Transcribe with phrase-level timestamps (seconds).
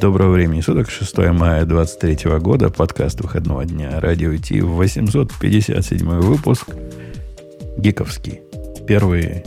[0.00, 6.70] Доброго времени суток, 6 мая 23 года, подкаст выходного дня, радио Ти, 857 выпуск,
[7.76, 8.40] гиковский,
[8.88, 9.44] первый,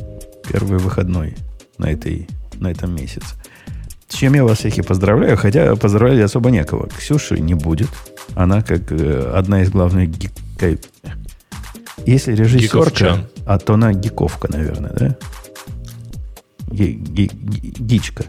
[0.47, 1.35] первый выходной
[1.79, 2.27] на, этой,
[2.59, 3.25] на этом месяце.
[4.07, 6.87] С чем я вас всех и поздравляю, хотя поздравлять особо некого.
[6.87, 7.89] Ксюши не будет,
[8.35, 10.79] она как э, одна из главных гиков...
[12.05, 15.17] Если режиссерка, а то она гиковка, наверное, да?
[16.69, 18.25] Ги, ги, ги, гичка.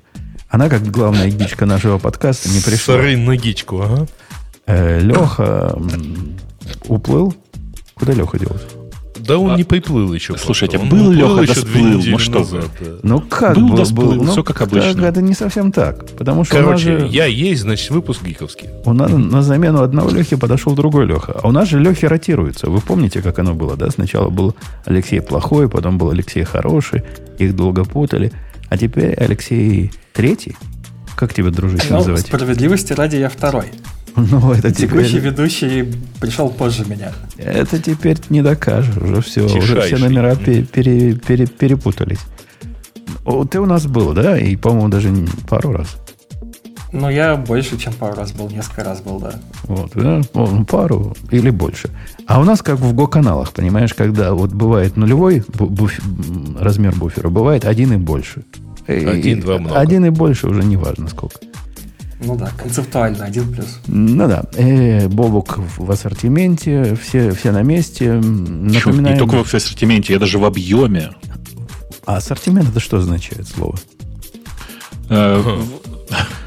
[0.54, 2.94] Она, как главная гичка нашего подкаста, не пришла.
[2.94, 4.06] Сыры на гичку, ага.
[4.66, 5.76] Э, Леха
[6.86, 7.34] уплыл.
[7.94, 8.64] Куда Леха делся?
[9.18, 10.38] Да он а, не приплыл еще.
[10.38, 12.00] Слушайте, он был Леха, да сплыл.
[12.06, 12.86] Ну что назад, да.
[13.02, 14.94] Ну как был, был, да сплыл, ну, все как обычно.
[14.94, 16.08] Как, это не совсем так.
[16.10, 18.68] Потому что Короче, же, я есть, значит, выпуск гиковский.
[18.84, 21.32] У нас на замену одного Лехи подошел другой Леха.
[21.32, 22.70] А у нас же Лехи ротируются.
[22.70, 23.90] Вы помните, как оно было, да?
[23.90, 27.02] Сначала был Алексей плохой, потом был Алексей хороший.
[27.38, 28.30] Их долго путали.
[28.68, 30.56] А теперь Алексей третий.
[31.16, 32.26] Как тебя, дружище, ну, называть?
[32.26, 33.66] Справедливости ради я второй.
[34.16, 35.22] Ну, это Текущий теперь...
[35.30, 37.12] ведущий пришел позже меня.
[37.36, 38.96] Это теперь не докажешь.
[38.96, 42.20] Уже все, уже все номера пере- пере- пере- перепутались.
[43.24, 44.38] О, Ты у нас был, да?
[44.38, 45.12] И, по-моему, даже
[45.48, 45.96] пару раз.
[46.96, 49.34] Ну, я больше, чем пару раз был, несколько раз был, да.
[49.64, 50.20] Вот, да?
[50.32, 51.90] О, ну, пару или больше.
[52.28, 57.30] А у нас как в Го-каналах, понимаешь, когда вот бывает нулевой бу- буф- размер буфера,
[57.30, 58.44] бывает один и больше.
[58.86, 59.76] И- Один, два много.
[59.76, 61.38] Один и больше уже не важно сколько.
[62.20, 63.80] Ну да, концептуально, один плюс.
[63.88, 68.12] Ну да, э, Бобук в в ассортименте, все, все на месте.
[68.12, 71.10] Напоминаем, Не только в ассортименте, я даже в объеме.
[72.06, 73.74] А ассортимент это что означает слово?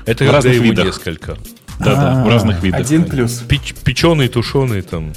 [0.06, 0.86] Это В разных видах.
[0.86, 1.38] несколько.
[1.80, 2.80] Да-да, в разных видах.
[2.80, 3.44] Один плюс.
[3.48, 5.14] Печ- печеный, тушеный там.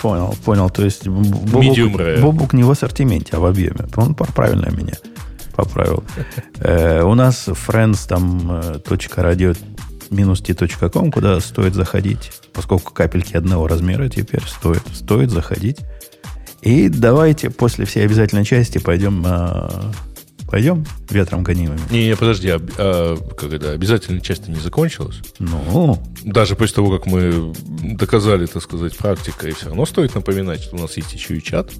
[0.00, 0.68] Понял, понял.
[0.70, 3.86] То есть Бобук, не в ассортименте, а в объеме.
[3.96, 4.94] Он правильно меня
[5.54, 6.02] поправил.
[6.58, 9.52] Э, У нас friends там э, точка радио
[10.10, 15.78] минус t.com, куда стоит заходить, поскольку капельки одного размера теперь стоит, стоит заходить.
[16.62, 19.92] И давайте после всей обязательной части пойдем, а,
[20.52, 21.80] пойдем ветром гонимыми.
[21.90, 25.16] Не, не, подожди, а, а, как это, обязательная часть не закончилась?
[25.38, 30.76] Ну, Даже после того, как мы доказали, так сказать, практикой, все равно стоит напоминать, что
[30.76, 31.70] у нас есть еще и чат.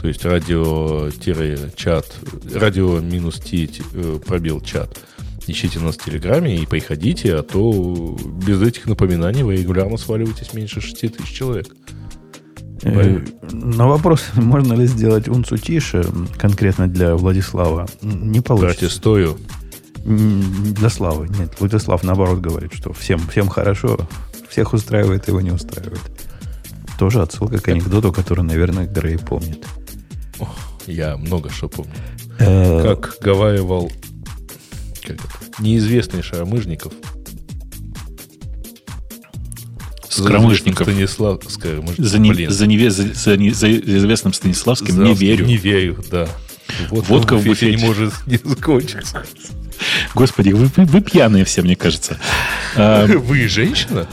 [0.00, 2.06] То есть радио-чат,
[2.54, 4.98] радио минус ти э, пробел чат.
[5.46, 10.80] Ищите нас в Телеграме и приходите, а то без этих напоминаний вы регулярно сваливаетесь меньше
[10.80, 11.66] 6 тысяч человек.
[12.82, 13.20] Э,
[13.52, 16.04] На вопрос, можно ли сделать унцу тише,
[16.38, 18.78] конкретно для Владислава, не получится.
[18.80, 19.38] Протестую.
[20.04, 21.28] М, Для Славы.
[21.38, 23.98] Нет, Владислав наоборот говорит, что всем, всем хорошо,
[24.48, 26.00] всех устраивает, его не устраивает.
[26.98, 29.64] Тоже отсылка к анекдоту, который, наверное, Грей помнит.
[30.86, 31.92] Я много что помню.
[32.38, 33.90] Э, Как говаривал
[35.02, 35.22] как это,
[35.58, 36.92] неизвестный Шаромыжников.
[40.08, 40.86] Скоромышников.
[40.88, 42.04] Станислав Скоромыжников.
[42.04, 42.50] За, не- Блин.
[42.50, 45.46] за, неве- за- за не- за известным Станиславским не Завтра верю.
[45.46, 46.28] Не верю, да.
[46.90, 49.22] Вот Водка в буфете не может не закончиться.
[50.14, 52.18] Господи, вы, вы- вы пьяные все, мне кажется.
[52.76, 54.06] А, Вы женщина?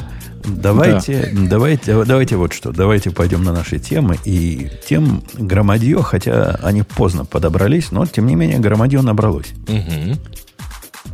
[0.48, 2.72] Давайте, давайте, давайте вот что.
[2.72, 4.18] Давайте пойдем на наши темы.
[4.26, 9.48] И тем громадье, хотя они поздно подобрались, но тем не менее громадье набралось.
[9.68, 10.20] Мгм.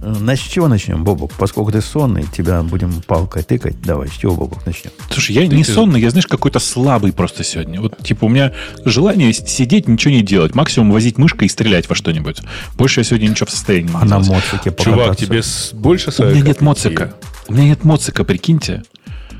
[0.01, 1.31] Э, С чего начнем, Бобок?
[1.37, 3.79] Поскольку ты сонный, тебя будем палкой тыкать.
[3.81, 4.91] Давай, с чего, Бобок, начнем?
[5.09, 7.79] Слушай, я не сонный, я, знаешь, какой-то слабый просто сегодня.
[7.81, 8.51] Вот, типа, у меня
[8.85, 10.55] желание сидеть, ничего не делать.
[10.55, 12.41] Максимум возить мышкой и стрелять во что-нибудь.
[12.77, 16.13] Больше я сегодня ничего в состоянии не А на моцике Чувак, тебе с- больше У
[16.13, 17.13] 40 меня нет моцика.
[17.47, 18.83] У меня нет моцика, прикиньте.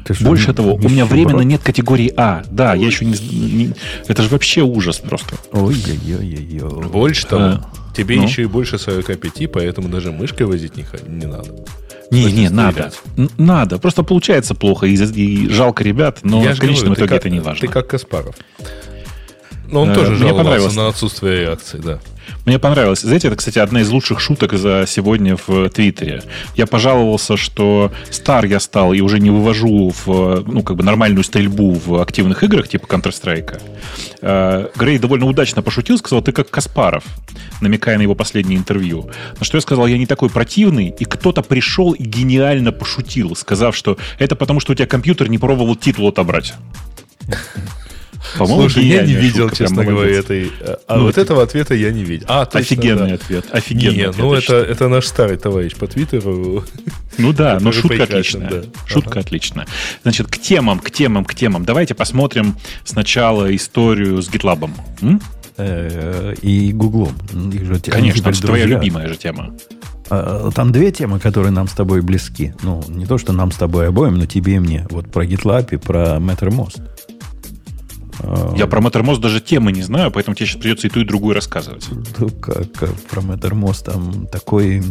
[0.06, 2.44] Ты что, Больше того, у меня временно нет категории А.
[2.50, 3.74] Да, я еще не, не-
[4.08, 5.36] Это же вообще ужас просто.
[5.52, 6.88] Ой-ой-ой-ой.
[6.90, 7.62] Больше того, А,
[7.96, 8.24] тебе ну?
[8.24, 11.50] еще и больше 45, поэтому даже мышкой возить не, х- не надо.
[12.10, 12.92] Не, не, надо.
[13.38, 13.78] Надо.
[13.80, 14.86] Просто получается плохо.
[14.86, 17.62] И, и жалко ребят, но Я в конечном говорю, итоге как- это не важно.
[17.62, 18.36] Ты как Каспаров.
[19.70, 20.76] Но он Э, тоже жаловался понравилось.
[20.76, 22.00] на отсутствие реакции, да.
[22.46, 23.02] Мне понравилось.
[23.02, 26.24] Знаете, это, кстати, одна из лучших шуток за сегодня в Твиттере.
[26.56, 31.24] Я пожаловался, что стар я стал и уже не вывожу в ну, как бы нормальную
[31.24, 33.62] стрельбу в активных играх, типа Counter-Strike.
[34.22, 37.04] Э, Грей довольно удачно пошутил, сказал, ты как Каспаров,
[37.62, 39.10] намекая на его последнее интервью.
[39.40, 43.76] На что я сказал, я не такой противный, и кто-то пришел и гениально пошутил, сказав,
[43.76, 46.54] что это потому, что у тебя компьютер не пробовал титул отобрать.
[48.38, 50.52] По-моему, Слушай, я не видел, шутка, честно говоря, этой...
[50.88, 52.26] А Ну, вот это- этого ответа я не видел.
[52.30, 53.14] А, точно, Офигенный да.
[53.16, 53.46] ответ.
[53.52, 56.64] Офигенный Не, ответ, ну это, это наш старый товарищ по Твиттеру.
[57.18, 58.50] Ну да, но который шутка отличная.
[58.50, 58.62] да.
[58.86, 59.68] Шутка отличная.
[60.04, 61.66] Значит, к темам, к темам, к темам.
[61.66, 62.56] Давайте посмотрим
[62.86, 64.70] сначала историю с GitLab.
[65.02, 65.22] М?
[65.58, 67.16] Э, И Гуглом.
[67.86, 69.54] Конечно, это твоя любимая же тема.
[70.10, 72.54] А, там две темы, которые нам с тобой близки.
[72.64, 74.86] Ну, не то, что нам с тобой обоим, но тебе и мне.
[74.90, 76.82] Вот про GitLab и про Mattermost.
[78.24, 81.06] А, Я про Mattermost даже темы не знаю, поэтому тебе сейчас придется и ту, и
[81.06, 81.88] другую рассказывать.
[82.18, 84.84] Ну, как, как про Mattermost там такой...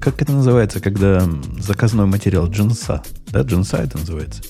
[0.00, 1.26] Как это называется, когда
[1.58, 3.02] заказной материал джинса?
[3.28, 4.42] Да, джинса это называется?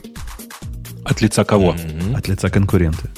[1.04, 1.74] От лица кого?
[1.74, 2.16] Mm-hmm.
[2.16, 3.10] От лица конкурента.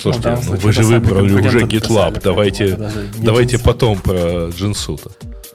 [0.00, 2.20] Слушайте, ну, ну вы же выбрали уже GitLab.
[2.22, 2.78] Давайте,
[3.18, 5.10] давайте потом про джинсу-то.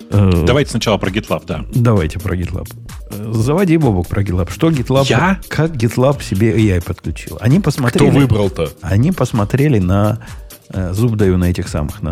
[0.09, 1.65] Э, давайте сначала про GitLab, да.
[1.73, 2.67] Давайте про GitLab.
[3.11, 4.51] Э, заводи, Бобок, про GitLab.
[4.51, 5.05] Что GitLab?
[5.07, 5.39] Я?
[5.49, 7.37] Как GitLab себе AI подключил?
[7.41, 8.09] Они посмотрели...
[8.09, 8.71] Кто выбрал-то?
[8.81, 10.19] Они посмотрели на...
[10.69, 12.11] Э, зуб даю на этих самых, на...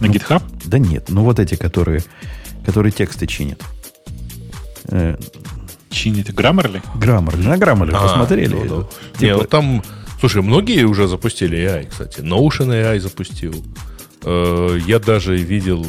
[0.00, 0.42] На ну, GitHub?
[0.64, 2.02] Да нет, ну вот эти, которые,
[2.66, 3.62] которые тексты чинят.
[5.88, 6.82] Чинит Grammarly?
[6.96, 7.46] Grammarly.
[7.46, 8.54] На Grammarly а, посмотрели.
[8.54, 8.88] Ну, да.
[9.18, 9.22] типа...
[9.22, 9.82] Не, ну, там...
[10.18, 12.20] Слушай, многие уже запустили AI, кстати.
[12.20, 13.54] Notion AI запустил.
[14.24, 15.84] Я даже видел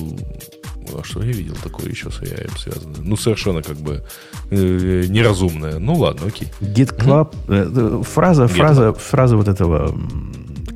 [0.93, 3.01] а что я видел такое еще с AI связанное?
[3.01, 4.03] Ну, совершенно как бы
[4.51, 5.79] э, неразумное.
[5.79, 6.47] Ну, ладно, окей.
[6.61, 8.03] Git Club, mm-hmm.
[8.03, 9.97] фраза, фраза, фраза вот этого,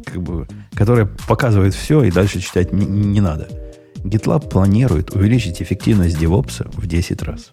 [0.06, 3.48] как бы, которая показывает все, и дальше читать не, не надо.
[4.04, 7.52] GitLab планирует увеличить эффективность DevOps в 10 раз.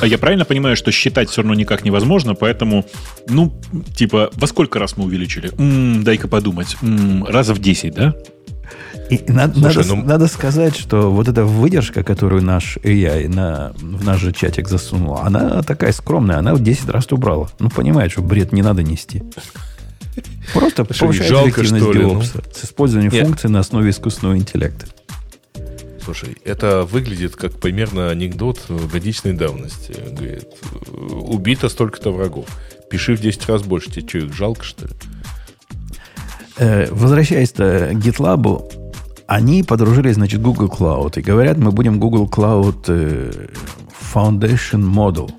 [0.00, 2.84] А я правильно понимаю, что считать все равно никак невозможно, поэтому,
[3.28, 3.60] ну,
[3.94, 5.50] типа, во сколько раз мы увеличили?
[5.56, 6.76] М-м, дай-ка подумать.
[6.82, 8.14] М-м, раза в 10, да?
[9.10, 10.04] И, надо, Слушай, надо, ну...
[10.04, 15.18] надо сказать, что вот эта выдержка, которую наш AI на, в наш же чатик засунул,
[15.18, 17.48] она такая скромная, она в 10 раз убрала.
[17.58, 19.22] Ну, понимаешь, что бред не надо нести.
[20.52, 22.42] Просто повышает жалко, эффективность DevOps ну?
[22.54, 23.26] с использованием Нет.
[23.26, 24.86] функций на основе искусственного интеллекта.
[26.04, 28.60] Слушай, это выглядит как примерно анекдот
[28.92, 29.96] годичной давности.
[30.10, 30.48] Говорит,
[30.92, 32.46] убито столько-то врагов.
[32.90, 33.90] Пиши в 10 раз больше.
[33.90, 34.92] Тебе что, их жалко, что ли?
[36.56, 38.62] Э, возвращаясь к GitLab,
[39.26, 41.18] они подружились, значит, Google Cloud.
[41.18, 43.48] И говорят, мы будем Google Cloud э,
[44.14, 45.30] Foundation Model.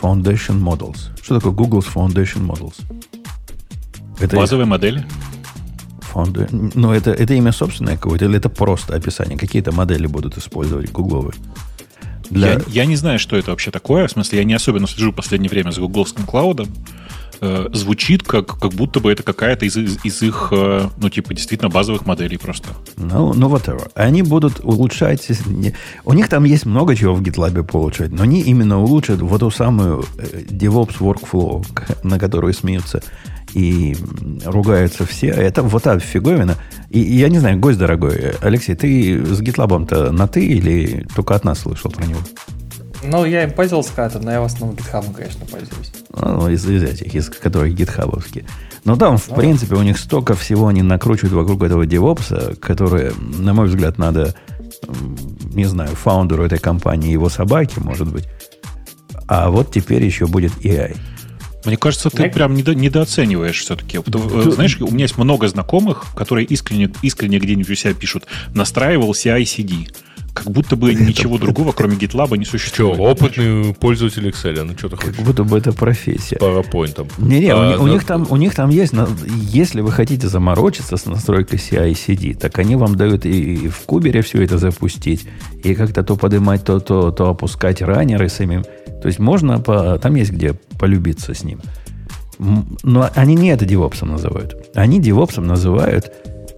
[0.00, 0.98] Foundation Models.
[1.22, 2.80] Что такое Google's Foundation Models?
[4.18, 5.04] Это Базовые модели?
[6.00, 6.48] Фонды.
[6.50, 9.38] Ну, это, это имя собственное какое-то, или это просто описание?
[9.38, 11.34] Какие-то модели будут использовать гугловые?
[12.30, 12.52] Для...
[12.52, 14.06] Я, я не знаю, что это вообще такое.
[14.06, 16.68] В смысле, я не особенно слежу в последнее время за гугловским клаудом
[17.40, 21.34] э, звучит, как, как будто бы это какая-то из, из, из их, э, ну, типа,
[21.34, 22.68] действительно базовых моделей просто.
[22.96, 23.90] Ну, ну, whatever.
[23.94, 25.28] Они будут улучшать...
[26.04, 29.50] У них там есть много чего в GitLab получать, но они именно улучшат вот ту
[29.50, 31.66] самую э, DevOps workflow,
[32.02, 33.02] на которую смеются
[33.54, 33.96] и
[34.44, 35.28] ругаются все.
[35.28, 36.56] Это вот та фиговина.
[36.88, 41.34] И, и я не знаю, гость дорогой, Алексей, ты с GitLab-то на ты или только
[41.34, 42.20] от нас слышал про него?
[43.02, 45.92] Ну, я им пользовался когда-то, но я в основном GitHub, конечно, пользуюсь.
[46.14, 48.44] Ну, из, из этих, из которых гитхабовские.
[48.84, 53.12] Но там, в ну, принципе, у них столько всего они накручивают вокруг этого DevOps, которые,
[53.18, 54.34] на мой взгляд, надо,
[55.54, 58.28] не знаю, фаундеру этой компании его собаки, может быть.
[59.26, 60.96] А вот теперь еще будет AI.
[61.64, 62.32] Мне кажется, ты Нет?
[62.32, 63.98] прям недо, недооцениваешь все-таки.
[63.98, 68.24] Э, знаешь, у меня есть много знакомых, которые искренне, искренне где-нибудь у себя пишут,
[68.54, 69.88] настраивал CI-CD
[70.34, 72.94] как будто бы ничего другого, кроме GitLab, не существует.
[72.94, 75.16] Что, опытный пользователь Excel, ну что ты хочешь?
[75.16, 76.36] Как будто бы это профессия.
[76.36, 77.10] PowerPoint.
[77.18, 78.94] Не-не, а, у, у, них там, у них там есть,
[79.26, 83.68] если вы хотите заморочиться с настройкой CI и CD, так они вам дают и, и
[83.68, 85.26] в кубере все это запустить,
[85.62, 88.64] и как-то то поднимать, то, то, то опускать раннеры самим.
[89.02, 91.60] То есть можно, по, там есть где полюбиться с ним.
[92.38, 94.70] Но они не это DevOps ом называют.
[94.74, 96.10] Они DevOps ом называют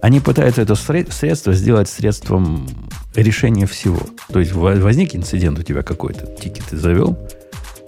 [0.03, 2.67] они пытаются это средство сделать средством
[3.15, 4.01] решения всего.
[4.33, 7.17] То есть возник инцидент у тебя какой-то, тикет ты завел,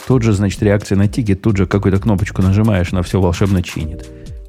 [0.07, 4.07] тут же, значит, реакция на тикет, тут же какую-то кнопочку нажимаешь, на все волшебно чинит.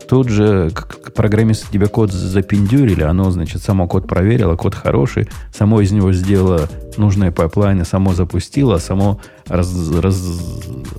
[0.08, 5.80] Тут же как программист тебе код запендюрили, оно, значит, само код проверило, код хороший, само
[5.80, 10.22] из него сделало нужные пайплайны, само запустило, само раз, раз,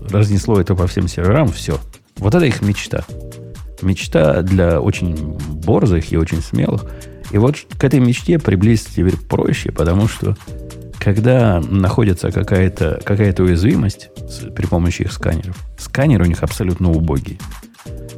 [0.10, 1.80] разнесло это по всем серверам, все.
[2.18, 3.06] Вот это их мечта.
[3.82, 6.86] Мечта для очень борзых и очень смелых.
[7.32, 10.36] И вот к этой мечте приблизиться теперь проще, потому что
[11.00, 14.10] когда находится какая-то какая уязвимость
[14.56, 17.38] при помощи их сканеров, сканеры у них абсолютно убогие.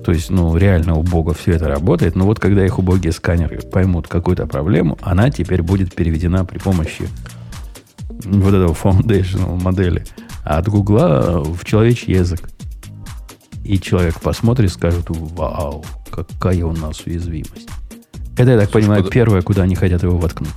[0.03, 4.07] То есть, ну, реально убого все это работает, но вот когда их убогие сканеры поймут
[4.07, 7.07] какую-то проблему, она теперь будет переведена при помощи
[8.09, 10.05] вот этого foundational модели
[10.43, 12.49] от Гугла в человечий язык.
[13.69, 17.69] И человек посмотрит и скажет, вау, какая у нас уязвимость.
[18.35, 19.13] Это, я так Слушай, понимаю, под...
[19.13, 20.55] первое, куда они хотят его воткнуть.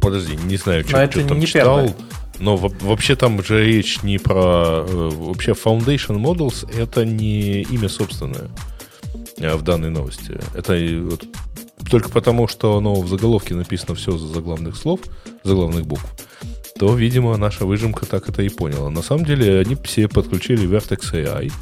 [0.00, 1.76] Подожди, не знаю, что, что там не читал.
[1.76, 1.94] Первое.
[2.40, 4.84] Но вообще там же речь не про...
[4.88, 8.48] Э, вообще Foundation Models это не имя собственное
[9.36, 10.40] э, в данной новости.
[10.52, 10.76] Это
[11.08, 11.26] вот
[11.88, 14.98] только потому, что оно в заголовке написано все за заглавных слов,
[15.44, 16.06] заглавных букв,
[16.76, 18.90] то, видимо, наша выжимка так это и поняла.
[18.90, 21.52] На самом деле они все подключили Vertex AI,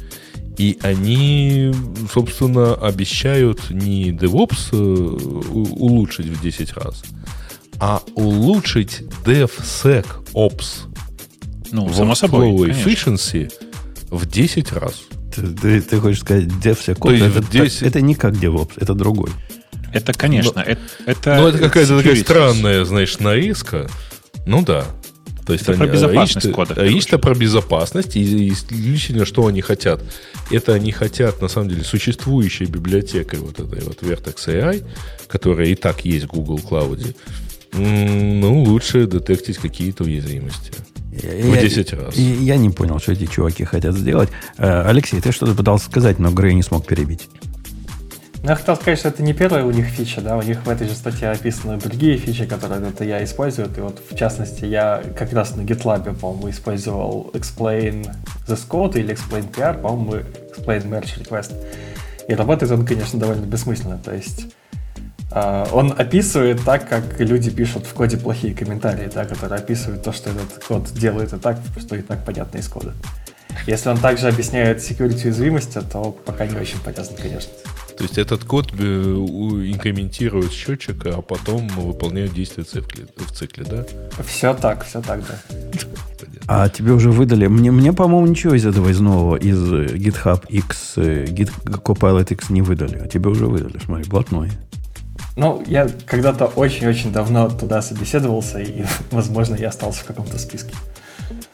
[0.57, 1.71] и они,
[2.11, 7.03] собственно, обещают не DevOps э, улучшить в 10 раз,
[7.79, 10.87] а улучшить DevSecOps
[11.71, 13.51] ну, само собой, efficiency
[14.09, 15.01] в 10 раз.
[15.35, 17.37] Ты, ты, ты хочешь сказать, DevSecOps?
[17.37, 17.83] Это, 10...
[17.83, 19.29] это не как DevOps, это другой.
[19.93, 21.35] Это, конечно, но, это, это...
[21.35, 23.89] Ну, это какая-то такая странная, знаешь, нарезка.
[24.45, 24.85] Ну да.
[25.47, 26.73] То есть это они, про безопасность речь, кода.
[26.77, 30.03] Речь-то про безопасность, и, и лично что они хотят.
[30.51, 34.83] Это они хотят, на самом деле, существующей библиотекой вот этой вот Vertex AI,
[35.27, 37.15] которая и так есть в Google Cloud,
[37.71, 40.73] ну, лучше детектить какие-то уязвимости.
[41.11, 42.15] Я, в 10 раз.
[42.15, 44.29] Я, я не понял, что эти чуваки хотят сделать.
[44.57, 47.27] Э, Алексей, ты что-то пытался сказать, но Грей не смог перебить.
[48.47, 50.69] Ну, я хотел сказать, что это не первая у них фича, да, у них в
[50.69, 55.03] этой же статье описаны другие фичи, которые это я использую, и вот в частности я
[55.17, 58.09] как раз на GitLab, по-моему, использовал explain
[58.47, 60.23] this code или explain PR, по-моему,
[60.55, 61.51] explain merge request.
[62.29, 64.45] И работает он, конечно, довольно бессмысленно, то есть
[65.29, 70.13] Uh, он описывает так, как люди пишут в коде плохие комментарии, да, которые описывают то,
[70.13, 72.93] что этот код делает и так, что и так понятно из кода.
[73.67, 77.51] Если он также объясняет security уязвимости, то пока не очень полезно, конечно.
[77.97, 83.65] То есть этот код э, инкрементирует счетчик, а потом выполняет действия в цикле, в цикле,
[83.65, 83.85] да?
[84.23, 85.39] Все так, все так, да.
[86.45, 87.47] А тебе уже выдали...
[87.47, 92.31] Мне, мне по-моему, ничего из этого, из нового, из э, GitHub X, э, Git, Copilot
[92.31, 92.99] X не выдали.
[92.99, 94.51] А тебе уже выдали, смотри, блатной.
[95.35, 100.75] Ну, я когда-то очень-очень давно туда собеседовался, и, возможно, я остался в каком-то списке.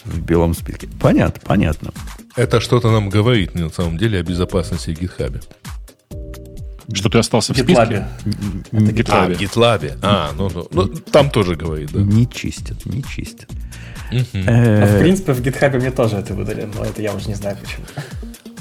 [0.03, 0.89] В белом списке.
[1.00, 1.91] Понятно, понятно.
[2.35, 5.41] Это что-то нам говорит, на самом деле, о безопасности в GitHub.
[6.93, 8.05] Что ты остался в списке?
[8.71, 9.09] Это GitLab.
[9.09, 9.97] А, GitLab.
[10.01, 12.00] А, ну, ну, ну, там тоже говорит, да.
[12.00, 13.50] Не чистят, не чистят.
[14.12, 14.85] Uh-huh.
[14.85, 17.85] в принципе, в GitHub мне тоже это выдали, но это я уже не знаю почему.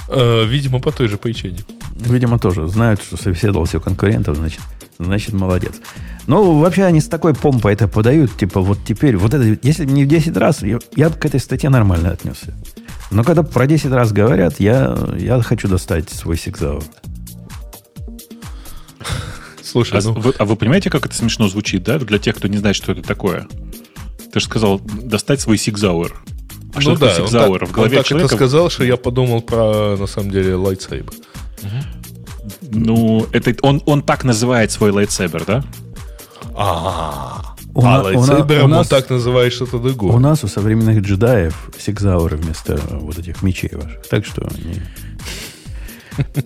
[0.08, 1.58] Э, видимо, по той же причине.
[1.96, 2.68] Видимо, тоже.
[2.68, 4.60] Знают, что собеседовался у конкурентов, значит,
[4.98, 5.74] значит, молодец.
[6.26, 10.04] Ну, вообще они с такой помпой это подают, типа, вот теперь, вот это, если не
[10.04, 12.54] в 10 раз, я, я к этой статье нормально отнесся.
[13.10, 16.82] Но когда про 10 раз говорят, я, я хочу достать свой SIG Sauer.
[19.72, 20.12] Слушай, а, ну...
[20.12, 21.98] вы, а вы понимаете, как это смешно звучит, да?
[21.98, 23.48] Для тех, кто не знает, что это такое.
[24.30, 26.14] Ты же сказал, достать свой SIG Sauer.
[26.74, 28.34] А ну что да, такое так, в голове он так человека?
[28.34, 31.12] это сказал, что я подумал про, на самом деле, lightsaber.
[31.62, 32.50] Угу.
[32.70, 35.64] Ну, это, он, он так называет свой lightsaber, да?
[36.54, 40.12] А, у, а lightsaber ом у нас, он так называет что-то другое.
[40.12, 44.02] У нас у современных джедаев сигзауры вместо вот этих мечей ваших.
[44.08, 44.82] Так что не,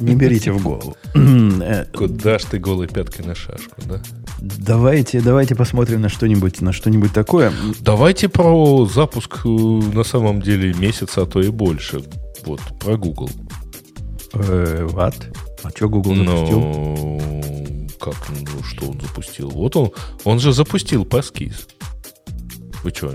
[0.00, 0.96] не берите в голову.
[1.14, 4.00] Э, Куда ж ты голой пяткой на шашку, да?
[4.40, 7.52] Давайте, давайте посмотрим на что-нибудь, на что-нибудь такое.
[7.80, 12.02] Давайте про запуск э, на самом деле месяца, а то и больше.
[12.44, 13.30] Вот, про Google.
[14.35, 15.14] Э, what?
[15.62, 16.61] А что Google ну, запустил?
[16.61, 19.50] Ну, как, ну, что он запустил?
[19.50, 19.90] Вот он,
[20.25, 21.68] он же запустил Passkis.
[22.85, 23.12] Вы что,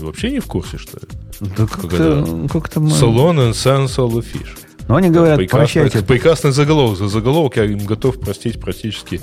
[0.00, 1.08] вообще не в курсе, что ли?
[1.56, 2.90] Да как-то, как-то мы...
[2.90, 4.58] Salon and the Fish.
[4.88, 6.06] Но они говорят, прекрасный, прощайте.
[6.06, 6.98] Прекрасный заголовок.
[6.98, 9.20] За заголовок я им готов простить практически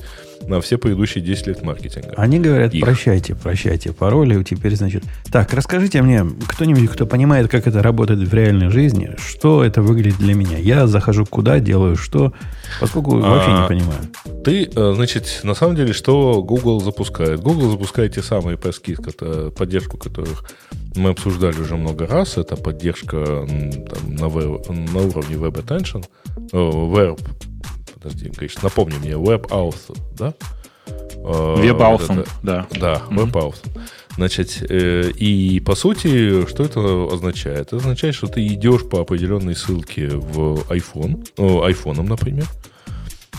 [0.50, 2.14] на все предыдущие 10 лет маркетинга.
[2.18, 2.84] Они говорят, Их.
[2.84, 4.44] прощайте, прощайте пароли.
[4.44, 5.04] Теперь, значит...
[5.32, 10.18] Так, расскажите мне, кто-нибудь, кто понимает, как это работает в реальной жизни, что это выглядит
[10.18, 10.58] для меня.
[10.58, 12.34] Я захожу куда, делаю что,
[12.82, 14.44] поскольку а, вообще не понимаю.
[14.44, 17.42] Ты, э, значит, на самом деле, что Google запускает?
[17.42, 18.98] Google запускает те самые паски,
[19.56, 20.46] поддержку которых
[20.96, 22.38] мы обсуждали уже много раз.
[22.38, 26.06] Это поддержка там, на, веб, на уровне Web Attention,
[26.52, 27.20] Web
[28.02, 30.34] подожди, конечно, напомни мне, WebAuth, да?
[31.16, 32.68] WebAuth, да.
[32.72, 33.58] Да, WebAuth.
[34.16, 37.68] Значит, э, и по сути, что это означает?
[37.68, 42.46] Это означает, что ты идешь по определенной ссылке в iPhone, ну, iPhone, например,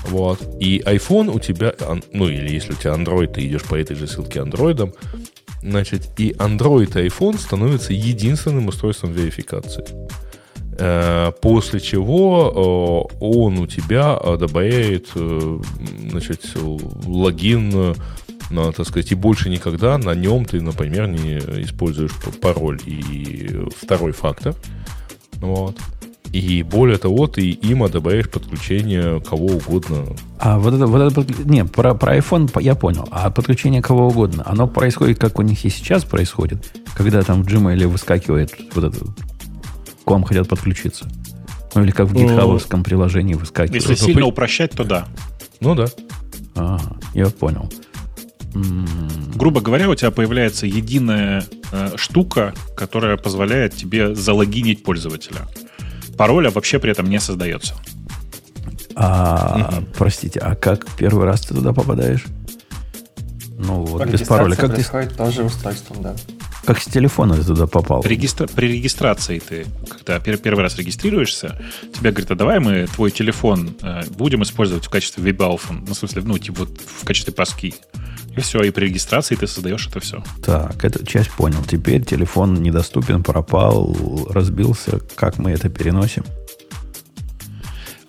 [0.04, 0.40] вот.
[0.60, 1.74] И iPhone у тебя,
[2.12, 4.94] ну или если у тебя Android, ты идешь по этой же ссылке Android,
[5.62, 9.84] значит, и Android и iPhone становятся единственным устройством верификации.
[10.82, 15.08] Э, после чего э, он у тебя э, добавляет
[16.10, 16.56] значит,
[17.04, 17.94] логин,
[18.48, 24.54] так сказать, и больше никогда на нем ты, например, не используешь пароль и второй фактор.
[25.36, 25.76] Вот.
[26.32, 30.06] И более того, ты им добавляешь подключение кого угодно.
[30.38, 33.06] А вот это, вот это не, про, про iPhone я понял.
[33.10, 37.46] А подключение кого угодно, оно происходит, как у них и сейчас происходит, когда там в
[37.46, 39.08] Gmail выскакивает вот этот
[40.10, 41.08] к вам хотят подключиться.
[41.74, 43.80] Ну, или как в гитхабовском приложении выскакивает.
[43.80, 45.06] Если сильно упрощать, то да.
[45.60, 45.86] Ну да.
[46.56, 47.70] Ага, я понял.
[49.36, 55.46] Грубо говоря, у тебя появляется единая э, штука, которая позволяет тебе залогинить пользователя.
[56.18, 57.74] Пароля вообще при этом не создается.
[58.96, 59.86] А, угу.
[59.96, 62.24] простите, а как первый раз ты туда попадаешь?
[63.56, 64.56] Ну, вот без пароля.
[64.56, 65.16] Как происходит ты...
[65.16, 66.16] тоже устройством, да.
[66.64, 68.02] Как с телефона ты туда попал?
[68.02, 68.46] При, регистра...
[68.46, 71.60] При регистрации ты, когда первый раз регистрируешься,
[71.94, 75.72] тебе говорят, а давай мы твой телефон э, будем использовать в качестве веб-алфа.
[75.72, 77.74] Ну, в смысле, ну, типа вот в качестве паски.
[78.36, 80.22] И все, и при регистрации ты создаешь это все.
[80.44, 81.62] Так, эту часть понял.
[81.68, 85.00] Теперь телефон недоступен, пропал, разбился.
[85.16, 86.24] Как мы это переносим?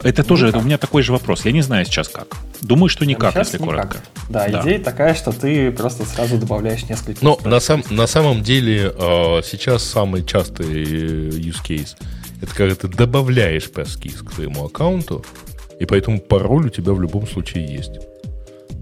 [0.04, 1.46] Это тоже, это у меня такой же вопрос.
[1.46, 2.28] Я не знаю сейчас как.
[2.62, 3.76] Думаю, что никак, сейчас если никак.
[3.76, 3.98] коротко.
[4.30, 7.24] Да, да, идея такая, что ты просто сразу добавляешь несколько.
[7.24, 11.96] Но на, сам, на самом деле э, сейчас самый частый э, use case
[12.42, 15.24] это когда ты добавляешь passkey к своему аккаунту,
[15.80, 18.00] и поэтому пароль у тебя в любом случае есть.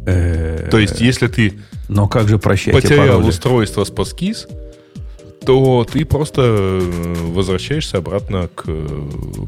[0.06, 3.28] То есть, если ты Но как же прощать потерял пароли?
[3.28, 4.36] устройство с passkey,
[5.46, 8.88] то ты просто э, возвращаешься обратно к э,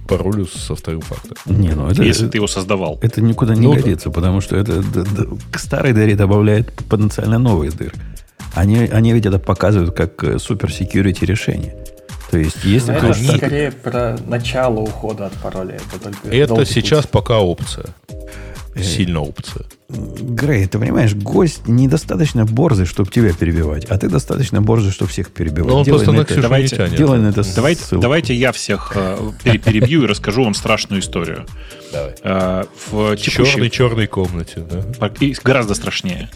[0.08, 1.38] паролю со вторым фактором.
[1.46, 3.00] Не, ну это, Если ты его создавал.
[3.02, 4.16] Это никуда не ну, годится, да.
[4.16, 7.94] потому что это да, да, к старой дыре добавляет потенциально новые дыры.
[8.54, 11.76] Они, они ведь это показывают как э, супер security решение.
[12.32, 13.38] То есть, если это так...
[13.38, 15.76] скорее про начало ухода от пароля.
[15.76, 17.12] Это, только это сейчас путь.
[17.12, 17.88] пока опция.
[18.76, 19.66] Сильно опция.
[19.90, 25.32] Грей, ты понимаешь, гость недостаточно борзый, чтобы тебя перебивать, а ты достаточно борзый, чтобы всех
[25.32, 25.70] перебивать.
[25.70, 26.96] Но он делай просто на это, давайте, тянет.
[26.96, 31.46] Делай на это давайте, давайте я всех э, перебью и расскажу вам страшную историю.
[31.92, 32.16] Давай.
[32.24, 33.70] Э, в текущей...
[33.70, 34.64] черной комнате.
[34.70, 35.12] Да?
[35.44, 36.30] Гораздо страшнее.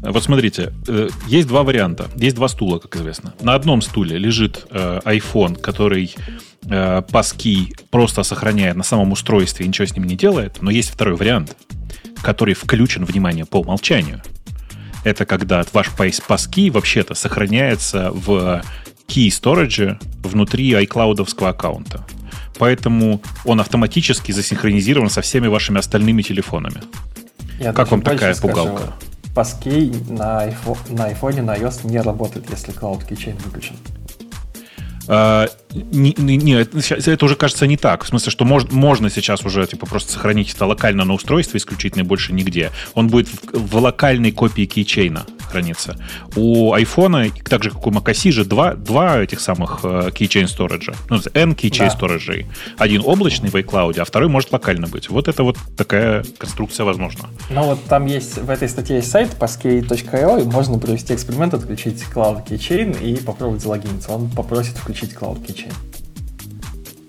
[0.00, 2.06] Вот смотрите, э, есть два варианта.
[2.16, 3.34] Есть два стула, как известно.
[3.40, 6.14] На одном стуле лежит э, iPhone, который
[6.68, 10.60] э, паски просто сохраняет на самом устройстве и ничего с ним не делает.
[10.60, 11.56] Но есть второй вариант–
[12.22, 14.22] который включен, внимание, по умолчанию.
[15.04, 18.62] Это когда ваш паски вообще-то сохраняется в
[19.06, 22.04] key storage внутри iCloud аккаунта.
[22.58, 26.82] Поэтому он автоматически засинхронизирован со всеми вашими остальными телефонами.
[27.60, 28.94] Я как вам такая пугалка?
[29.34, 33.76] Паски на, iPhone, на iPhone, на iOS не работает, если Cloud Keychain выключен.
[35.92, 38.04] Не, не, не, это уже кажется не так.
[38.04, 42.04] В смысле, что мож, можно сейчас уже типа просто сохранить это локально на устройстве исключительно
[42.04, 42.70] больше нигде.
[42.94, 45.96] Он будет в, в локальной копии кейчейна хранится.
[46.34, 50.94] У iPhone, так же как у macOS же два, два этих самых uh, keychain storage.
[51.08, 52.84] Ну, N keychain да.
[52.84, 55.08] Один облачный в iCloud, а второй может локально быть.
[55.08, 57.28] Вот это вот такая конструкция возможна.
[57.50, 62.04] Ну вот там есть, в этой статье есть сайт passkey.io, и можно провести эксперимент, отключить
[62.14, 64.12] Cloud Keychain и попробовать залогиниться.
[64.12, 65.65] Он попросит включить Cloud Keychain.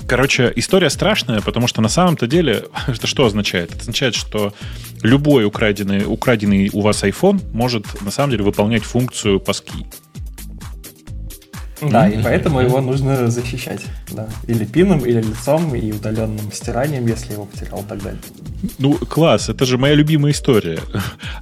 [0.08, 3.72] Короче, история страшная, потому что на самом-то деле это что означает?
[3.72, 4.54] Это означает, что
[5.04, 9.86] любой украденный, украденный у вас iPhone может на самом деле выполнять функцию паски.
[11.82, 13.82] Да, и поэтому его нужно защищать.
[14.12, 14.28] Да.
[14.48, 18.20] Или пином, или лицом, и удаленным стиранием, если его потерял и так далее.
[18.80, 20.80] Ну, класс, это же моя любимая история.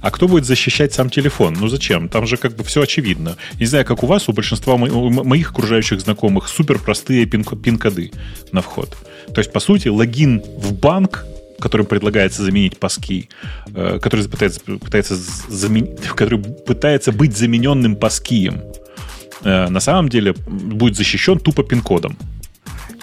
[0.02, 1.56] А кто будет защищать сам телефон?
[1.58, 2.08] Ну зачем?
[2.08, 3.36] Там же как бы все очевидно.
[3.58, 8.12] Не знаю, как у вас, у большинства моих окружающих знакомых супер простые пин-коды
[8.52, 8.96] на вход.
[9.34, 11.26] То есть, по сути, логин в банк
[11.58, 13.30] который предлагается заменить паски,
[13.74, 15.16] э, который пытается, пытается
[15.48, 15.96] замен...
[16.14, 18.62] который пытается быть замененным паскием.
[19.46, 22.16] Э, на самом деле будет защищен тупо пин-кодом.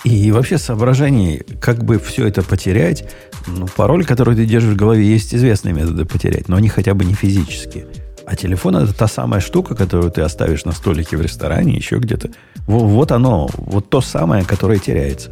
[0.04, 3.10] И вообще соображений, как бы все это потерять,
[3.48, 7.06] ну, пароль, который ты держишь в голове, есть известные методы потерять, но они хотя бы
[7.06, 7.86] не физические.
[8.26, 12.32] А телефон это та самая штука, которую ты оставишь на столике в ресторане, еще где-то.
[12.68, 15.32] Вот оно, вот то самое, которое теряется.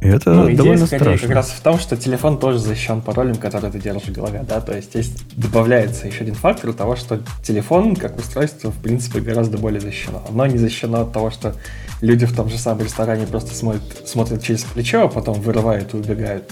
[0.00, 1.28] Это ну, идея довольно скорее страшно.
[1.28, 4.60] как раз в том, что телефон тоже защищен паролем, который ты держишь в голове, да,
[4.60, 9.56] то есть здесь добавляется еще один фактор того, что телефон как устройство в принципе гораздо
[9.58, 10.22] более защищено.
[10.28, 11.54] Оно не защищено от того, что
[12.00, 15.96] люди в том же самом ресторане просто смотрят, смотрят через плечо, а потом вырывают и
[15.96, 16.44] убегают.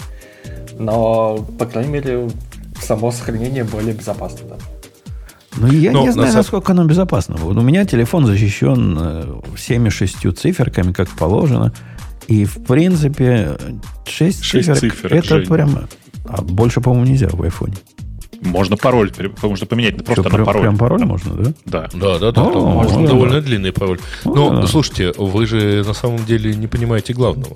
[0.77, 2.27] Но, по крайней мере,
[2.81, 4.55] само сохранение более безопасно, да.
[5.57, 7.35] Ну, я Но не знаю, на насколько оно безопасно.
[7.37, 11.71] Вот у меня телефон защищен э, всеми шестью циферками, как положено.
[12.27, 13.57] И, в принципе,
[14.05, 15.47] 6, 6 циферок, циферок это Жень.
[15.47, 15.89] прямо...
[16.27, 17.75] А больше, по-моему, нельзя в айфоне.
[18.41, 20.61] Можно пароль, потому что поменять просто Что, на прям, пароль.
[20.61, 21.53] Прям пароль можно, да?
[21.65, 21.89] Да.
[21.93, 22.41] Да, да, да.
[22.41, 23.41] О, можно да, довольно да.
[23.41, 23.99] длинный пароль.
[24.23, 24.67] Но, да.
[24.67, 27.55] слушайте, вы же на самом деле не понимаете главного.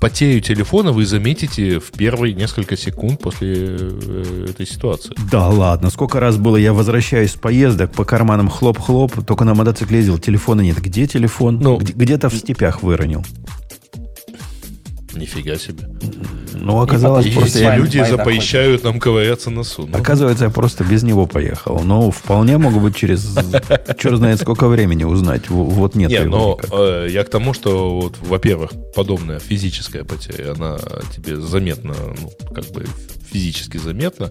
[0.00, 5.14] Потерю телефона вы заметите в первые несколько секунд после э, этой ситуации.
[5.30, 9.98] Да ладно, сколько раз было, я возвращаюсь с поездок, по карманам хлоп-хлоп, только на мотоцикле
[9.98, 10.78] ездил, телефона нет.
[10.80, 11.58] Где телефон?
[11.60, 13.22] Ну, Где-то в степях выронил.
[15.14, 15.88] Нифига себе.
[16.54, 19.86] Ну, оказалось, И просто люди Вайн запрещают нам ковыряться носу.
[19.86, 21.80] Ну, оказывается, я просто без него поехал.
[21.84, 23.36] Но вполне могу быть через
[23.98, 25.48] черт знает сколько времени узнать.
[25.48, 30.78] Вот нет Не, но э, я к тому, что, вот, во-первых, подобная физическая потеря, она
[31.14, 32.86] тебе заметна, ну, как бы
[33.32, 34.30] физически заметна,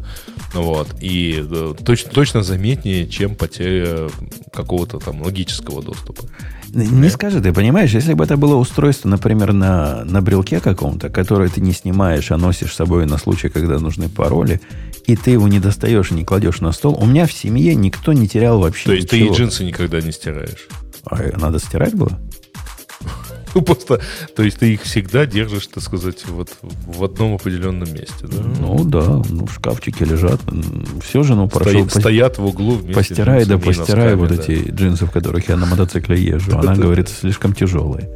[0.54, 4.10] вот, и э, точно, точно заметнее, чем потеря
[4.54, 6.24] какого-то там логического доступа.
[6.74, 11.50] Не скажи, ты понимаешь, если бы это было устройство, например, на, на брелке каком-то, которое
[11.50, 14.62] ты не снимаешь, а носишь с собой на случай, когда нужны пароли,
[15.06, 18.14] и ты его не достаешь и не кладешь на стол, у меня в семье никто
[18.14, 19.36] не терял вообще То есть ты и ничего.
[19.36, 20.68] джинсы никогда не стираешь.
[21.06, 22.20] А, э, надо стирать было?
[23.56, 24.00] Ну, просто,
[24.36, 28.38] то есть ты их всегда держишь, так сказать, вот в одном определенном месте, да?
[28.60, 30.40] Ну да, ну в шкафчике лежат.
[31.04, 34.64] Все же, ну прошу, Стоит- стоят в углу вместе постирай, да постирай вот носками, да.
[34.64, 36.58] эти джинсы, в которых я на мотоцикле езжу.
[36.58, 38.10] Она говорит, слишком тяжелые.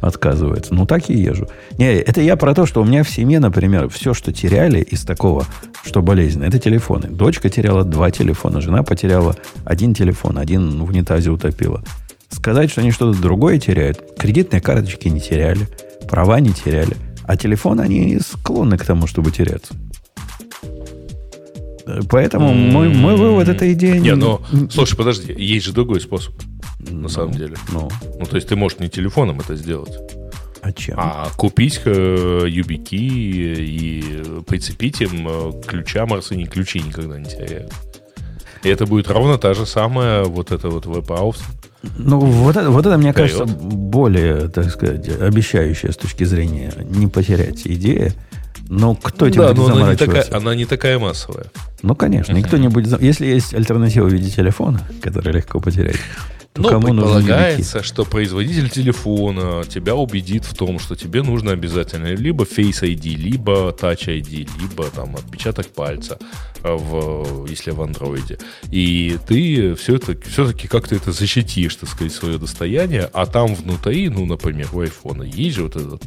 [0.00, 0.74] Отказывается.
[0.74, 1.48] Ну, так и езжу.
[1.76, 5.02] Не, это я про то, что у меня в семье, например, все, что теряли из
[5.02, 5.44] такого,
[5.84, 7.08] что болезненно, это телефоны.
[7.08, 11.82] Дочка теряла два телефона, жена потеряла один телефон, один в унитазе утопила.
[12.38, 15.68] Сказать, что они что-то другое теряют, кредитные карточки не теряли,
[16.08, 19.74] права не теряли, а телефоны, они склонны к тому, чтобы теряться.
[22.08, 23.98] Поэтому мой, мой вывод, эта идея...
[23.98, 26.34] Не, но, слушай, подожди, есть же другой способ,
[26.78, 27.56] на Ну, самом деле.
[27.72, 29.98] Ну, Ну, то есть ты можешь не телефоном это сделать,
[30.62, 30.94] а чем?
[30.98, 37.24] а купить э, юбики и прицепить им э, к ключам, раз они ключи никогда не
[37.24, 37.72] теряют.
[38.62, 41.38] И это будет ровно та же самая вот эта вот веб-аус.
[41.82, 43.16] Ну, вот это, вот это, мне Дает.
[43.16, 48.12] кажется, более, так сказать, обещающая с точки зрения не потерять идея.
[48.68, 51.46] Но кто этим Да, будет но она не, такая, она не такая массовая.
[51.82, 53.00] Ну, конечно, никто не будет...
[53.00, 55.96] Если есть альтернатива в виде телефона, который легко потерять,
[56.52, 62.14] то Ну, кому предполагается, что производитель телефона тебя убедит в том, что тебе нужно обязательно
[62.14, 66.18] либо Face ID, либо Touch ID, либо там отпечаток пальца,
[66.62, 68.38] э, в, если в андроиде.
[68.70, 74.08] И ты все это, все-таки как-то это защитишь, так сказать, свое достояние, а там внутри,
[74.08, 76.02] ну, например, у айфона есть же вот этот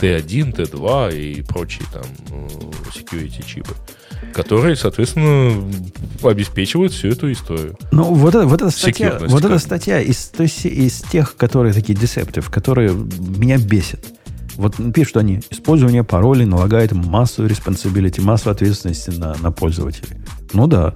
[0.00, 2.48] T1, T2 и прочие там э,
[2.94, 3.74] security чипы,
[4.32, 5.64] которые, соответственно,
[6.22, 7.76] обеспечивают всю эту историю.
[7.92, 11.36] Ну, вот, это, вот эта статья, Секьюрность вот эта статья из, то есть из тех,
[11.36, 14.04] которые такие deceptive, которые меня бесят.
[14.56, 20.16] Вот пишут что они, использование паролей налагает массу responsibility, массу ответственности на, на пользователей.
[20.52, 20.94] Ну да,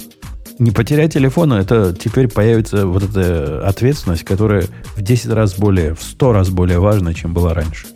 [0.58, 6.02] не потерять телефона, это теперь появится вот эта ответственность, которая в 10 раз более, в
[6.02, 7.86] 100 раз более важна, чем была раньше.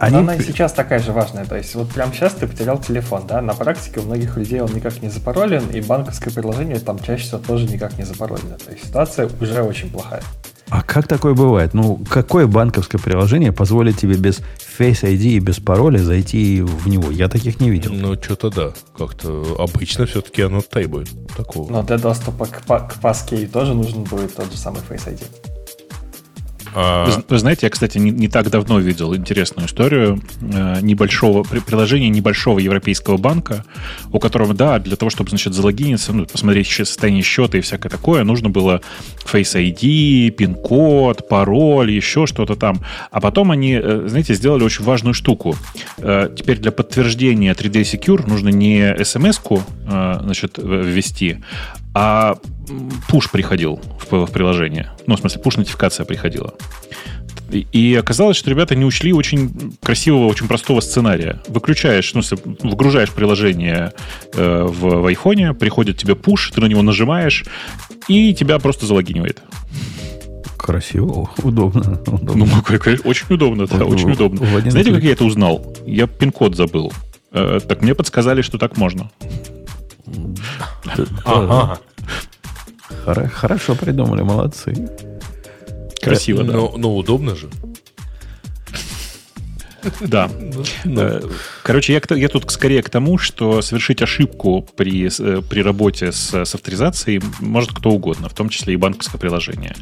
[0.00, 1.44] Они, Она и сейчас такая же важная.
[1.44, 3.42] То есть вот прямо сейчас ты потерял телефон, да?
[3.42, 7.38] На практике у многих людей он никак не запаролен, и банковское приложение там чаще всего
[7.38, 8.56] тоже никак не запаролено.
[8.56, 10.22] То есть ситуация уже очень плохая.
[10.70, 11.74] А как такое бывает?
[11.74, 14.40] Ну, какое банковское приложение позволит тебе без
[14.78, 17.10] Face ID и без пароля зайти в него?
[17.10, 17.92] Я таких не видел.
[17.92, 18.72] Ну, что-то да.
[18.96, 21.70] Как-то обычно все-таки оно требует такого.
[21.70, 25.24] Но для доступа к, к Passkey тоже нужен будет тот же самый Face ID.
[26.74, 30.78] А, Вы, зн- вы знаете, я, кстати, не, не так давно видел интересную историю э,
[30.82, 33.64] небольшого при- приложения небольшого европейского банка,
[34.12, 38.24] у которого, да, для того, чтобы, значит, залогиниться, ну, посмотреть состояние счета и всякое такое,
[38.24, 38.80] нужно было
[39.24, 42.80] Face ID, пин-код, пароль, еще что-то там.
[43.10, 45.56] А потом они, э, знаете, сделали очень важную штуку.
[45.98, 48.94] Э, теперь для подтверждения 3D Secure нужно не
[49.86, 51.38] э, значит, ввести,
[51.94, 52.36] а
[53.08, 54.90] пуш приходил в, в приложение.
[55.06, 56.54] Ну, в смысле, пуш-нотификация приходила.
[57.50, 61.42] И, оказалось, что ребята не учли очень красивого, очень простого сценария.
[61.48, 62.22] Выключаешь, ну,
[62.62, 63.92] выгружаешь приложение
[64.34, 67.44] э, в, в айфоне, приходит тебе пуш, ты на него нажимаешь,
[68.06, 69.42] и тебя просто залогинивает.
[70.56, 72.00] Красиво, удобно.
[72.06, 72.46] удобно.
[72.46, 74.46] Ну, конечно, очень удобно, да, очень в- удобно.
[74.46, 75.74] в Знаете, как я это узнал?
[75.86, 76.92] Я пин-код забыл.
[77.32, 79.10] Э, так мне подсказали, что так можно.
[80.96, 81.78] Т- ага.
[83.06, 84.74] хоро- Хорошо придумали, молодцы.
[86.02, 86.52] Красиво, да.
[86.54, 87.48] Но, но удобно же.
[90.00, 90.30] Да.
[90.84, 91.22] Ну, Э,
[91.62, 96.54] Короче, я, тут скорее к тому, что совершить ошибку при, э, при работе с, с
[96.54, 99.74] авторизацией может кто угодно, в том числе и банковское приложение.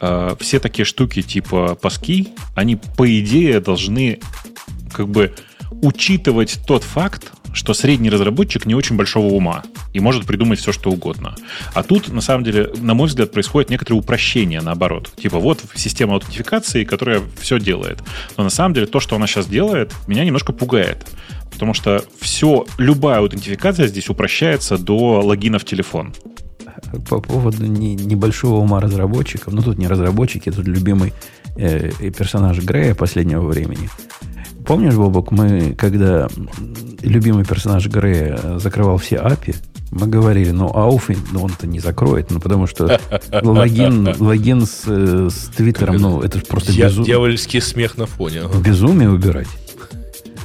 [0.00, 4.20] Э, Все такие штуки типа паски, они, по идее, должны
[4.92, 5.34] как бы
[5.82, 9.62] учитывать тот факт, что средний разработчик не очень большого ума
[9.92, 11.34] и может придумать все, что угодно.
[11.74, 15.12] А тут, на самом деле, на мой взгляд, происходит некоторое упрощение, наоборот.
[15.16, 17.98] Типа вот система аутентификации, которая все делает.
[18.36, 21.06] Но на самом деле то, что она сейчас делает, меня немножко пугает.
[21.52, 26.14] Потому что все, любая аутентификация здесь упрощается до логина в телефон.
[27.08, 31.12] По поводу не- небольшого ума разработчиков, ну тут не разработчики, тут любимый
[31.56, 33.88] э, персонаж Грея последнего времени.
[34.66, 36.28] помнишь, Бобок, мы, когда
[37.02, 39.56] любимый персонаж Грея закрывал все API,
[39.90, 42.98] мы говорили, ну, Ауф ну, он-то не закроет, ну, потому что
[43.42, 47.04] логин, логин с, с Твиттером, ну, это просто безумие.
[47.04, 48.42] Дьявольский смех на фоне.
[48.64, 49.48] Безумие убирать.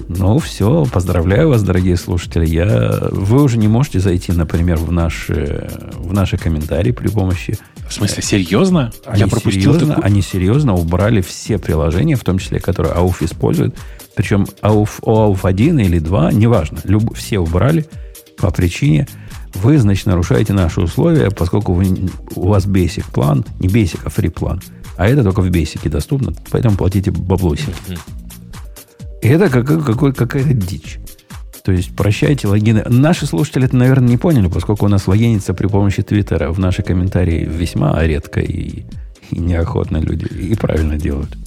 [0.09, 2.45] Ну, все, поздравляю вас, дорогие слушатели.
[2.45, 7.57] Я, вы уже не можете зайти, например, в наши, в наши комментарии при помощи...
[7.87, 8.91] В смысле, серьезно?
[9.05, 10.05] Они Я пропустил серьезно, такую...
[10.05, 13.75] Они серьезно убрали все приложения, в том числе, которые AUF использует.
[14.15, 16.79] Причем AUF, AUF 1 или 2, неважно.
[16.83, 17.85] Люб, все убрали
[18.37, 19.07] по причине,
[19.55, 24.29] вы, значит, нарушаете наши условия, поскольку вы, у вас basic план, не basic, а free
[24.29, 24.61] план.
[24.97, 27.69] А это только в basic доступно, поэтому платите баблосик.
[27.69, 27.99] Mm-hmm.
[29.21, 30.99] И это как, какой, какая-то дичь.
[31.67, 32.85] То есть прощайте логины.
[32.87, 36.81] Наши слушатели это, наверное, не поняли, поскольку у нас логинится при помощи Твиттера в наши
[36.81, 38.85] комментарии весьма редко и,
[39.31, 40.27] и неохотно люди.
[40.27, 41.37] И правильно делают.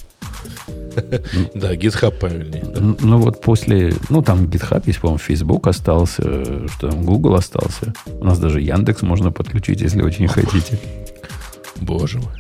[1.54, 2.62] Да, GitHub правильнее.
[3.00, 7.94] Ну вот после, ну там GitHub есть, по-моему, Facebook остался, что там Google остался.
[8.20, 10.78] У нас даже Яндекс можно подключить, если очень хотите.
[11.80, 12.35] Боже мой.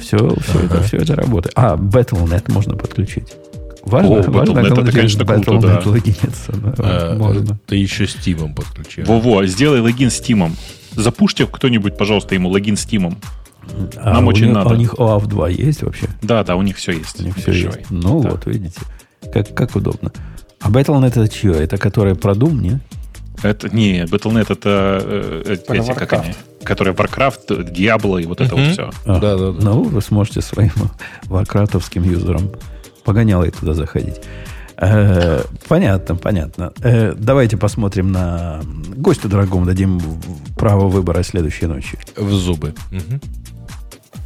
[0.00, 1.52] Все, все, это, все это работает.
[1.54, 3.34] А, Battle.net можно подключить.
[3.86, 5.82] Важно, О, важно Battle.net, это, конечно, круто, да.
[5.84, 6.52] логиниться.
[6.52, 7.56] Да, а, можно.
[7.66, 9.06] Ты еще с Steam подключаешь.
[9.06, 10.50] Во-во, сделай логин с Steam.
[10.92, 13.16] Запушьте кто-нибудь, пожалуйста, ему логин с Steam.
[13.96, 14.70] А Нам очень них, надо.
[14.70, 16.08] А у них OAuth 2 есть вообще?
[16.20, 17.20] Да, да, у них все есть.
[17.20, 17.90] У них все есть.
[17.90, 18.30] Ну да.
[18.30, 18.80] вот, видите,
[19.32, 20.12] как, как удобно.
[20.60, 21.52] А Battle.net это чье?
[21.52, 22.80] Это которое про Doom, не?
[23.44, 28.66] Это, не, Battle.net это э, эти, как они, которые Warcraft, Diablo и вот это вот
[28.72, 28.90] все.
[29.04, 29.58] А, да, да, да.
[29.60, 30.72] Ну, вы сможете своим
[31.26, 32.50] варкрафтовским юзером
[33.06, 34.20] погонялой туда заходить.
[34.76, 36.72] Э, понятно, понятно.
[36.82, 38.60] Э, давайте посмотрим на
[38.96, 40.00] гостю дорогому, дадим
[40.56, 41.98] право выбора следующей ночи.
[42.16, 42.74] В зубы.
[42.92, 43.20] Угу.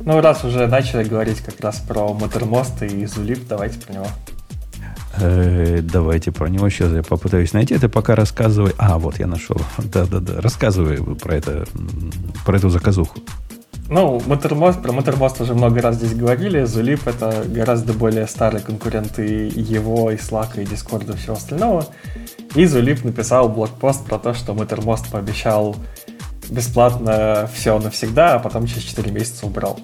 [0.06, 4.06] Ну, раз уже начали говорить как раз про Мотормост и Зулип, давайте про него.
[5.18, 7.74] Э, давайте про него сейчас я попытаюсь найти.
[7.74, 8.72] Это пока рассказывай.
[8.78, 9.56] А, вот я нашел.
[9.78, 10.40] Да-да-да.
[10.40, 11.66] Рассказывай про это,
[12.44, 13.20] про эту заказуху.
[13.90, 16.62] Ну, Мотормост, про Мотормост уже много раз здесь говорили.
[16.62, 21.84] Zulip это гораздо более старые конкуренты его, и Slack, и Discord, и всего остального.
[22.54, 25.74] И Zulip написал блокпост про то, что Мотормост пообещал
[26.48, 29.80] бесплатно все навсегда, а потом через 4 месяца убрал.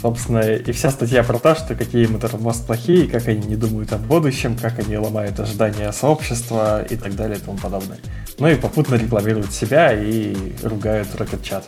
[0.00, 3.98] Собственно, и вся статья про то, что какие Motormost плохие, как они не думают о
[3.98, 7.98] будущем, как они ломают ожидания сообщества и так далее и тому подобное.
[8.38, 11.64] Ну и попутно рекламируют себя и ругают Rocket Chat.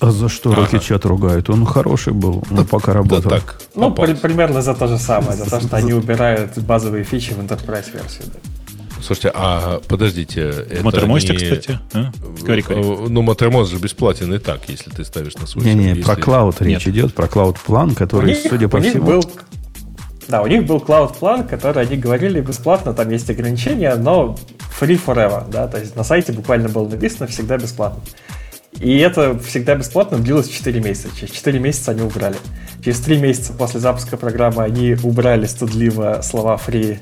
[0.00, 0.62] А за что ага.
[0.62, 1.50] Rocket ругают?
[1.50, 3.30] Он хороший был, но да, пока работал.
[3.30, 7.04] Да, так, ну, при, примерно за то же самое, за то, что они убирают базовые
[7.04, 8.24] фичи в Enterprise версию.
[8.32, 8.40] Да.
[9.04, 10.50] Слушайте, а подождите.
[10.50, 11.38] В Матермосте, не...
[11.38, 11.78] кстати.
[11.92, 12.10] А?
[12.40, 13.08] Говори, говори.
[13.10, 16.88] Ну, Матермост же бесплатен и так, если ты ставишь на свой Не-не, про клауд речь
[16.88, 19.04] идет, про клауд-план, который, них, судя по всему...
[19.04, 19.24] Был...
[20.28, 24.36] Да, у них был клауд-план, который они говорили бесплатно, там есть ограничения, но
[24.80, 28.00] free forever, да, то есть на сайте буквально было написано всегда бесплатно.
[28.80, 31.08] И это всегда бесплатно длилось 4 месяца.
[31.16, 32.36] Через 4 месяца они убрали.
[32.84, 36.98] Через 3 месяца после запуска программы они убрали стыдливо слова free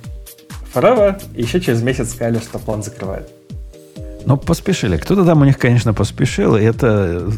[0.74, 3.28] forever, и еще через месяц сказали, что план закрывает.
[4.24, 4.96] Ну, поспешили.
[4.96, 6.54] Кто-то там у них, конечно, поспешил.
[6.54, 7.28] Это,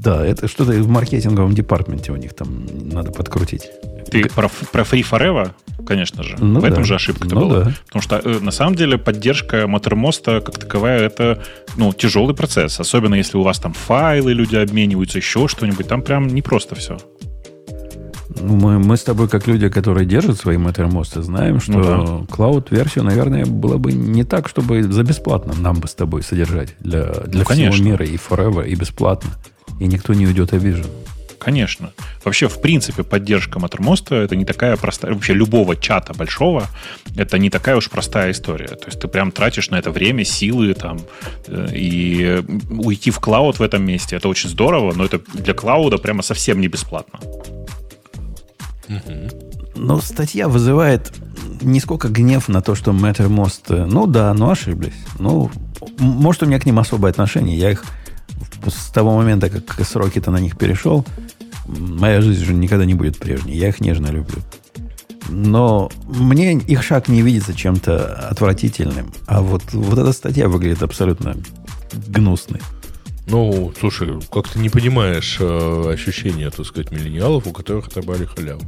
[0.00, 3.70] да, это что-то в маркетинговом департаменте у них там надо подкрутить.
[4.10, 5.52] Ты про, про Free Forever,
[5.86, 6.36] конечно же.
[6.38, 7.64] Ну, в этом же ошибка ну, была.
[7.64, 7.72] Да.
[7.86, 11.42] Потому что, э, на самом деле, поддержка Мотормоста как таковая, это
[11.76, 12.80] ну, тяжелый процесс.
[12.80, 15.88] Особенно, если у вас там файлы, люди обмениваются, еще что-нибудь.
[15.88, 16.98] Там прям не просто все.
[18.40, 22.34] Ну, мы, мы с тобой, как люди, которые держат свои Mattermost, знаем, что ну, да.
[22.34, 27.04] клауд-версию, наверное, было бы не так, чтобы за бесплатно нам бы с тобой содержать для,
[27.04, 27.82] для ну, всего конечно.
[27.82, 29.30] мира и forever, и бесплатно.
[29.80, 30.86] И никто не уйдет обижен.
[31.38, 31.92] Конечно.
[32.24, 35.12] Вообще, в принципе, поддержка Mattermost это не такая простая...
[35.12, 36.66] Вообще, любого чата большого
[37.16, 38.68] это не такая уж простая история.
[38.68, 41.00] То есть ты прям тратишь на это время, силы там,
[41.46, 45.98] э, и уйти в клауд в этом месте, это очень здорово, но это для клауда
[45.98, 47.20] прямо совсем не бесплатно.
[49.76, 51.12] Но статья вызывает
[51.60, 54.94] не сколько гнев на то, что Mattermost, э, ну да, ну ошиблись.
[55.18, 55.50] Ну,
[55.98, 57.56] может, у меня к ним особое отношение.
[57.56, 57.84] Я их
[58.66, 61.04] с того момента, как сроки-то на них перешел,
[61.66, 63.56] моя жизнь же никогда не будет прежней.
[63.56, 64.42] Я их нежно люблю.
[65.28, 69.12] Но мне их шаг не видится чем-то отвратительным.
[69.26, 71.36] А вот, вот эта статья выглядит абсолютно
[72.06, 72.60] гнусной.
[73.26, 78.62] Ну, слушай, как ты не понимаешь э, ощущения, так сказать, миллениалов, у которых отобрали халяву?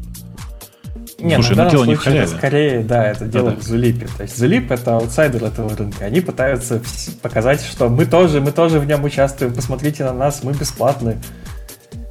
[1.20, 2.26] Не, Слушай, ну, ну дело не в халяве.
[2.26, 4.08] Скорее, да, это дело да, в Zulip.
[4.16, 6.04] То есть Zulip это аутсайдер этого рынка.
[6.04, 6.82] Они пытаются
[7.22, 9.54] показать, что мы тоже, мы тоже в нем участвуем.
[9.54, 11.18] Посмотрите на нас, мы бесплатны.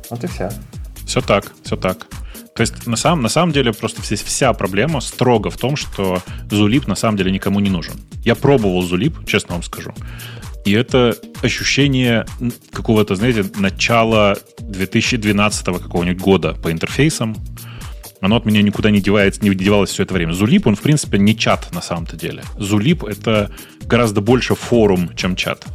[0.09, 0.51] Вот и все.
[1.05, 2.07] Все так, все так.
[2.53, 6.21] То есть на самом, на самом деле просто здесь вся проблема строго в том, что
[6.49, 7.93] Zulip на самом деле никому не нужен.
[8.25, 9.93] Я пробовал Zulip, честно вам скажу.
[10.65, 12.25] И это ощущение
[12.71, 17.37] какого-то, знаете, начала 2012 какого-нибудь года по интерфейсам.
[18.21, 20.33] Оно от меня никуда не девается, не девалось все это время.
[20.33, 22.43] Зулип, он, в принципе, не чат на самом-то деле.
[22.57, 23.49] Зулип— это
[23.81, 25.65] гораздо больше форум, чем чат.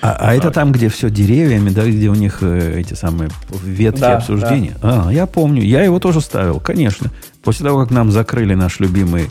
[0.00, 3.30] А, а это там, где все деревьями, да, где у них э, эти самые
[3.64, 4.76] ветки Да, обсуждения?
[4.80, 5.62] А, я помню.
[5.62, 7.10] Я его тоже ставил, конечно.
[7.42, 9.28] После того, как нам закрыли наш любимый,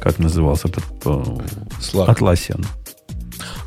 [0.00, 1.42] как назывался, по-
[1.80, 2.08] Slack.
[2.08, 2.64] Atlassian.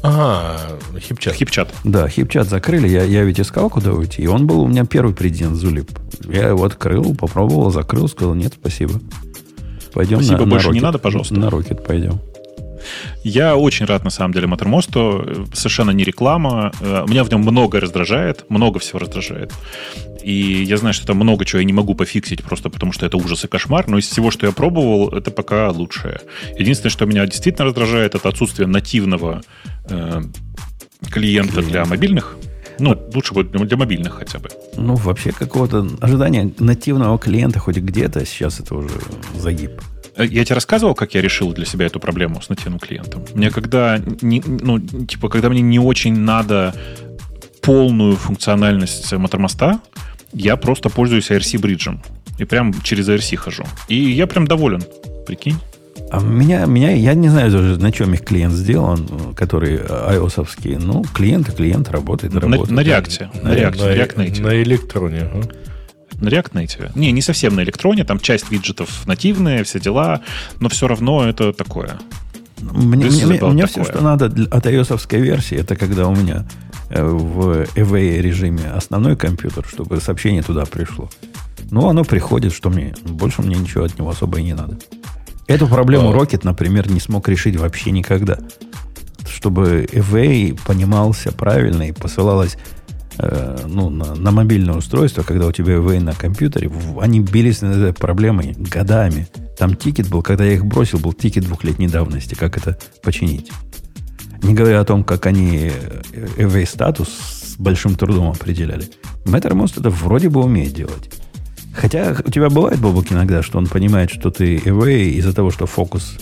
[0.02, 1.34] Ага, хипчат.
[1.36, 1.74] Хипчат.
[1.84, 5.14] Да, хипчат закрыли, я, я ведь искал, куда уйти, и он был у меня первый
[5.14, 5.90] президент Зулип.
[6.28, 8.94] Я его открыл, попробовал, закрыл, сказал, нет, спасибо.
[9.94, 10.84] Пойдем Спасибо, на, на больше не Rocket.
[10.84, 11.34] надо, пожалуйста.
[11.36, 12.20] На Рокет пойдем.
[13.24, 15.24] Я очень рад, на самом деле, Маттермосту.
[15.26, 16.72] Э, Совершенно не реклама.
[16.82, 19.54] Э, Меня в нем много раздражает, много всего раздражает.
[20.24, 23.18] И я знаю, что там много чего я не могу пофиксить, просто потому что это
[23.18, 23.88] ужас и кошмар.
[23.88, 26.22] Но из всего, что я пробовал, это пока лучшее.
[26.58, 29.42] Единственное, что меня действительно раздражает, это отсутствие нативного
[29.90, 30.22] э,
[31.10, 32.38] клиента для мобильных.
[32.80, 34.50] Ну, лучше будет для мобильных хотя бы.
[34.76, 38.90] Ну, вообще, какого-то ожидания нативного клиента хоть где-то, сейчас это уже
[39.36, 39.72] загиб.
[40.16, 43.24] Э, Я тебе рассказывал, как я решил для себя эту проблему с нативным клиентом.
[43.34, 46.74] Мне когда, не, ну, типа, когда мне не очень надо
[47.62, 49.80] полную функциональность мотормоста,
[50.34, 52.00] я просто пользуюсь IRC-бриджем.
[52.38, 53.64] И прям через IRC хожу.
[53.88, 54.82] И я прям доволен.
[55.28, 55.58] Прикинь?
[56.10, 61.04] А меня, меня, я не знаю даже, на чем их клиент сделан, который ios Ну,
[61.14, 62.72] клиент и клиент работает, На, работает.
[62.72, 63.30] на реакте.
[63.44, 63.84] На реакте.
[63.84, 64.42] на, React Native.
[64.42, 65.22] на электроне.
[65.34, 65.48] ага.
[66.20, 66.92] На React Native.
[66.96, 68.04] Не, не совсем на электроне.
[68.04, 70.22] Там часть виджетов нативные, все дела.
[70.60, 71.98] Но все равно это такое.
[72.62, 73.68] Мне, This мне- мне- такое.
[73.68, 76.46] все, что надо для- от ios версии, это когда у меня
[76.92, 81.10] в AV режиме основной компьютер, чтобы сообщение туда пришло.
[81.70, 82.94] Ну, оно приходит, что мне.
[83.06, 84.78] Больше мне ничего от него особо и не надо.
[85.48, 86.14] Эту проблему.
[86.14, 88.40] Rocket, например, не смог решить вообще никогда.
[89.28, 92.58] Чтобы AV понимался правильно и посылалось
[93.18, 97.78] э, ну, на, на мобильное устройство, когда у тебя away на компьютере, они бились над
[97.78, 99.28] этой проблемой годами.
[99.58, 103.52] Там тикет был, когда я их бросил, был тикет двухлетней давности, как это починить.
[104.44, 105.72] Не говоря о том, как они
[106.38, 108.90] away статус с большим трудом определяли.
[109.26, 111.10] Mattermost это вроде бы умеет делать.
[111.74, 115.66] Хотя у тебя бывает, Бобок, иногда, что он понимает, что ты away из-за того, что
[115.66, 116.18] фокус...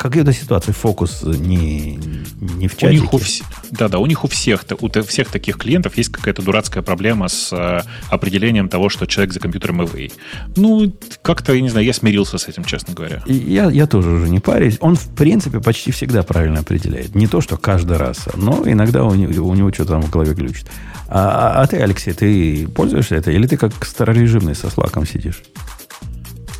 [0.00, 1.96] В какой-то ситуации фокус не,
[2.40, 3.00] не в У чатике.
[3.02, 6.82] них у вс- Да-да, у них у всех, у всех таких клиентов есть какая-то дурацкая
[6.82, 10.10] проблема с э, определением того, что человек за компьютером away.
[10.56, 13.22] Ну, как-то, я не знаю, я смирился с этим, честно говоря.
[13.26, 14.78] И Я, я тоже уже не парюсь.
[14.80, 17.14] Он, в принципе, почти всегда правильно определяет.
[17.14, 20.32] Не то, что каждый раз, но иногда у него, у него что-то там в голове
[20.32, 20.64] глючит.
[21.08, 23.32] А, а- а ты, Алексей, ты пользуешься это?
[23.32, 25.42] Или ты как старорежимный со слаком сидишь?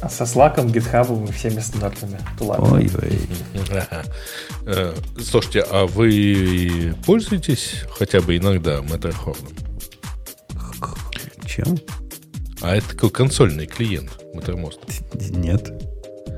[0.03, 2.63] А со слаком, гитхабом и всеми стандартными тулами.
[2.73, 3.19] Ой, ой.
[3.71, 4.03] Ага.
[4.67, 9.37] Э, Слушайте, а вы пользуетесь хотя бы иногда Matterhorn?
[11.47, 11.79] Чем?
[12.63, 14.81] А это такой консольный клиент Mattermost.
[15.31, 15.71] Нет.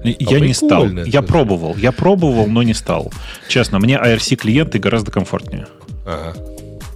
[0.05, 0.87] И Я не стал.
[0.89, 1.77] Я пробовал.
[1.77, 3.13] Я пробовал, но не стал.
[3.49, 5.67] Честно, мне IRC-клиенты гораздо комфортнее.
[6.05, 6.35] Ага.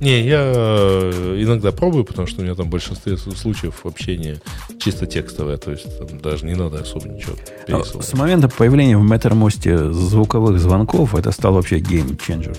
[0.01, 4.41] Не, я э, иногда пробую, потому что у меня там в большинстве случаев общение
[4.79, 8.07] чисто текстовое, то есть там даже не надо особо ничего А, пересылать.
[8.07, 12.57] С момента появления в Mattermost звуковых звонков это стал вообще геймченджер.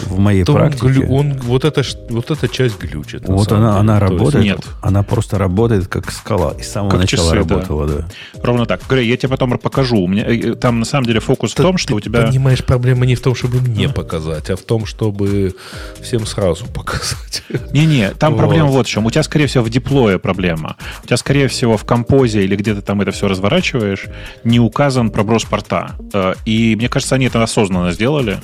[0.00, 0.86] В моей То он практике.
[0.86, 3.22] глю- он- вот, эта, вот эта часть глючит.
[3.28, 3.80] вот она, деле.
[3.80, 4.44] она То есть- работает.
[4.44, 4.60] нет.
[4.82, 6.54] Она просто работает как скала.
[6.58, 7.54] И с самого Как начала часы, да.
[7.54, 8.06] работала, да.
[8.42, 8.80] Ровно так.
[8.88, 9.98] Грей, я тебе потом покажу.
[9.98, 12.22] У меня э, там на самом деле фокус в Ты- том, что ты у тебя...
[12.26, 15.54] понимаешь, проблема не в том, чтобы мне показать, а в том, чтобы
[16.02, 17.42] всем сразу показать.
[17.72, 18.38] Не-не, там Вот.
[18.40, 19.06] проблема вот в чем.
[19.06, 20.76] У тебя, скорее всего, в деплое проблема.
[21.02, 24.06] У тебя, скорее всего, в композе или где ты там это все разворачиваешь,
[24.44, 25.92] не указан проброс порта.
[26.12, 28.38] Э, И мне кажется, они это осознанно сделали,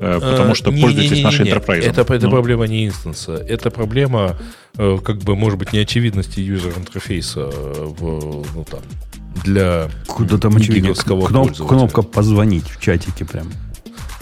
[0.00, 1.50] э, потому что Э, не- пользуетесь не- не- нашей не.
[1.52, 1.82] enterprise.
[1.82, 3.34] Это, это Ну, проблема не инстанса.
[3.34, 4.36] Это проблема,
[4.76, 8.80] э, как бы, может быть, неочевидности юзер-интерфейса э, в, ну, там,
[9.44, 10.86] для Куда там очевидно.
[10.88, 11.66] гиговского Кноп- пользователя.
[11.78, 13.48] кнопка позвонить в чатике прям.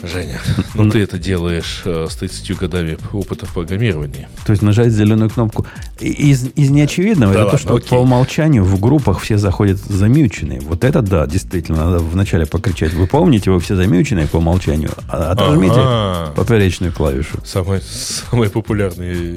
[0.03, 0.41] Женя,
[0.75, 4.29] ну ты это делаешь э, с 30 годами опыта в программировании.
[4.45, 5.67] То есть нажать зеленую кнопку.
[6.01, 7.89] Из, из неочевидного Да это то, ладно, что окей.
[7.89, 10.61] по умолчанию в группах все заходят замьюченные.
[10.61, 12.93] Вот это да, действительно, надо вначале покричать.
[12.93, 14.91] Вы помните, вы все замьюченные по умолчанию.
[15.09, 16.33] А- Отожмите Ага.
[16.37, 17.39] поперечную клавишу.
[17.45, 19.37] Самая, самая популярная э,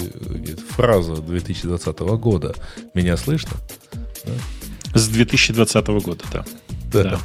[0.75, 2.53] фраза 2020 года.
[2.93, 3.51] Меня слышно?
[4.93, 6.43] С 2020 года, да.
[6.91, 7.19] Да.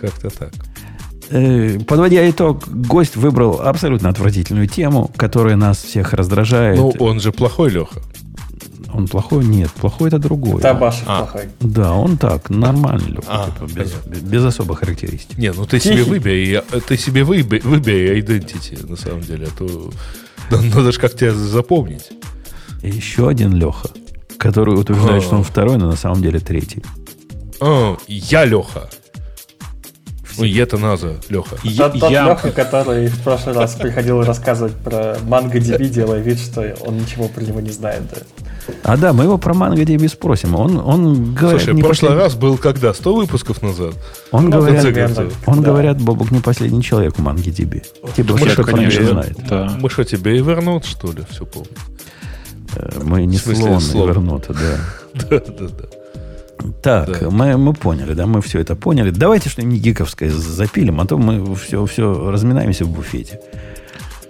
[0.00, 0.52] Как-то так.
[1.30, 6.78] Э, Подводя итог, гость выбрал абсолютно отвратительную тему, которая нас всех раздражает.
[6.78, 8.00] Ну, он же плохой, Леха.
[8.92, 9.44] Он плохой?
[9.44, 10.58] Нет, плохой это другой.
[10.60, 11.18] Это Абашев А.
[11.24, 11.48] плохой.
[11.60, 15.36] Да, он так, нормальный, Леха, А, типа, без, без особых характеристик.
[15.38, 19.90] Не, ну ты себе выбери, ты себе выбери, выбери identity, на самом деле, а то
[20.50, 22.10] надо же как тебя запомнить.
[22.82, 23.90] И еще один Леха,
[24.38, 25.26] который утверждает, А.
[25.26, 26.82] что он второй, но на самом деле третий.
[27.60, 28.88] А, я Леха.
[30.38, 31.56] Ой, это Наза, Леха.
[31.62, 36.38] Я, Тот, тот я- Леха, который в прошлый раз приходил рассказывать про MongoDB, делая вид,
[36.38, 38.02] что он ничего про него не знает.
[38.14, 38.20] да.
[38.82, 40.54] А да, мы его про MongoDB спросим.
[40.54, 42.92] Он, он говорит, Слушай, прошлый послед- раз был когда?
[42.92, 43.94] 100 выпусков назад?
[44.30, 45.70] Он Ну, говорят, примерно, он да.
[45.70, 47.82] говорят, Бобук не последний человек в MongoDB.
[48.14, 49.14] Типа Мы все конечно, него
[49.48, 49.76] да.
[49.80, 51.70] Мы что, тебе Evernote, что ли, все помним?
[52.76, 54.10] Э, Мы не смысле, слон.
[54.10, 54.54] Evernote,
[55.14, 55.24] да.
[55.30, 55.97] Да, да, да.
[56.82, 57.30] Так, Да.
[57.30, 59.10] мы, мы поняли, да, мы все это поняли.
[59.10, 63.40] Давайте что-нибудь гиковское запилим, а то мы все, все разминаемся в буфете.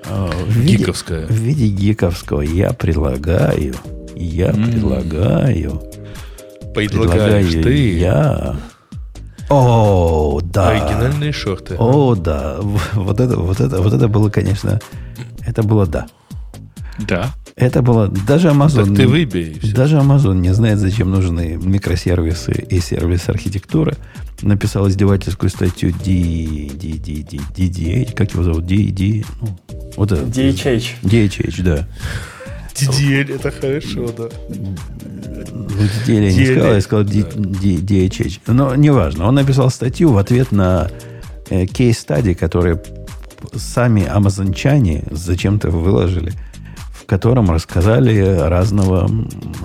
[0.06, 1.26] А, В виде, Гиковская.
[1.26, 3.74] в виде гиковского я предлагаю,
[4.14, 4.64] я М.
[4.64, 5.82] предлагаю,
[6.74, 8.56] Предлагаешь предлагаю ты я.
[9.50, 10.68] О, да.
[10.70, 11.74] оригинальные шорты.
[11.78, 12.56] О, да.
[12.94, 14.78] Вот это, вот это, вот это было, конечно,
[15.46, 16.06] это было да.
[16.98, 17.34] Да.
[17.58, 18.86] Это было даже Amazon.
[18.86, 19.74] Так ты всё.
[19.74, 23.96] Даже Amazon не знает, зачем нужны микросервисы и сервис архитектуры.
[24.42, 28.66] Написал издевательскую статью D, D, D, D, DDH, как его зовут?
[28.66, 29.58] D, D, ну,
[29.96, 30.22] вот это.
[30.22, 31.00] DHH.
[31.02, 31.88] DHH, да.
[32.74, 34.28] DDL, это хорошо, да.
[34.48, 35.66] Ну,
[36.06, 38.40] DDL я не сказал, я сказал DHH.
[38.46, 39.26] Но неважно.
[39.26, 40.88] Он написал статью в ответ на
[41.50, 42.80] э, кейс-стадии, которые
[43.56, 46.32] сами амазончане зачем-то выложили,
[47.08, 49.10] котором рассказали разного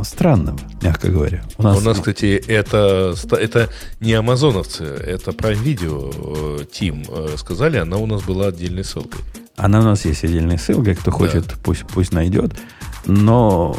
[0.03, 1.43] странного, мягко говоря.
[1.57, 3.69] У нас, У нас, кстати, это, это
[3.99, 9.19] не амазоновцы, это Prime Video э, Team э, сказали, она у нас была отдельной ссылкой.
[9.57, 12.53] Она у нас есть отдельная ссылка, кто хочет, пусть, пусть найдет.
[13.05, 13.75] Но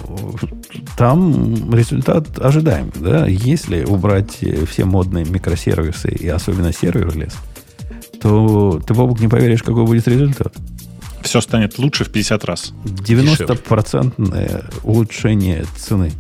[0.98, 2.92] там результат ожидаем.
[2.96, 3.26] Да?
[3.26, 7.34] Если убрать э, все модные микросервисы и особенно серверлес,
[8.20, 10.54] то ты, Бобук, не поверишь, какой будет результат.
[11.34, 12.72] Все станет лучше в 50 раз.
[12.84, 16.12] 90% улучшение цены.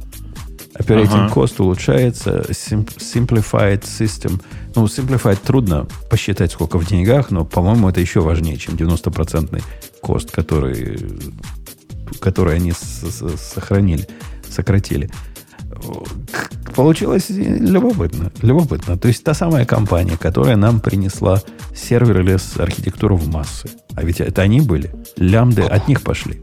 [0.76, 1.32] Operating Ага.
[1.32, 4.42] cost улучшается, sim- simplified system.
[4.74, 9.62] Ну, simplified трудно посчитать, сколько в деньгах, но, по-моему, это еще важнее, чем 90%
[10.00, 10.98] cost, который,
[12.18, 14.08] который они с- с- сохранили,
[14.50, 15.08] сократили.
[16.74, 18.98] Получилось любопытно, любопытно.
[18.98, 21.40] То есть та самая компания, которая нам принесла
[21.74, 23.68] serverless архитектуру в массы.
[23.94, 24.92] А ведь это они были.
[25.16, 26.42] Лямды от них пошли.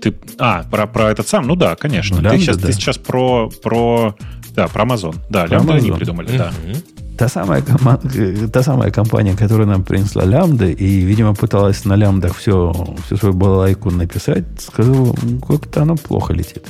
[0.00, 1.46] Ты, а, про, про этот сам?
[1.46, 2.16] Ну да, конечно.
[2.16, 2.66] Ну, ты, лямбда, сейчас, да.
[2.68, 4.14] ты сейчас про, про,
[4.54, 5.16] да, про Amazon.
[5.30, 5.96] Да, Про лямбда они Amazon.
[5.96, 6.52] придумали, да.
[6.64, 6.76] Мгм.
[7.18, 11.96] Та самая, кома- э, та самая компания, которая нам принесла лямбды и, видимо, пыталась на
[11.96, 12.72] лямбдах все,
[13.06, 16.66] всю свою балалайку написать, сказала, «Ну, как-то оно плохо летит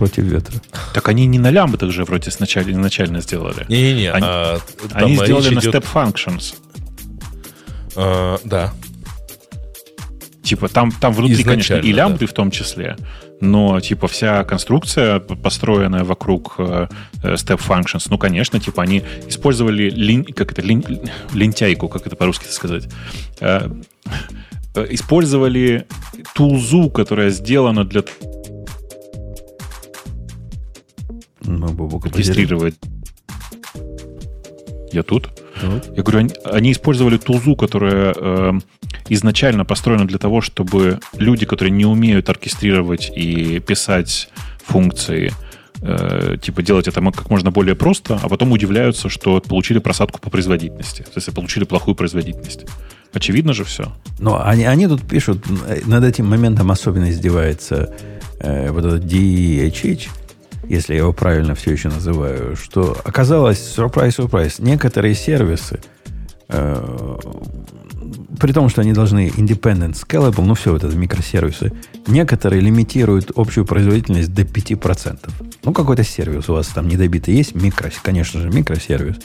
[0.00, 0.54] против ветра.
[0.94, 3.66] Так они не на лямбдах же вроде сначала, изначально сделали.
[3.68, 6.54] Не-не-не, Они- а, там Они сделали на идет- Step Functions.
[7.96, 8.72] а, да.
[10.42, 12.96] Типа там, там внутри, конечно, и Изначально, лямбды в том числе,
[13.40, 16.88] но типа вся конструкция, построенная вокруг э,
[17.22, 22.16] э, Step Functions, ну, конечно, типа они использовали лин- как это, лин- лентяйку, как это
[22.16, 22.88] по-русски сказать,
[23.40, 23.68] Э,
[24.74, 25.84] э, использовали
[26.34, 28.02] тулзу, которая сделана для
[31.58, 32.74] Мы Бобука регистрировать.
[34.92, 35.30] Я тут?
[35.62, 35.92] Вот.
[35.96, 38.52] Я говорю, они, они использовали тулзу, которая э,
[39.08, 44.28] изначально построена для того, чтобы люди, которые не умеют оркестрировать и писать
[44.64, 45.32] функции,
[45.82, 50.30] э, типа делать это как можно более просто, а потом удивляются, что получили просадку по
[50.30, 51.02] производительности.
[51.02, 52.66] То есть получили плохую производительность.
[53.12, 53.92] Очевидно же все.
[54.18, 57.94] Но они, они тут пишут, э, над этим моментом особенно издевается
[58.38, 60.08] э, вот этот DHH,
[60.70, 65.80] если я его правильно все еще называю, что оказалось, сюрприз-сюрприз, некоторые сервисы,
[66.48, 67.18] э,
[68.38, 71.72] при том, что они должны independent, scalable, ну все, вот это микросервисы,
[72.06, 75.18] некоторые лимитируют общую производительность до 5%.
[75.64, 79.16] Ну, какой-то сервис у вас там недобитый есть, микро, конечно же, микросервис,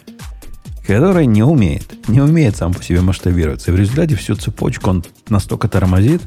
[0.87, 3.69] который не умеет, не умеет сам по себе масштабироваться.
[3.69, 6.23] И в результате всю цепочку он настолько тормозит,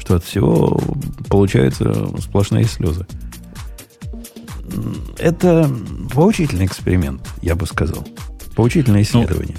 [0.00, 0.80] что от всего
[1.28, 3.06] получаются сплошные слезы.
[5.18, 5.70] Это
[6.12, 8.06] поучительный эксперимент, я бы сказал.
[8.54, 9.56] Поучительное исследование.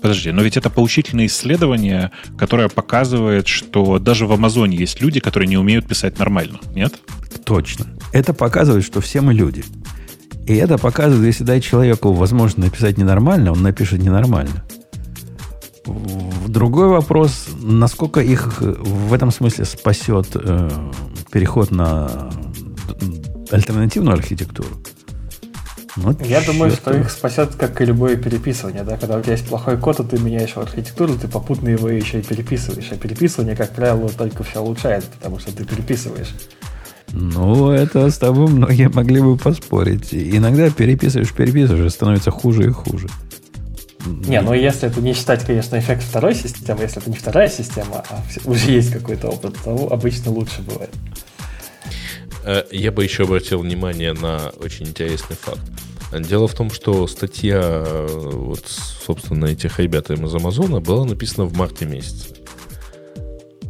[0.00, 5.48] Подожди, но ведь это поучительное исследование, которое показывает, что даже в Амазоне есть люди, которые
[5.48, 6.58] не умеют писать нормально.
[6.74, 6.94] Нет?
[7.44, 7.86] Точно.
[8.12, 9.64] Это показывает, что все мы люди.
[10.46, 14.64] И это показывает, если дать человеку возможность написать ненормально, он напишет ненормально.
[16.48, 20.70] Другой вопрос, насколько их в этом смысле спасет э,
[21.32, 22.30] переход на
[23.50, 24.76] альтернативную архитектуру.
[25.96, 28.82] Ну, Я думаю, что их спасет, как и любое переписывание.
[28.82, 28.96] Да?
[28.96, 32.22] Когда у тебя есть плохой код, и ты меняешь архитектуру, ты попутно его еще и
[32.22, 32.88] переписываешь.
[32.90, 36.34] А переписывание, как правило, только все улучшает, потому что ты переписываешь.
[37.12, 40.08] Ну, это с тобой многие могли бы поспорить.
[40.12, 43.08] Иногда переписываешь, переписываешь, и становится хуже и хуже.
[44.04, 48.04] Не, ну если это не считать, конечно, эффект второй системы, если это не вторая система,
[48.10, 50.90] а уже есть какой-то опыт, то обычно лучше бывает.
[52.44, 55.60] Э, я бы еще обратил внимание на очень интересный факт.
[56.12, 61.56] Дело в том, что статья, э, вот, собственно, этих ребят из Амазона была написана в
[61.56, 62.28] марте месяце.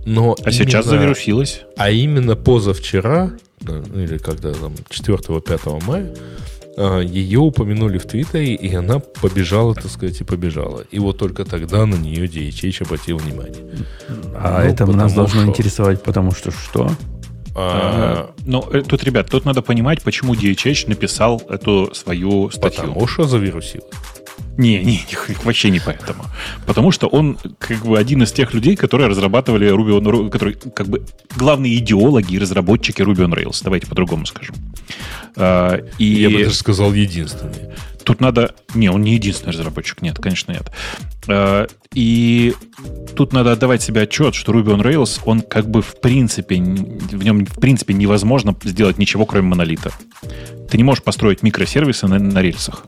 [0.05, 1.63] Но а именно, сейчас завирусилась.
[1.77, 6.15] А именно позавчера, или когда там 4-5 мая,
[6.77, 10.85] а, ее упомянули в Твиттере, и она побежала, так сказать, и побежала.
[10.91, 13.65] И вот только тогда на нее DHH обратил внимание.
[14.35, 15.51] А ну, это нас должно что...
[15.51, 16.91] интересовать, потому что что?
[17.55, 22.83] А, ну, э, тут, ребят, тут надо понимать, почему DHH написал эту свою статью.
[22.83, 23.85] Потому что завирусил.
[24.57, 25.07] Не, не, не,
[25.45, 26.25] вообще не поэтому.
[26.67, 30.57] Потому что он как бы один из тех людей, которые разрабатывали Ruby on Rails, которые
[30.57, 31.03] как бы
[31.37, 33.61] главные идеологи и разработчики Ruby on Rails.
[33.63, 34.55] Давайте по-другому скажем.
[35.37, 36.05] А, и...
[36.05, 37.75] Я бы даже сказал единственный.
[38.05, 38.55] Тут надо...
[38.75, 40.03] Не, он не единственный разработчик.
[40.03, 40.71] Нет, конечно, нет.
[41.27, 42.55] А, и
[43.17, 46.57] тут надо отдавать себе отчет, что Ruby on Rails, он как бы в принципе...
[46.57, 49.91] В нем в принципе невозможно сделать ничего, кроме монолита.
[50.71, 52.85] Ты не можешь построить микросервисы на, на рельсах.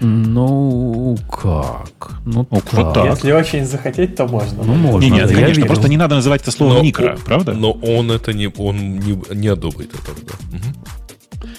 [0.00, 2.20] Ну, как?
[2.24, 3.06] Ну, ну вот так.
[3.06, 4.62] Если очень захотеть, то можно.
[4.62, 5.04] Ну, можно.
[5.04, 5.66] Не, нет, да, конечно, видел.
[5.66, 7.52] просто не надо называть это слово но микро, он, правда?
[7.52, 10.12] Но он это не, он не, не одобрит это.
[10.26, 10.56] Да.
[10.56, 11.52] Угу.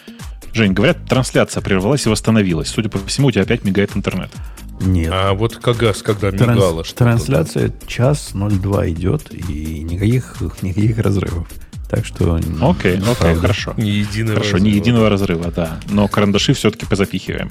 [0.54, 2.70] Жень, говорят, трансляция прервалась и восстановилась.
[2.70, 4.32] Судя по всему, у тебя опять мигает интернет.
[4.80, 5.12] Нет.
[5.14, 11.48] А вот когда, когда Транс, мигало что Трансляция час 02 идет, и никаких, никаких разрывов.
[11.96, 12.36] Так что...
[12.36, 13.74] Окей, okay, окей, хорошо.
[13.78, 14.66] Ни единого Хорошо, разрыва.
[14.66, 15.80] ни единого разрыва, да.
[15.90, 17.50] Но карандаши все-таки позапихиваем.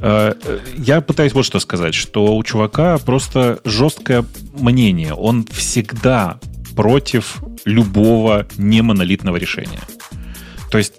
[0.00, 0.34] Э,
[0.76, 5.14] я пытаюсь вот что сказать, что у чувака просто жесткое мнение.
[5.14, 6.38] Он всегда
[6.76, 9.80] против любого немонолитного решения.
[10.70, 10.92] То есть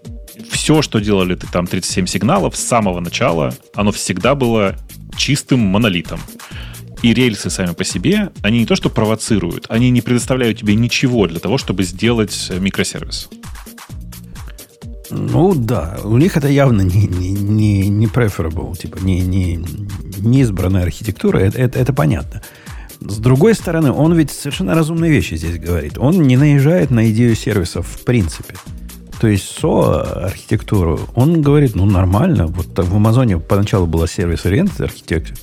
[0.50, 4.76] все, что делали ты там 37 сигналов с самого начала, оно всегда было
[5.16, 6.20] чистым монолитом.
[7.04, 11.28] И рельсы сами по себе, они не то что провоцируют, они не предоставляют тебе ничего
[11.28, 13.30] для того, чтобы сделать э, микросервис.
[15.10, 19.64] Ну да, у них это явно не, не, не, не preferable, типа не, не,
[20.20, 22.42] не избранная архитектура, это, это, это понятно.
[23.02, 25.98] С другой стороны, он ведь совершенно разумные вещи здесь говорит.
[25.98, 28.56] Он не наезжает на идею сервисов в принципе.
[29.20, 35.38] То есть SO архитектуру, он говорит, ну нормально, вот в Амазоне поначалу была сервис-ориентед архитектура,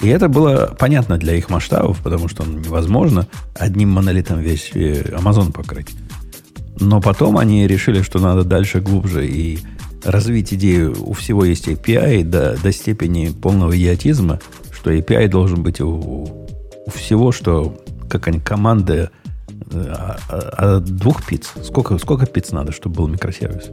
[0.00, 5.88] и это было понятно для их масштабов, потому что невозможно одним монолитом весь Amazon покрыть.
[6.80, 9.58] Но потом они решили, что надо дальше глубже и
[10.04, 14.38] развить идею, у всего есть API до, до степени полного идиотизма,
[14.70, 16.46] что API должен быть у,
[16.86, 17.76] у всего, что
[18.08, 19.10] как они, команды
[19.72, 21.52] а, а, а двух пиц.
[21.64, 23.70] Сколько, сколько пиц надо, чтобы был микросервис?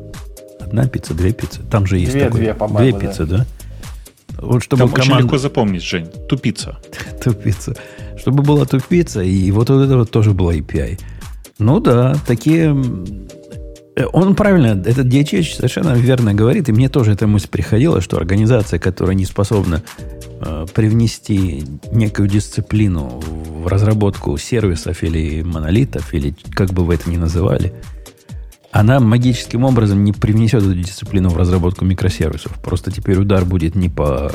[0.60, 1.62] Одна пицца, две пиццы.
[1.70, 2.40] Там же есть две, такой.
[2.40, 3.38] Две, две пиццы, да?
[3.38, 3.46] да?
[4.38, 5.14] Вот чтобы Там команда...
[5.14, 6.08] очень легко запомнить, Жень.
[6.28, 6.78] Тупица.
[7.24, 7.76] тупица.
[8.18, 11.00] Чтобы была тупица, и вот, это вот тоже было API.
[11.60, 12.76] Ну да, такие...
[13.96, 18.18] Э, он правильно, этот DHH совершенно верно говорит, и мне тоже эта мысль приходила, что
[18.18, 19.84] организация, которая не способна
[20.42, 23.22] э, привнести некую дисциплину
[23.64, 27.74] в разработку сервисов или монолитов, или как бы вы это ни называли,
[28.76, 32.52] она магическим образом не привнесет эту дисциплину в разработку микросервисов.
[32.62, 34.34] Просто теперь удар будет не по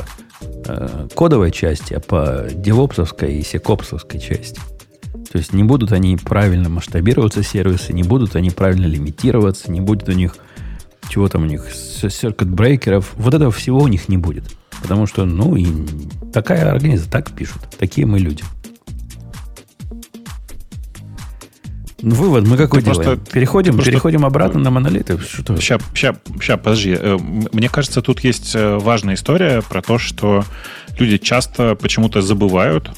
[0.65, 4.59] э, кодовой части, а по девопсовской и секопсовской части.
[5.31, 10.09] То есть не будут они правильно масштабироваться сервисы, не будут они правильно лимитироваться, не будет
[10.09, 10.35] у них
[11.07, 13.11] чего там у них, circuit брейкеров.
[13.17, 14.45] Вот этого всего у них не будет.
[14.81, 15.67] Потому что, ну, и
[16.33, 17.61] такая организация, так пишут.
[17.77, 18.43] Такие мы люди.
[22.01, 23.17] Вывод мы какой ты делаем?
[23.17, 25.17] Просто, переходим, просто, переходим обратно на монолиты?
[25.19, 25.55] Что?
[25.57, 26.97] Сейчас, сейчас, сейчас, подожди.
[26.97, 27.17] Э,
[27.51, 30.43] мне кажется, тут есть э, важная история про то, что
[30.97, 32.91] люди часто почему-то забывают,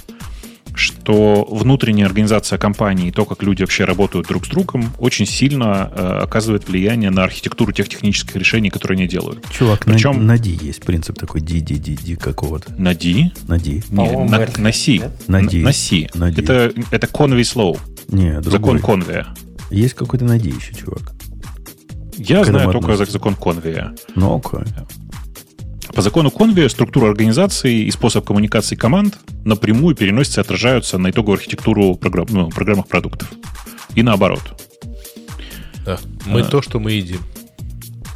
[0.75, 5.91] что внутренняя организация компании и то, как люди вообще работают друг с другом, очень сильно
[5.93, 9.45] э, оказывает влияние на архитектуру тех технических решений, которые они делают.
[9.51, 12.73] Чувак, Причем, на, на D есть принцип такой D, D, D, D какого-то.
[12.77, 13.31] На D?
[13.47, 13.83] На D.
[13.91, 15.11] Не, на, на C.
[15.27, 15.59] На D.
[15.59, 16.09] На C.
[16.13, 16.41] На D.
[16.41, 17.79] Это, это Conway Slow.
[18.09, 19.27] Не, Закон Конвея.
[19.69, 21.13] Есть какой-то на D еще, чувак.
[22.17, 23.95] Я знаю только закон Конвея.
[24.15, 24.71] Ну, окей.
[25.93, 31.37] По закону Конвия структура организации и способ коммуникации команд напрямую переносятся и отражаются на итоговую
[31.37, 33.31] архитектуру программ, ну, программных продуктов.
[33.93, 34.41] И наоборот.
[35.85, 35.99] Да.
[36.25, 36.45] Мы а.
[36.45, 37.19] то, что мы едим.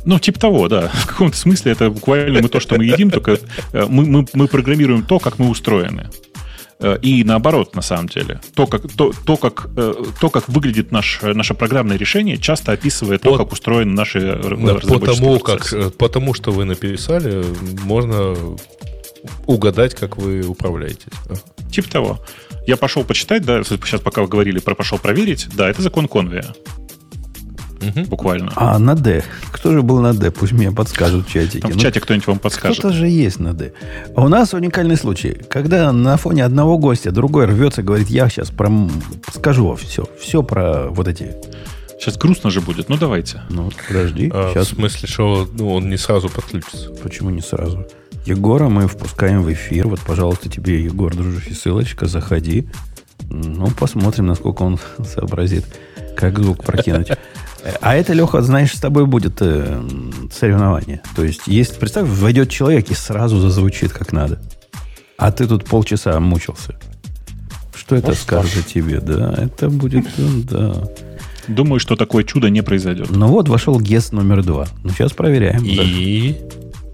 [0.05, 0.88] Ну, типа того, да.
[0.93, 3.39] В каком-то смысле это буквально мы то, что мы едим, только
[3.73, 6.09] э, мы, мы, мы программируем то, как мы устроены.
[6.80, 8.39] Э, и наоборот, на самом деле.
[8.53, 13.21] То, как, то, то, как, э, то, как выглядит наш, наше программное решение, часто описывает
[13.21, 17.43] то, как устроены наши да, потому, как, потому что вы написали,
[17.84, 18.36] можно
[19.45, 21.05] угадать, как вы управляетесь.
[21.71, 22.19] Типа того.
[22.67, 26.45] Я пошел почитать, да, сейчас пока вы говорили про пошел проверить, да, это закон Конвия.
[27.82, 28.05] Угу.
[28.07, 28.51] Буквально.
[28.55, 29.23] А, на D.
[29.51, 30.32] Кто же был на D?
[30.32, 31.59] Пусть мне подскажут в чатике.
[31.59, 32.80] Там в ну, чате кто-нибудь вам подскажет.
[32.80, 33.73] Кто-то же есть на D.
[34.15, 35.38] А у нас уникальный случай.
[35.49, 38.71] Когда на фоне одного гостя другой рвется, говорит, я сейчас про...
[39.34, 40.05] скажу все.
[40.19, 41.36] Все про вот эти...
[41.99, 42.89] Сейчас грустно же будет.
[42.89, 43.41] Ну, давайте.
[43.49, 44.30] Ну, подожди.
[44.34, 44.67] А, сейчас...
[44.67, 46.91] В смысле, что ну, он не сразу подключится?
[47.01, 47.88] Почему не сразу?
[48.25, 49.88] Егора мы впускаем в эфир.
[49.88, 52.07] Вот, пожалуйста, тебе, Егор, дружище, ссылочка.
[52.07, 52.67] Заходи.
[53.30, 55.65] Ну, посмотрим, насколько он сообразит,
[56.15, 57.11] как звук прокинуть.
[57.81, 59.81] А это, Леха, знаешь, с тобой будет э,
[60.31, 61.01] соревнование.
[61.15, 64.39] То есть, если, представь, войдет человек и сразу зазвучит как надо.
[65.17, 66.75] А ты тут полчаса мучился.
[67.75, 68.99] Что это ну, скажет о тебе?
[68.99, 70.83] Да, это будет, да.
[71.47, 73.09] Думаю, что такое чудо не произойдет.
[73.09, 74.67] Ну вот, вошел гест номер два.
[74.83, 75.63] Ну, сейчас проверяем.
[75.63, 76.35] И?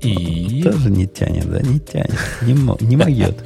[0.02, 0.62] И?
[0.64, 2.20] Тоже не тянет, да, не тянет.
[2.42, 2.54] Не,
[2.86, 3.44] не могет.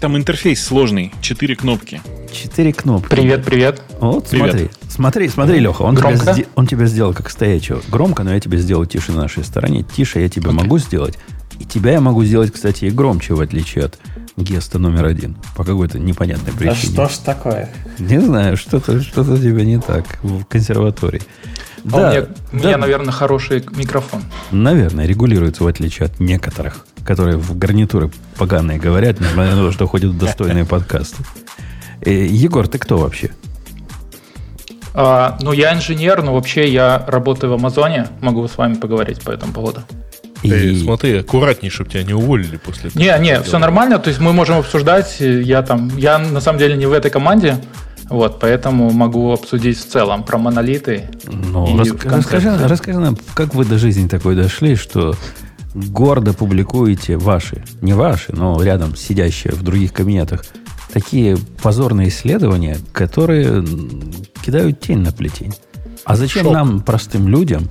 [0.00, 2.00] Там интерфейс сложный, четыре кнопки.
[2.32, 3.08] Четыре кнопки.
[3.08, 3.82] Привет, привет.
[4.00, 4.50] Вот, привет.
[4.50, 7.80] смотри, смотри, смотри, Леха, он тебя, он тебя сделал как стоячего.
[7.88, 9.84] Громко, но я тебе сделал тише на нашей стороне.
[9.84, 10.54] Тише я тебе okay.
[10.54, 11.18] могу сделать.
[11.60, 13.98] И тебя я могу сделать, кстати, и громче, в отличие от
[14.36, 15.36] геста номер один.
[15.56, 16.94] По какой-то непонятной причине.
[16.96, 17.70] Да что ж такое?
[17.98, 21.22] Не знаю, что-то что у тебя не так в консерватории.
[21.84, 24.22] А да, у меня, да, у меня, наверное, хороший микрофон.
[24.50, 29.86] Наверное, регулируется в отличие от некоторых которые в гарнитуры поганые говорят, несмотря на то, что
[29.86, 31.22] ходят в достойные подкасты.
[32.00, 33.30] Э, Егор, ты кто вообще?
[34.98, 38.06] А, ну, я инженер, но вообще я работаю в Амазоне.
[38.22, 39.82] Могу с вами поговорить по этому поводу.
[40.42, 40.50] И...
[40.50, 43.02] Ты смотри, аккуратнее, чтобы тебя не уволили после этого.
[43.02, 43.98] Не, не, все нормально.
[43.98, 45.16] То есть мы можем обсуждать.
[45.20, 47.58] Я там, я на самом деле не в этой команде.
[48.08, 51.10] Вот, поэтому могу обсудить в целом про монолиты.
[51.26, 55.14] Ну, рас, расскажи, расскажи нам, как вы до жизни такой дошли, что
[55.74, 60.44] гордо публикуете ваши, не ваши, но рядом сидящие в других кабинетах,
[60.96, 63.62] такие позорные исследования, которые
[64.42, 65.52] кидают тень на плетень.
[66.06, 66.54] А зачем Шок.
[66.54, 67.68] нам, простым людям,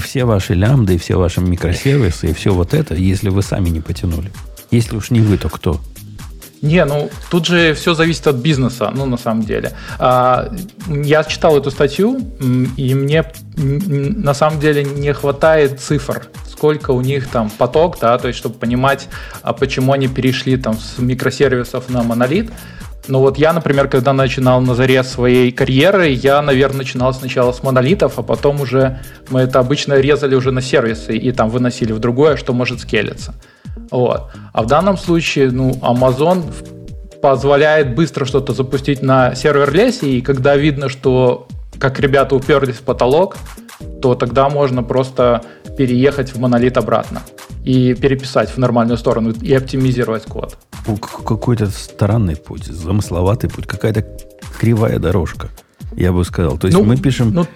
[0.00, 4.30] все ваши лямды, все ваши микросервисы и все вот это, если вы сами не потянули?
[4.70, 5.78] Если уж не вы, то кто?
[6.62, 9.72] Не, ну тут же все зависит от бизнеса, ну на самом деле.
[9.98, 10.50] А,
[10.88, 12.18] я читал эту статью,
[12.78, 13.26] и мне
[13.58, 18.54] на самом деле не хватает цифр, сколько у них там поток, да, то есть чтобы
[18.54, 19.08] понимать,
[19.42, 22.50] а почему они перешли там с микросервисов на монолит.
[23.08, 27.62] Ну вот я, например, когда начинал на заре своей карьеры, я, наверное, начинал сначала с
[27.62, 29.00] монолитов, а потом уже
[29.30, 33.34] мы это обычно резали уже на сервисы и там выносили в другое, что может скелиться.
[33.90, 34.30] Вот.
[34.52, 36.44] А в данном случае, ну, Amazon
[37.20, 41.48] позволяет быстро что-то запустить на сервер-лесе, и когда видно, что
[41.84, 43.36] как ребята уперлись в потолок,
[44.00, 45.42] то тогда можно просто
[45.76, 47.20] переехать в монолит обратно
[47.62, 50.56] и переписать в нормальную сторону и оптимизировать код.
[51.26, 54.02] Какой-то странный путь, замысловатый путь, какая-то
[54.58, 55.48] кривая дорожка,
[55.92, 56.56] я бы сказал.
[56.56, 57.34] То есть ну, мы пишем...
[57.34, 57.46] Ну,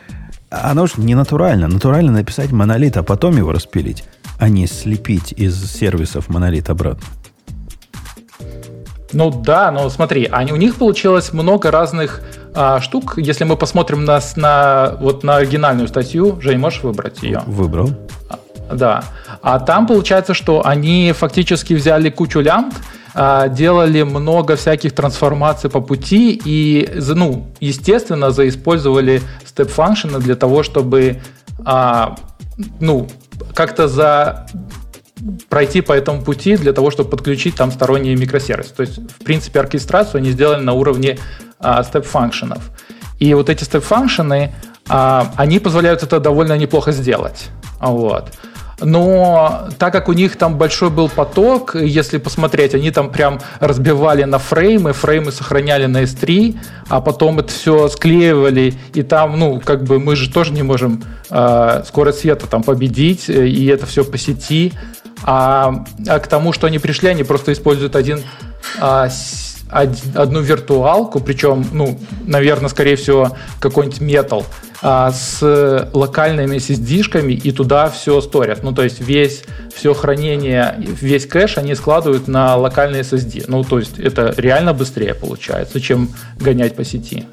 [0.50, 1.66] оно же не натурально.
[1.68, 4.04] Натурально написать монолит, а потом его распилить
[4.38, 7.06] а не слепить из сервисов монолит обратно.
[9.12, 12.20] Ну да, но смотри, они, у них получилось много разных
[12.54, 13.14] а, штук.
[13.16, 17.42] Если мы посмотрим на, на, вот на оригинальную статью, Жень, можешь выбрать ее?
[17.46, 17.90] Выбрал.
[18.28, 18.38] А,
[18.74, 19.04] да.
[19.42, 22.74] А там получается, что они фактически взяли кучу лямбд,
[23.14, 31.20] а, делали много всяких трансформаций по пути и, ну, естественно, заиспользовали степ-фанкшены для того, чтобы
[31.64, 32.16] а,
[32.80, 33.08] ну,
[33.54, 34.46] как-то за
[35.48, 38.74] пройти по этому пути для того, чтобы подключить там сторонние микросервисы.
[38.74, 41.18] То есть, в принципе, оркестрацию они сделали на уровне
[41.58, 42.62] а, степ-фанкшенов.
[43.18, 44.54] И вот эти степ-фанкшены,
[44.88, 47.48] а, они позволяют это довольно неплохо сделать.
[47.80, 48.32] Вот.
[48.80, 54.22] Но так как у них там большой был поток, если посмотреть, они там прям разбивали
[54.22, 56.56] на фреймы, фреймы сохраняли на S3,
[56.88, 61.02] а потом это все склеивали, и там, ну, как бы мы же тоже не можем
[61.28, 64.72] э, скорость света там победить, и это все по сети.
[65.24, 68.22] А, а к тому, что они пришли, они просто используют один
[68.80, 69.08] а,
[69.70, 74.46] одну виртуалку, причем, ну, наверное, скорее всего, какой-нибудь метал,
[74.80, 78.62] а, с локальными SSD-шками и туда все сторят.
[78.62, 79.42] Ну, то есть весь,
[79.74, 83.44] все хранение, весь кэш они складывают на локальные SSD.
[83.48, 87.26] Ну, то есть это реально быстрее получается, чем гонять по сети.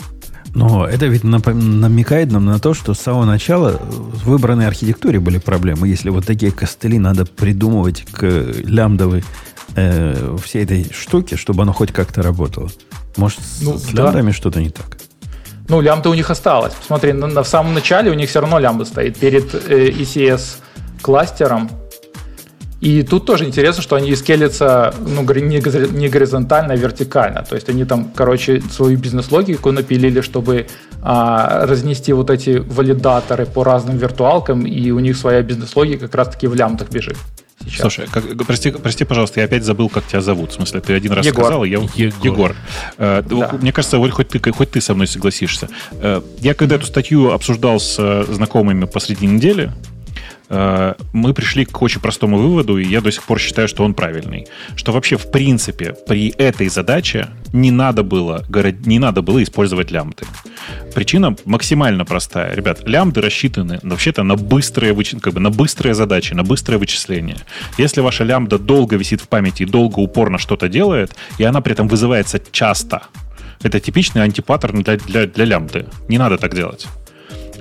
[0.55, 5.37] Но это ведь намекает нам на то, что с самого начала в выбранной архитектуре были
[5.37, 5.89] проблемы.
[5.89, 8.23] Если вот такие костыли надо придумывать к
[8.63, 9.25] лямдовой
[9.75, 12.69] э, всей этой штуке, чтобы оно хоть как-то работало.
[13.17, 14.31] Может, ну, с да.
[14.31, 14.97] что-то не так?
[15.67, 16.73] Ну, лямбда у них осталось.
[16.73, 20.59] Посмотри, на, на в самом начале у них все равно лямбда стоит перед э, ECS
[21.01, 21.69] кластером.
[22.81, 27.43] И тут тоже интересно, что они скелятся ну, не горизонтально, а вертикально.
[27.43, 30.67] То есть они там, короче, свою бизнес-логику напилили, чтобы
[31.01, 36.47] а, разнести вот эти валидаторы по разным виртуалкам, и у них своя бизнес-логика как раз-таки
[36.47, 37.17] в лямбдах бежит.
[37.63, 37.81] Сейчас.
[37.81, 40.51] Слушай, как, прости, прости, пожалуйста, я опять забыл, как тебя зовут.
[40.51, 41.45] В смысле, ты один раз Егор.
[41.45, 41.79] сказал, и я...
[41.95, 42.23] Егор.
[42.23, 42.55] Егор.
[42.97, 43.57] Э, да.
[43.59, 45.69] Мне кажется, хоть ты, хоть ты со мной согласишься.
[45.93, 49.71] Э, я когда эту статью обсуждал с э, знакомыми посреди недели,
[50.49, 54.47] мы пришли к очень простому выводу, и я до сих пор считаю, что он правильный.
[54.75, 58.45] Что вообще, в принципе, при этой задаче не надо было,
[58.85, 60.25] не надо было использовать лямбды.
[60.93, 62.53] Причина максимально простая.
[62.53, 67.37] Ребят, лямбды рассчитаны вообще-то на быстрые, как бы на быстрые задачи, на быстрое вычисление.
[67.77, 71.73] Если ваша лямбда долго висит в памяти и долго упорно что-то делает, и она при
[71.73, 73.03] этом вызывается часто,
[73.63, 75.87] это типичный антипаттерн для, для, для лямбды.
[76.07, 76.87] Не надо так делать.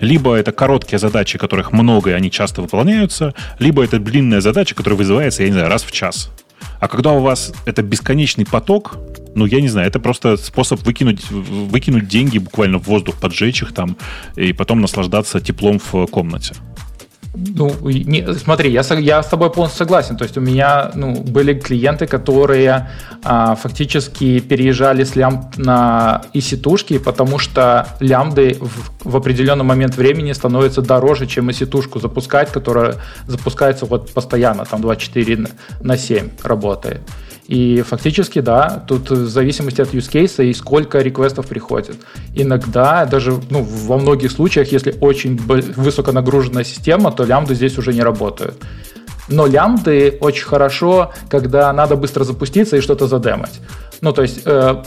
[0.04, 4.98] Либо это короткие задачи, которых много, и они часто выполняются, либо это длинная задача, которая
[4.98, 6.30] вызывается, я не знаю, раз в час.
[6.78, 8.98] А когда у вас это бесконечный поток,
[9.34, 13.72] ну, я не знаю, это просто способ выкинуть, выкинуть деньги буквально в воздух, поджечь их
[13.72, 13.96] там,
[14.36, 16.54] и потом наслаждаться теплом в комнате.
[17.34, 20.16] Ну, не, смотри, я, я с тобой полностью согласен.
[20.16, 22.90] То есть у меня ну, были клиенты, которые
[23.24, 30.32] а, фактически переезжали с лямб на EC-тушки, потому что лямбды в, в определенный момент времени
[30.32, 35.48] становятся дороже, чем EC-тушку запускать, которая запускается вот постоянно, там 24
[35.80, 37.00] на 7 работает.
[37.46, 41.96] И фактически, да, тут в зависимости от use case и сколько реквестов приходит.
[42.34, 48.02] Иногда, даже ну, во многих случаях, если очень высоконагруженная система, то лямбды здесь уже не
[48.02, 48.54] работают.
[49.28, 53.60] Но лямбды очень хорошо, когда надо быстро запуститься и что-то задемать.
[54.00, 54.82] Ну, то есть э,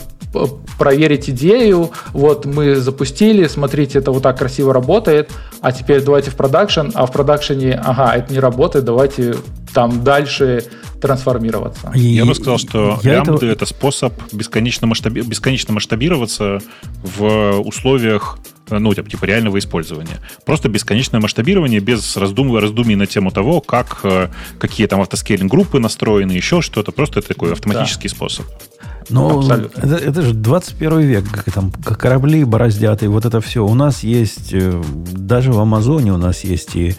[0.78, 5.30] проверить идею, вот мы запустили, смотрите, это вот так красиво работает,
[5.60, 9.34] а теперь давайте в продакшн, а в продакшене, ага, это не работает, давайте
[9.72, 10.64] там дальше
[11.00, 11.92] трансформироваться.
[11.94, 13.46] И я бы сказал, что лямбды это...
[13.46, 15.20] это способ бесконечно, масштаби...
[15.20, 16.60] бесконечно масштабироваться
[17.02, 18.38] в условиях
[18.70, 20.18] ну, типа реального использования.
[20.44, 25.78] Просто бесконечное масштабирование без раздумий, раздумий на тему того, как, э, какие там автоскейлинг группы
[25.78, 26.92] настроены, еще что-то.
[26.92, 28.14] Просто это такой автоматический да.
[28.14, 28.46] способ.
[29.10, 33.64] Ну, это, это же 21 век, как там как корабли бороздятые, вот это все.
[33.64, 36.94] У нас есть, э, даже в Амазоне у нас есть и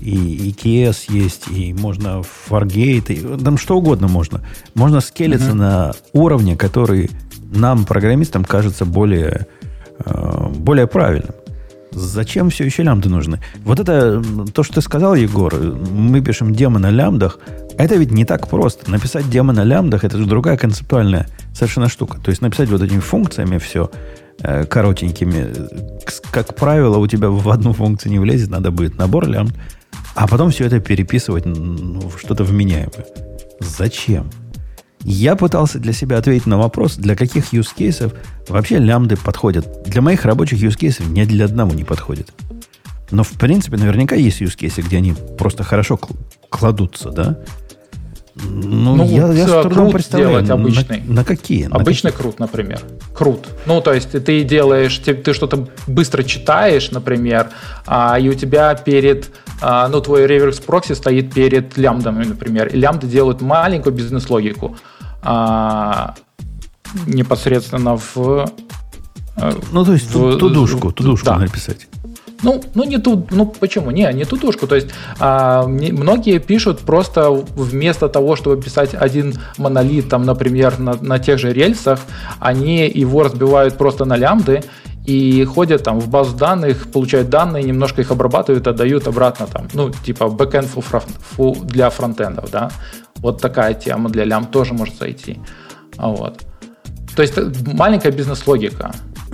[0.00, 4.40] и EKS есть, и можно Fargate, и, там что угодно можно.
[4.74, 5.54] Можно скелиться uh-huh.
[5.54, 7.10] на уровне, который
[7.52, 9.46] нам, программистам, кажется более,
[10.04, 11.34] э, более правильным.
[11.92, 13.40] Зачем все еще лямбды нужны?
[13.64, 14.22] Вот это,
[14.52, 17.38] то, что ты сказал, Егор, мы пишем демы на лямбдах,
[17.78, 18.90] это ведь не так просто.
[18.90, 22.18] Написать демы на лямбдах, это же другая концептуальная совершенно штука.
[22.18, 23.90] То есть написать вот этими функциями все,
[24.40, 25.52] э, коротенькими,
[26.32, 29.54] как правило, у тебя в одну функцию не влезет, надо будет набор лямбд,
[30.14, 33.06] а потом все это переписывать ну, что-то вменяемое.
[33.60, 34.30] Зачем?
[35.00, 38.14] Я пытался для себя ответить на вопрос, для каких cases
[38.48, 39.82] вообще лямбды подходят.
[39.84, 42.32] Для моих рабочих cases ни для одного не подходит.
[43.10, 45.98] Но, в принципе, наверняка есть cases, где они просто хорошо
[46.48, 47.38] кладутся, да?
[48.34, 50.44] Ну, ну я, я с трудом представляю.
[50.44, 51.02] Делать обычный.
[51.06, 51.68] На, на какие?
[51.70, 52.22] Обычный на какие?
[52.22, 52.80] крут, например.
[53.14, 53.46] Крут.
[53.66, 57.50] Ну, то есть ты делаешь, ты, ты что-то быстро читаешь, например,
[57.86, 59.30] а, и у тебя перед,
[59.62, 62.68] ну, твой реверс прокси стоит перед лямбдами, например.
[62.68, 64.76] И лямбды делают маленькую бизнес-логику
[65.22, 66.14] а,
[67.06, 68.50] непосредственно в...
[69.36, 71.38] Э, ну, то есть в, тудушку, тудушку да.
[71.38, 71.88] написать.
[72.42, 73.90] Ну, ну не тут, ну почему?
[73.90, 74.66] Не, не тутушку.
[74.66, 74.88] То есть
[75.18, 81.18] а, не, многие пишут просто вместо того, чтобы писать один монолит, там, например, на, на
[81.18, 82.00] тех же рельсах,
[82.40, 84.62] они его разбивают просто на лямбды
[85.04, 89.90] и ходят там в базу данных, получают данные, немножко их обрабатывают, отдают обратно там, ну,
[89.90, 90.68] типа backend
[91.66, 92.70] для фронтендов, да.
[93.16, 95.40] Вот такая тема для лямбд тоже может зайти.
[95.96, 96.44] Вот.
[97.14, 97.34] То есть
[97.66, 98.92] маленькая бизнес-логика.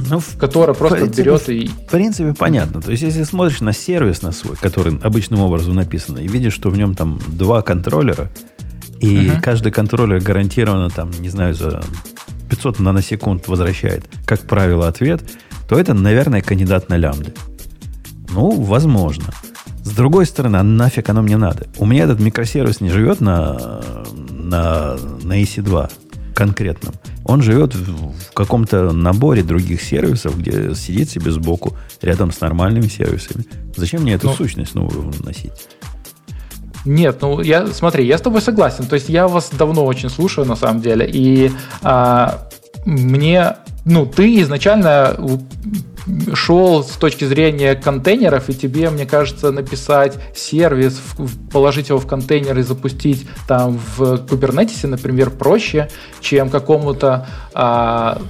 [0.09, 1.67] Ну, которая просто принципе, берет и...
[1.67, 2.81] В принципе, понятно.
[2.81, 6.71] То есть, если смотришь на сервис на свой, который обычным образом написан, и видишь, что
[6.71, 8.31] в нем там два контроллера,
[8.99, 9.41] и uh-huh.
[9.43, 11.83] каждый контроллер гарантированно там, не знаю, за
[12.49, 15.23] 500 наносекунд возвращает, как правило, ответ,
[15.71, 17.33] то это, наверное, кандидат на лямбды.
[18.31, 19.27] Ну, возможно.
[19.85, 21.69] С другой стороны, а нафиг оно мне надо?
[21.79, 23.81] У меня этот микросервис не живет на,
[24.31, 25.93] на, на EC2
[26.35, 26.95] конкретном.
[27.25, 32.89] Он живет в, в каком-то наборе других сервисов, где сидит себе сбоку, рядом с нормальными
[32.89, 33.45] сервисами.
[33.77, 35.69] Зачем мне эту ну, сущность новую носить?
[36.85, 38.87] Нет, ну я смотри, я с тобой согласен.
[38.87, 41.53] То есть я вас давно очень слушаю на самом деле, и
[41.83, 42.49] а,
[42.85, 43.55] мне,
[43.91, 45.17] ну ты изначально
[46.33, 51.01] шел с точки зрения контейнеров, и тебе, мне кажется, написать сервис,
[51.53, 55.89] положить его в контейнер и запустить там в Kubernetes, например, проще,
[56.21, 58.23] чем какому-то а,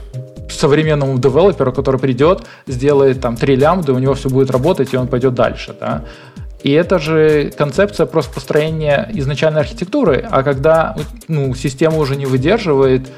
[0.51, 5.07] современному девелоперу, который придет, сделает там три лямбды, у него все будет работать, и он
[5.07, 5.75] пойдет дальше.
[5.79, 6.05] Да?
[6.63, 10.97] И это же концепция просто построения изначальной архитектуры, а когда
[11.29, 13.09] ну, система уже не выдерживает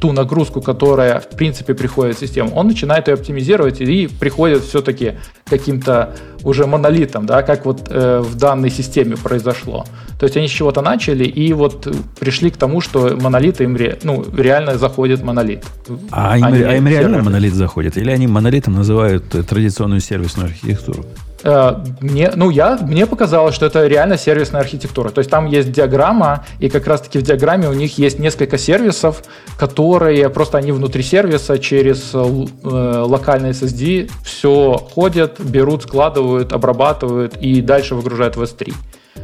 [0.00, 5.14] ту нагрузку, которая в принципе приходит в систему, он начинает ее оптимизировать и приходит все-таки
[5.44, 6.14] каким-то
[6.44, 9.84] уже монолитом, да, как вот э, в данной системе произошло.
[10.18, 11.86] То есть они с чего-то начали и вот
[12.18, 15.64] пришли к тому, что монолит им ре, ну, реально заходит монолит.
[16.10, 17.96] А им, а им реально монолит заходит?
[17.96, 21.04] Или они монолитом называют э, традиционную сервисную архитектуру?
[21.44, 25.10] Э, мне, ну, я, мне показалось, что это реально сервисная архитектура.
[25.10, 29.22] То есть там есть диаграмма, и как раз-таки в диаграмме у них есть несколько сервисов,
[29.56, 32.18] которые просто они внутри сервиса через э,
[32.64, 38.74] локальный SSD все ходят, берут, складывают, обрабатывают и дальше выгружают в S3.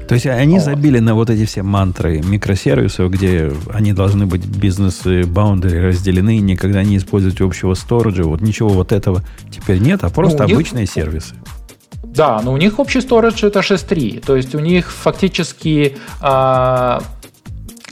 [0.08, 0.64] То есть они вот.
[0.64, 6.98] забили на вот эти все мантры микросервисов, где они должны быть бизнес-баундери разделены, никогда не
[6.98, 8.24] использовать общего сториджа.
[8.24, 10.90] Вот ничего вот этого теперь нет, а просто ну, обычные них...
[10.90, 11.34] сервисы.
[12.02, 14.24] Да, но у них общий storage это 6.3.
[14.24, 17.02] То есть у них фактически а,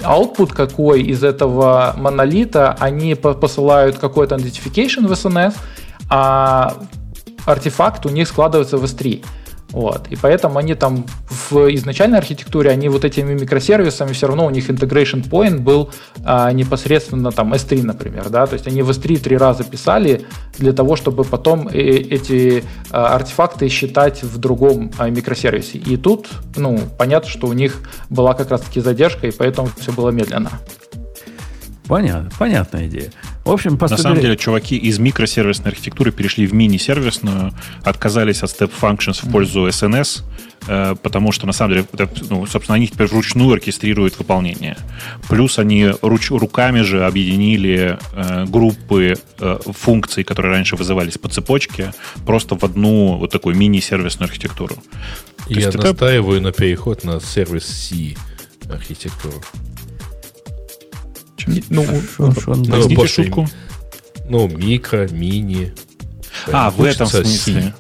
[0.01, 5.55] output какой из этого монолита, они посылают какой-то identification в SNS,
[6.09, 6.77] а
[7.47, 9.25] артефакт у них складывается в S3.
[9.73, 10.09] Вот.
[10.09, 14.69] И поэтому они там в изначальной архитектуре, они вот этими микросервисами, все равно у них
[14.69, 15.91] integration point был
[16.25, 20.27] а, непосредственно там S3, например, да, то есть они в S3 три раза писали
[20.59, 25.79] для того, чтобы потом э, эти а, артефакты считать в другом а, микросервисе.
[25.79, 30.11] И тут, ну, понятно, что у них была как раз-таки задержка, и поэтому все было
[30.11, 30.51] медленно.
[31.89, 33.11] Понятно, понятная идея.
[33.45, 38.51] В общем, по На самом деле, чуваки из микросервисной архитектуры перешли в мини-сервисную, отказались от
[38.51, 40.23] step functions в пользу SNS,
[40.69, 41.87] э, потому что, на самом деле,
[42.31, 44.77] ну, собственно, они теперь вручную оркестрируют выполнение.
[45.29, 51.93] Плюс они руч, руками же объединили э, группы э, функций, которые раньше вызывались по цепочке,
[52.25, 54.77] просто в одну вот такую мини-сервисную архитектуру.
[55.49, 56.45] То Я настаиваю это...
[56.45, 58.15] на переход на сервис C
[58.71, 59.43] архитектуру.
[61.47, 61.87] Ну,
[62.19, 63.49] ну, шутку.
[64.29, 65.73] Ну, микро, мини.
[66.53, 67.75] А, в этом смысле.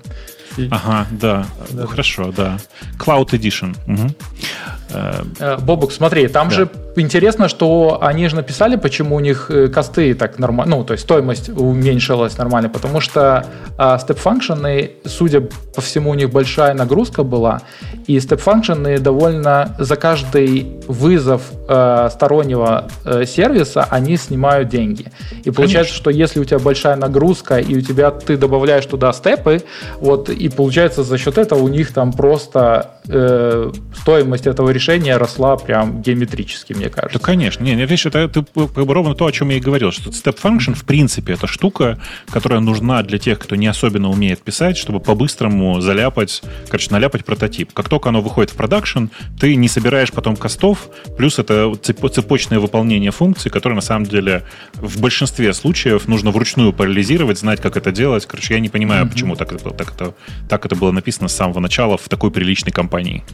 [0.70, 1.46] Ага, да.
[1.70, 1.86] да.
[1.86, 2.58] Хорошо, да.
[2.98, 3.76] Cloud Edition.
[3.86, 5.62] Угу.
[5.62, 6.54] Бобук, смотри, там да.
[6.54, 10.92] же интересно, что они же написали, почему у них э, косты так нормально, ну, то
[10.92, 13.46] есть стоимость уменьшилась нормально, потому что
[13.78, 15.40] а, степ-фанкшены, судя
[15.74, 17.62] по всему, у них большая нагрузка была,
[18.06, 25.06] и степ-фанкшены довольно за каждый вызов а, стороннего а, сервиса они снимают деньги.
[25.44, 25.96] И получается, Конечно.
[25.96, 29.62] что если у тебя большая нагрузка, и у тебя ты добавляешь туда степы,
[30.00, 35.56] вот, и получается за счет этого у них там просто э, стоимость этого решения росла
[35.56, 37.18] прям геометрически, мне кажется.
[37.18, 37.62] Да, конечно.
[37.64, 40.84] Не, не, это, это ровно то, о чем я и говорил, что step function, в
[40.84, 41.98] принципе, это штука,
[42.30, 47.72] которая нужна для тех, кто не особенно умеет писать, чтобы по-быстрому заляпать, короче, наляпать прототип.
[47.72, 49.06] Как только оно выходит в продакшн,
[49.38, 55.00] ты не собираешь потом костов, плюс это цепочное выполнение функций, которые, на самом деле, в
[55.00, 58.26] большинстве случаев нужно вручную парализировать, знать, как это делать.
[58.26, 59.10] Короче, я не понимаю, mm-hmm.
[59.10, 60.14] почему так это, так, это,
[60.48, 63.24] так это было написано с самого начала в такой приличной компании.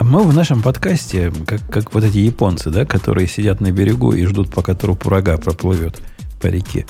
[0.00, 4.24] Мы в нашем подкасте, как, как вот эти японцы, да, которые сидят на берегу и
[4.26, 6.00] ждут, пока труп врага проплывет
[6.40, 6.86] по реке.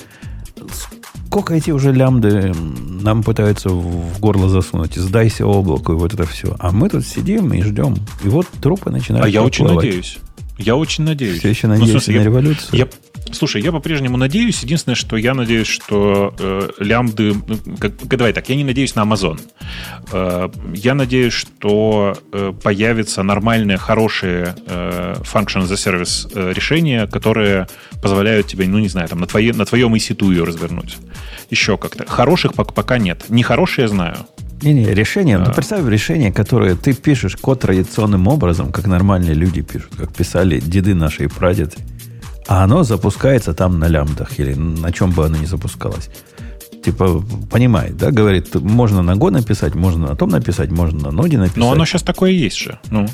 [1.25, 4.95] Сколько эти уже лямды нам пытаются в горло засунуть?
[4.95, 6.55] Сдайся облаку и вот это все.
[6.59, 7.95] А мы тут сидим и ждем.
[8.23, 10.17] И вот трупы начинают А я очень надеюсь.
[10.57, 11.39] Я очень надеюсь.
[11.39, 12.79] Все еще надеюсь ну, смысле, на революцию?
[12.79, 12.87] Я,
[13.31, 14.63] Слушай, я по-прежнему надеюсь.
[14.63, 17.33] Единственное, что я надеюсь, что э, лямбды...
[17.47, 19.39] Ну, как, давай так, я не надеюсь на Amazon.
[20.11, 27.67] Э, я надеюсь, что э, появится нормальное, хорошее э, function за сервис э, решение, которое
[28.01, 30.97] позволяют тебе, ну, не знаю, там, на, твое, на твоем EC2 ее развернуть.
[31.49, 32.05] Еще как-то.
[32.05, 33.25] Хороших пока нет.
[33.29, 34.17] Нехорошие знаю.
[34.61, 35.47] Не-не, решение, ну, а.
[35.47, 40.59] ну представь решение, которое ты пишешь код традиционным образом, как нормальные люди пишут, как писали
[40.59, 41.77] деды наши и прадеды
[42.49, 46.09] а оно запускается там на лямбдах или на чем бы оно ни запускалось.
[46.83, 51.37] Типа, понимает, да, говорит, можно на Go написать, можно на том написать, можно на ноде
[51.37, 51.57] написать.
[51.57, 52.79] Но оно сейчас такое есть же.
[52.89, 53.07] Ну.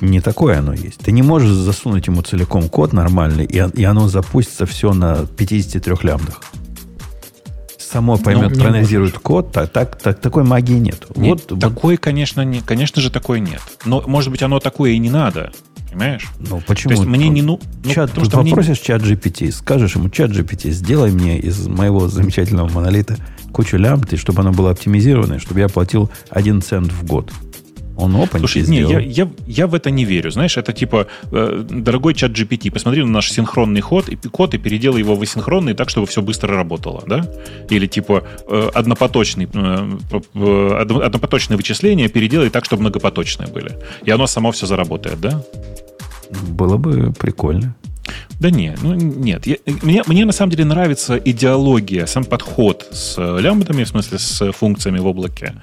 [0.00, 1.00] не такое оно есть.
[1.00, 5.96] Ты не можешь засунуть ему целиком код нормальный, и, и оно запустится все на 53
[6.02, 6.40] лямбдах.
[7.76, 11.04] Само поймет, ну, проанализирует код, так, так, так, такой магии нет.
[11.16, 12.00] нет вот, такой, вот.
[12.00, 13.60] конечно, не, конечно же, такой нет.
[13.84, 15.52] Но, может быть, оно такое и не надо.
[15.90, 16.28] Понимаешь?
[16.38, 16.94] Ну, почему?
[16.94, 18.84] То есть мне не ну, ну чат, потому, что попросишь мне...
[18.84, 23.16] чат GPT, скажешь ему, чат GPT, сделай мне из моего замечательного монолита
[23.52, 27.32] кучу лямбд, и чтобы оно было оптимизировано, чтобы я платил один цент в год.
[28.00, 30.30] Он опаньки Слушай, не, я, я, я в это не верю.
[30.30, 34.58] Знаешь, это типа, э, дорогой чат GPT, посмотри на наш синхронный ход и, код и
[34.58, 37.26] переделай его в асинхронный так, чтобы все быстро работало, да?
[37.68, 43.78] Или типа э, однопоточный, э, однопоточные вычисления переделай так, чтобы многопоточные были.
[44.04, 45.42] И оно само все заработает, да?
[46.30, 47.74] Было бы прикольно.
[48.38, 49.46] Да не, ну нет.
[49.46, 54.52] Я, мне, мне на самом деле нравится идеология, сам подход с лямбдами, в смысле с
[54.52, 55.54] функциями в облаке.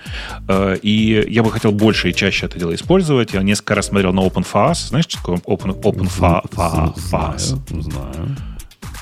[0.47, 3.33] Э, и я бы хотел больше и чаще это дело использовать.
[3.33, 4.89] Я несколько раз смотрел на OpenFAS.
[4.89, 7.37] Знаешь, что такое Open, OpenFAS?
[7.69, 8.37] Знаю, знаю.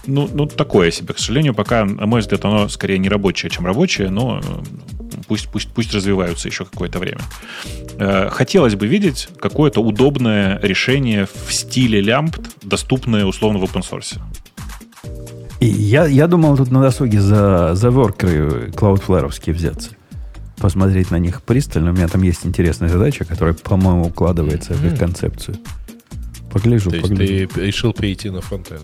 [0.07, 3.65] Ну, ну, такое себе, к сожалению, пока, на мой взгляд, оно скорее не рабочее, чем
[3.65, 4.41] рабочее, но
[5.27, 7.21] пусть, пусть, пусть развиваются еще какое-то время.
[7.97, 14.19] Э, хотелось бы видеть какое-то удобное решение в стиле лямбд, доступное условно в open source.
[15.59, 19.91] И я, я думал тут на досуге за, за воркеры Cloudflare взяться.
[20.57, 21.91] Посмотреть на них пристально.
[21.91, 24.89] У меня там есть интересная задача, которая, по-моему, укладывается mm-hmm.
[24.89, 25.57] в их концепцию.
[26.51, 27.33] Погляжу, То погляжу.
[27.33, 28.83] есть ты решил перейти на фронтенд?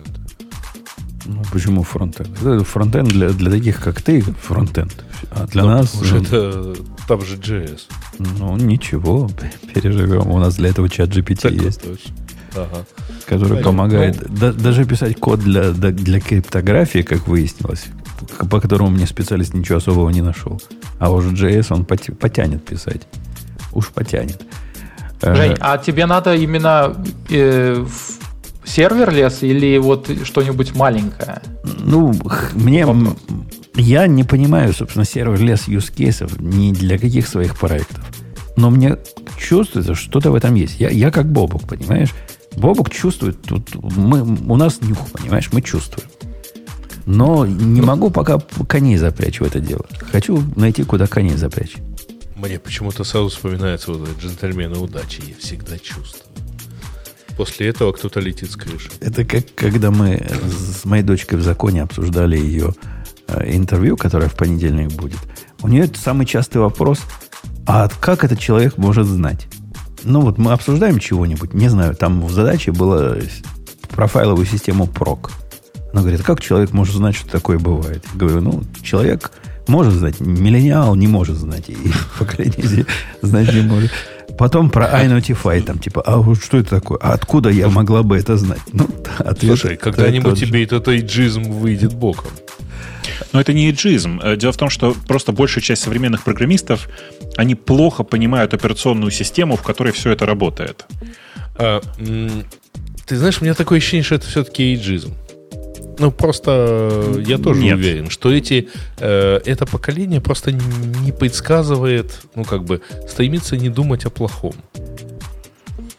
[1.26, 2.36] Ну, почему фронтенд?
[2.66, 5.04] Фронтенд для, для таких, как ты, фронтенд.
[5.30, 5.94] А для Но, нас...
[5.94, 6.74] Уже это,
[7.06, 7.82] там же JS.
[8.18, 9.30] Ну, ничего,
[9.74, 10.30] переживем.
[10.30, 11.82] У нас для этого чат GPT так есть.
[11.82, 12.14] Точно.
[12.54, 12.84] Ага.
[13.26, 13.70] Который Понятно.
[13.70, 17.86] помогает ну, да, даже писать код для, для криптографии, как выяснилось,
[18.50, 20.60] по которому мне специалист ничего особого не нашел.
[20.98, 23.02] А уже JS он потянет писать.
[23.72, 24.42] Уж потянет.
[25.22, 26.96] Жень, а тебе надо именно
[27.30, 27.86] э,
[28.64, 31.42] serverless или вот что-нибудь маленькое?
[31.64, 32.14] Ну,
[32.54, 32.86] мне...
[33.74, 38.04] Я не понимаю, собственно, serverless use case ов ни для каких своих проектов.
[38.56, 38.98] Но мне
[39.38, 40.78] чувствуется, что что-то в этом есть.
[40.78, 42.10] Я, я как Бобук, понимаешь?
[42.56, 46.08] Бобук чувствует, тут мы, у нас нюх, понимаешь, мы чувствуем.
[47.06, 48.38] Но не ну, могу пока
[48.68, 49.86] коней запрячь в это дело.
[50.12, 51.76] Хочу найти, куда коней запрячь.
[52.36, 55.22] Мне почему-то сразу вспоминается вот джентльмены удачи.
[55.26, 56.31] Я всегда чувствую.
[57.36, 58.90] После этого кто-то летит с крыши.
[59.00, 62.74] Это как когда мы с моей дочкой в законе обсуждали ее
[63.28, 65.18] э, интервью, которое в понедельник будет.
[65.62, 67.00] У нее самый частый вопрос,
[67.66, 69.46] а как этот человек может знать?
[70.04, 73.18] Ну вот мы обсуждаем чего-нибудь, не знаю, там в задаче было
[73.90, 75.30] профайловую систему PROC.
[75.92, 78.04] Она говорит, как человек может знать, что такое бывает?
[78.14, 79.30] Я говорю, ну, человек
[79.68, 81.76] может знать, миллениал не может знать, и
[82.18, 82.86] поколение
[83.20, 83.90] знать не может.
[84.42, 86.98] Потом про iNotify, там, типа, а вот что это такое?
[87.00, 88.58] А откуда я могла бы это знать?
[88.72, 88.88] Ну,
[89.18, 92.32] ответ Слушай, когда-нибудь тебе этот эйджизм выйдет боком.
[93.30, 94.20] Но это не эйджизм.
[94.20, 96.88] Э, дело в том, что просто большая часть современных программистов,
[97.36, 100.86] они плохо понимают операционную систему, в которой все это работает.
[101.54, 101.80] А,
[103.06, 105.14] ты знаешь, у меня такое ощущение, что это все-таки эйджизм.
[105.98, 107.76] Ну, просто я тоже Нет.
[107.76, 108.68] уверен, что эти,
[108.98, 114.54] э, это поколение просто не предсказывает, ну, как бы, стремится не думать о плохом.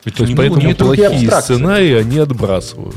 [0.06, 2.96] Ведь То есть, поэтому плохие сценарии они отбрасывают.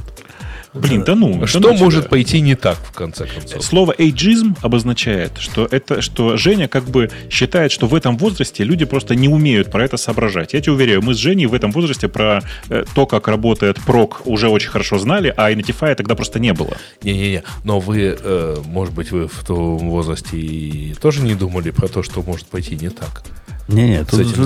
[0.80, 1.46] Блин, да ну.
[1.46, 2.10] Что может тебя.
[2.10, 3.64] пойти не так, в конце концов?
[3.64, 8.84] Слово эйджизм обозначает, что, это, что Женя как бы считает, что в этом возрасте люди
[8.84, 10.52] просто не умеют про это соображать.
[10.52, 14.22] Я тебе уверяю, мы с Женей в этом возрасте про э, то, как работает прок,
[14.24, 16.76] уже очень хорошо знали, а Identify тогда просто не было.
[17.02, 22.02] Не-не-не, но вы, э, может быть, вы в том возрасте тоже не думали про то,
[22.02, 23.22] что может пойти не так.
[23.68, 24.36] Не, не, тут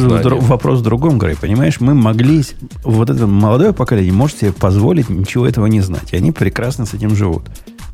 [0.43, 1.37] вопрос в другом, Грей.
[1.37, 2.43] Понимаешь, мы могли,
[2.85, 6.13] вот это молодое поколение может себе позволить ничего этого не знать.
[6.13, 7.43] И они прекрасно с этим живут.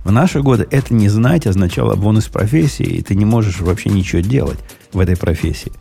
[0.04, 4.20] В наши годы это не знать означало из профессии, и ты не можешь вообще ничего
[4.20, 4.58] делать
[4.92, 5.72] в этой профессии.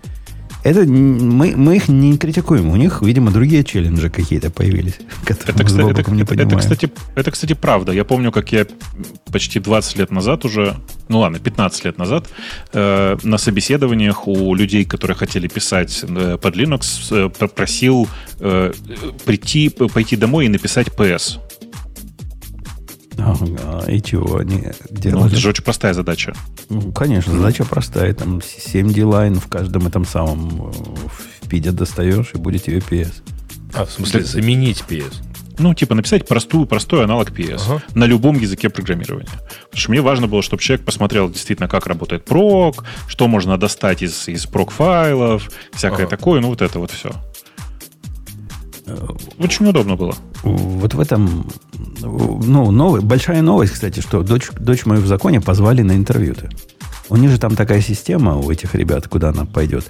[0.65, 2.71] Это мы, мы их не критикуем.
[2.71, 6.49] У них, видимо, другие челленджи какие-то появились, которые это, кстати, это, не понимаем.
[6.49, 7.91] Это, кстати, это, кстати, правда.
[7.91, 8.65] Я помню, как я
[9.31, 10.75] почти 20 лет назад уже,
[11.07, 12.27] ну ладно, 15 лет назад,
[12.73, 18.07] э, на собеседованиях у людей, которые хотели писать э, под Linux, э, просил
[18.39, 18.73] э,
[19.23, 21.37] прийти, пойти домой и написать PS
[23.17, 25.21] Ага, и чего они делали?
[25.21, 26.33] Ну, это же очень простая задача.
[26.69, 28.13] Ну, конечно, задача простая.
[28.13, 33.21] Там 7 D-line в каждом этом самом в пиде достаешь, и будет тебе PS.
[33.73, 35.13] А, в смысле, заменить PS?
[35.57, 37.83] Ну, типа написать простую, простой аналог PS ага.
[37.93, 39.29] на любом языке программирования.
[39.29, 44.01] Потому что мне важно было, чтобы человек посмотрел действительно, как работает прок, что можно достать
[44.01, 46.17] из, из прок-файлов, всякое ага.
[46.17, 47.11] такое, ну, вот это вот все.
[49.37, 50.15] Очень удобно было.
[50.43, 51.49] Вот в этом,
[52.01, 56.49] ну, новый, большая новость, кстати, что дочь, дочь мою в законе позвали на интервью-то.
[57.09, 59.85] У них же там такая система у этих ребят, куда она пойдет.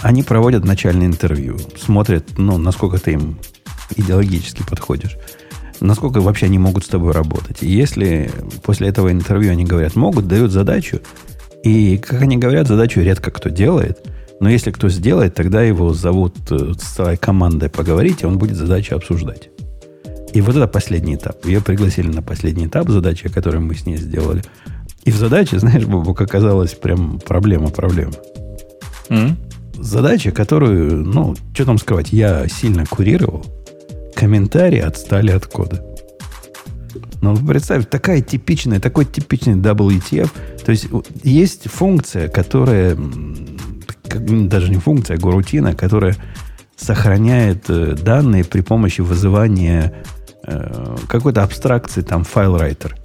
[0.00, 3.38] Они проводят начальное интервью, смотрят, ну, насколько ты им
[3.96, 5.16] идеологически подходишь,
[5.80, 7.62] насколько вообще они могут с тобой работать.
[7.62, 8.30] И если
[8.62, 11.00] после этого интервью они говорят, могут, дают задачу,
[11.62, 14.04] и, как они говорят, задачу редко кто делает,
[14.42, 18.56] но если кто сделает, тогда его зовут э, с целой командой поговорить, и он будет
[18.56, 19.48] задачу обсуждать.
[20.34, 21.46] И вот это последний этап.
[21.46, 24.42] Ее пригласили на последний этап задачи, которую мы с ней сделали.
[25.04, 28.12] И в задаче, знаешь, Бобок, оказалась прям проблема-проблема.
[29.08, 29.36] Mm-hmm
[29.82, 33.44] задача, которую, ну, что там скрывать, я сильно курировал.
[34.14, 35.84] Комментарии отстали от кода.
[37.20, 40.30] Ну, представь, такая типичная, такой типичный WTF.
[40.64, 40.88] То есть,
[41.22, 42.96] есть функция, которая,
[44.18, 46.16] даже не функция, а горутина, которая
[46.76, 49.92] сохраняет э, данные при помощи вызывания
[50.46, 52.96] э, какой-то абстракции, там, файл-райтер.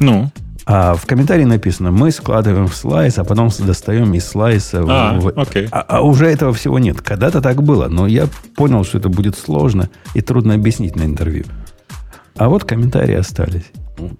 [0.00, 0.30] Ну?
[0.70, 4.84] А в комментарии написано, мы складываем в слайс, а потом достаем из слайса.
[4.86, 5.28] А, в...
[5.28, 5.66] окей.
[5.70, 7.00] А, а уже этого всего нет.
[7.00, 11.46] Когда-то так было, но я понял, что это будет сложно и трудно объяснить на интервью.
[12.36, 13.64] А вот комментарии остались.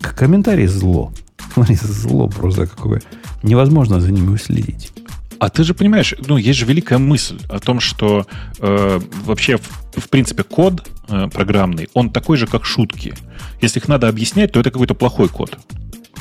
[0.01, 1.13] Комментарии зло.
[1.53, 3.03] Смотри, зло просто какое.
[3.43, 4.93] Невозможно за ними уследить.
[5.39, 8.27] А ты же понимаешь, ну, есть же великая мысль о том, что
[8.59, 13.15] э, вообще, в, в принципе, код э, программный, он такой же, как шутки.
[13.61, 15.59] Если их надо объяснять, то это какой-то плохой код.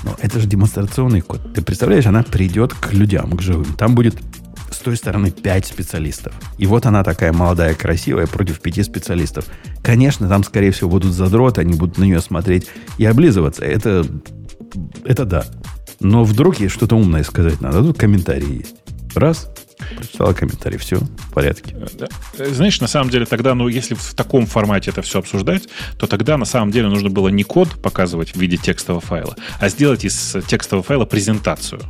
[0.04, 1.54] Но это же демонстрационный код.
[1.54, 3.74] Ты представляешь, она придет к людям, к живым.
[3.74, 4.16] Там будет
[4.72, 6.34] с той стороны 5 специалистов.
[6.60, 9.46] И вот она такая молодая, красивая против 5 специалистов.
[9.82, 12.68] Конечно, там, скорее всего, будут задроты, они будут на нее смотреть
[13.00, 13.64] и облизываться.
[13.64, 14.06] Это,
[15.04, 15.46] это да.
[16.00, 17.82] Но вдруг ей что-то умное сказать надо.
[17.82, 18.76] Тут комментарии есть.
[19.18, 19.50] Раз,
[19.96, 21.76] Прочитала комментарий, все, в порядке.
[22.38, 26.08] Э, знаешь, на самом деле тогда, ну, если в таком формате это все обсуждать, то
[26.08, 30.04] тогда на самом деле нужно было не код показывать в виде текстового файла, а сделать
[30.04, 31.82] из текстового файла презентацию.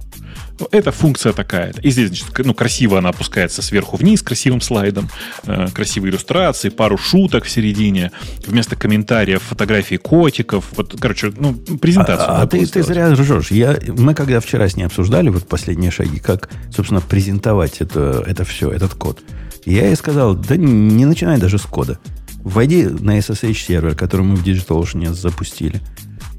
[0.71, 1.73] Это функция такая.
[1.81, 5.09] И здесь, значит, ну, красиво она опускается сверху вниз, красивым слайдом,
[5.45, 8.11] э, красивые иллюстрации, пару шуток в середине,
[8.45, 10.65] вместо комментариев фотографии котиков.
[10.75, 12.29] Вот, короче, ну, презентацию.
[12.29, 13.51] А, а ты, ты зря ржешь.
[13.51, 18.43] Я, мы когда вчера с ней обсуждали вот последние шаги, как, собственно, презентовать это, это
[18.43, 19.21] все, этот код,
[19.65, 21.99] я ей сказал, да не начинай даже с кода.
[22.43, 25.81] Войди на SSH сервер, который мы в DigitalOcean запустили,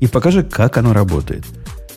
[0.01, 1.45] и покажи, как оно работает.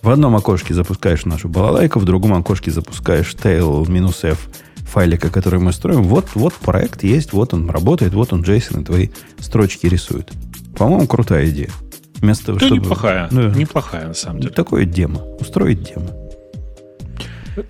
[0.01, 4.49] В одном окошке запускаешь нашу балалайку, в другом окошке запускаешь tail-f
[4.91, 6.03] файлика, который мы строим.
[6.03, 10.31] Вот, вот проект есть, вот он работает, вот он JSON и твои строчки рисует.
[10.75, 11.69] По-моему, крутая идея.
[12.15, 12.81] Вместо того, да чтобы...
[12.81, 13.29] неплохая.
[13.31, 14.53] Да, неплохая, на самом деле.
[14.53, 15.21] Такое демо.
[15.39, 16.09] Устроить демо.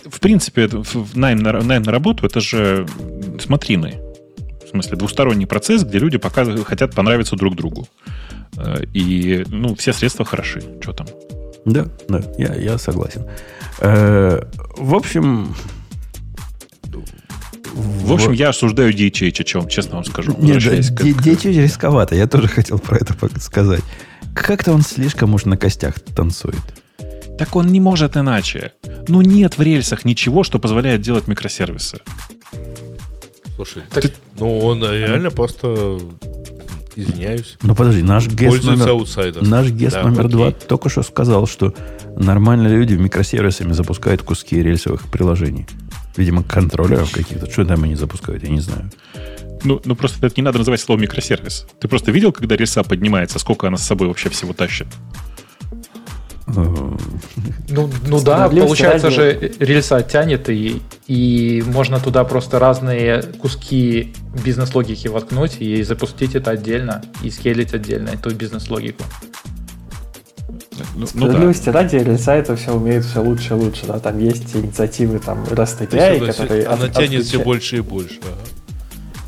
[0.09, 0.69] В принципе,
[1.13, 2.87] найм на, найм на работу это же
[3.39, 3.99] смотрины.
[4.65, 7.87] В смысле, двусторонний процесс, где люди показывают, хотят понравиться друг другу.
[8.57, 10.63] Э, и ну, все средства хороши.
[10.81, 11.07] Что там?
[11.65, 13.25] Да, да, я, я согласен.
[13.79, 14.41] Э,
[14.77, 15.55] в общем...
[17.73, 20.35] В общем, я осуждаю DHH, чем честно вам скажу.
[20.37, 23.81] Нет, да, DHH рисковато, я тоже хотел про это сказать.
[24.33, 26.55] Как-то он слишком уж на костях танцует.
[27.37, 28.73] Так он не может иначе.
[29.07, 31.99] Ну, нет в рельсах ничего, что позволяет делать микросервисы.
[33.55, 34.11] Слушай, так...
[34.39, 35.99] ну он реально просто
[36.95, 37.57] Извиняюсь.
[37.61, 41.73] Ну подожди, наш гест номер, наш гест да, номер два только что сказал, что
[42.17, 45.67] нормальные люди микросервисами запускают куски рельсовых приложений.
[46.17, 47.49] Видимо, контроллеров каких-то.
[47.49, 48.91] Что там они запускают, я не знаю.
[49.63, 51.67] Ну, ну просто это не надо называть словом микросервис.
[51.79, 54.87] Ты просто видел, когда рельса поднимается, сколько она с собой вообще всего тащит?
[56.55, 64.13] Ну, ну да, получается же рельса тянет, и, и можно туда просто разные куски
[64.43, 69.03] бизнес-логики воткнуть и запустить это отдельно, и скейлить отдельно эту бизнес-логику.
[70.95, 71.81] Ну, Справедливости ну, да.
[71.81, 73.85] ради, рельса это все умеет все лучше и лучше.
[73.85, 73.99] Да?
[73.99, 76.65] Там есть инициативы там, REST API, которые...
[76.65, 78.19] Она от, тянет все больше и больше.
[78.23, 78.51] Ага.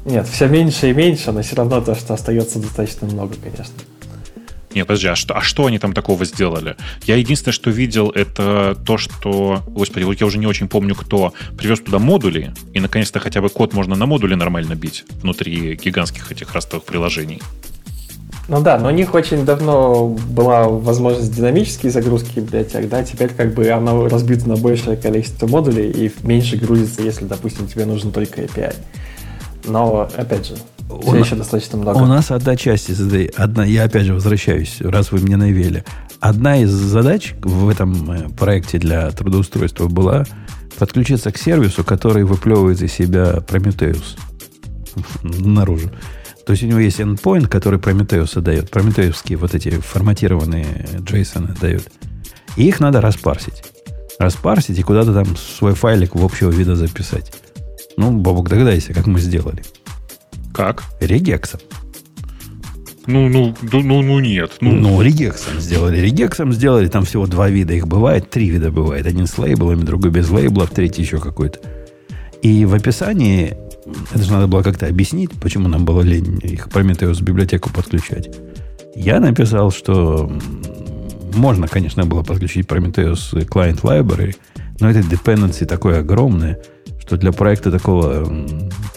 [0.05, 3.73] Нет, все меньше и меньше, но все равно то, что остается достаточно много, конечно.
[4.73, 6.75] Нет, подожди, а что, а что они там такого сделали?
[7.05, 9.61] Я единственное, что видел, это то, что...
[9.67, 13.49] Господи, вот я уже не очень помню, кто привез туда модули, и наконец-то хотя бы
[13.49, 17.41] код можно на модули нормально бить внутри гигантских этих ростовых приложений.
[18.49, 23.53] Ну да, но у них очень давно была возможность динамической загрузки библиотек, да, теперь как
[23.53, 28.41] бы оно разбито на большее количество модулей и меньше грузится, если, допустим, тебе нужен только
[28.41, 28.75] API.
[29.65, 30.55] Но, опять же,
[31.01, 31.97] все еще достаточно много.
[31.97, 35.83] У нас одна часть из этой, одна, я опять же возвращаюсь, раз вы мне навели.
[36.19, 40.25] Одна из задач в этом э, проекте для трудоустройства была
[40.77, 44.17] подключиться к сервису, который выплевывает из себя Prometheus
[45.23, 45.91] наружу.
[46.45, 48.69] То есть у него есть endpoint, который Prometheus дает.
[48.69, 51.89] Прометеевские вот эти форматированные JSON дает.
[52.57, 53.63] И их надо распарсить.
[54.19, 57.33] Распарсить и куда-то там свой файлик в общего вида записать.
[57.97, 59.63] Ну, Бобок, догадайся, как мы сделали.
[60.53, 60.83] Как?
[60.99, 61.59] Регексом.
[63.05, 64.51] Ну, ну, ну, ну, нет.
[64.61, 65.99] Ну, Ну, регексом сделали.
[65.99, 69.05] Регексом сделали, там всего два вида их бывает, три вида бывает.
[69.05, 71.59] Один с лейблами, другой без лейблов, третий еще какой-то.
[72.41, 73.57] И в описании,
[74.13, 78.29] это же надо было как-то объяснить, почему нам было лень их Prometheus библиотеку подключать.
[78.95, 80.31] Я написал, что
[81.33, 84.35] можно, конечно, было подключить Prometheus Client Library,
[84.79, 86.59] но это dependency такое огромное,
[87.05, 88.25] что для проекта такого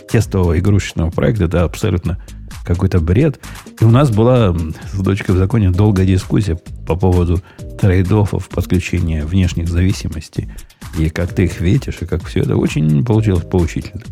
[0.08, 2.18] тестового игрушечного проекта это абсолютно
[2.64, 3.40] какой-то бред.
[3.80, 4.56] И у нас была
[4.92, 6.56] с дочкой в законе долгая дискуссия
[6.86, 7.40] по поводу
[7.80, 10.48] трейдофов подключения внешних зависимостей.
[10.96, 14.02] И как ты их ветишь, и как все это очень получилось поучительно.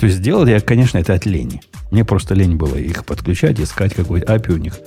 [0.00, 1.60] То есть сделал я, конечно, это от лени.
[1.90, 4.78] Мне просто лень было их подключать, искать какой-то API у них,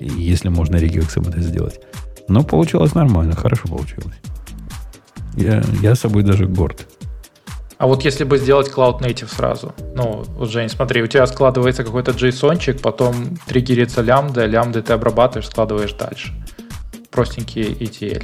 [0.00, 1.80] если можно регексом это сделать.
[2.28, 4.16] Но получилось нормально, хорошо получилось.
[5.36, 6.86] Я, я собой даже горд.
[7.80, 11.82] А вот если бы сделать Cloud Native сразу, ну, вот, Жень, смотри, у тебя складывается
[11.82, 16.34] какой-то JSON-чик, потом триггерится лямбда, лямбды ты обрабатываешь, складываешь дальше.
[17.10, 18.22] Простенький ETL.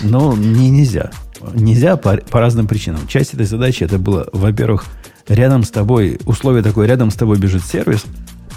[0.00, 1.10] Но не, нельзя.
[1.52, 3.06] Нельзя по, по разным причинам.
[3.06, 4.86] Часть этой задачи это было, во-первых,
[5.28, 8.06] рядом с тобой, условие такое, рядом с тобой бежит сервис,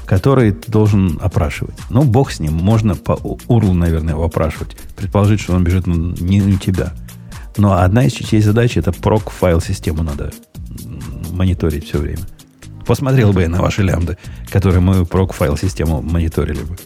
[0.05, 1.75] который ты должен опрашивать.
[1.89, 2.53] Ну, бог с ним.
[2.53, 4.77] Можно по URL, наверное, его опрашивать.
[4.95, 6.93] Предположить, что он бежит ну, не у тебя.
[7.57, 10.31] Но одна из частей задачи это прок файл систему надо
[11.31, 12.23] мониторить все время.
[12.85, 14.17] Посмотрел бы я на ваши лямбды,
[14.51, 16.77] которые мою прок файл систему мониторили бы.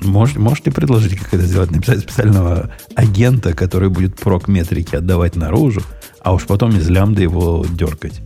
[0.00, 1.70] Может, можете предложить, как это сделать?
[1.70, 5.82] Написать специального агента, который будет прок метрики отдавать наружу,
[6.20, 8.20] а уж потом из лямбды его дергать.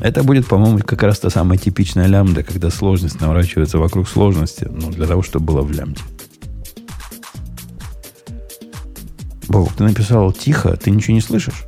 [0.00, 4.90] Это будет, по-моему, как раз та самая типичная лямбда, когда сложность наворачивается вокруг сложности, ну,
[4.90, 6.00] для того, чтобы было в лямбде.
[9.48, 11.64] Бог, ты написал тихо, ты ничего не слышишь?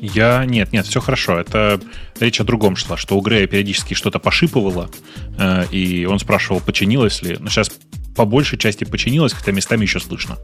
[0.00, 0.44] Я...
[0.44, 1.38] Нет, нет, все хорошо.
[1.38, 1.80] Это
[2.20, 4.90] речь о другом шла, что у Грея периодически что-то пошипывало,
[5.38, 7.36] э, и он спрашивал, починилось ли.
[7.40, 7.70] Но сейчас
[8.16, 10.36] по большей части починилось, хотя местами еще слышно.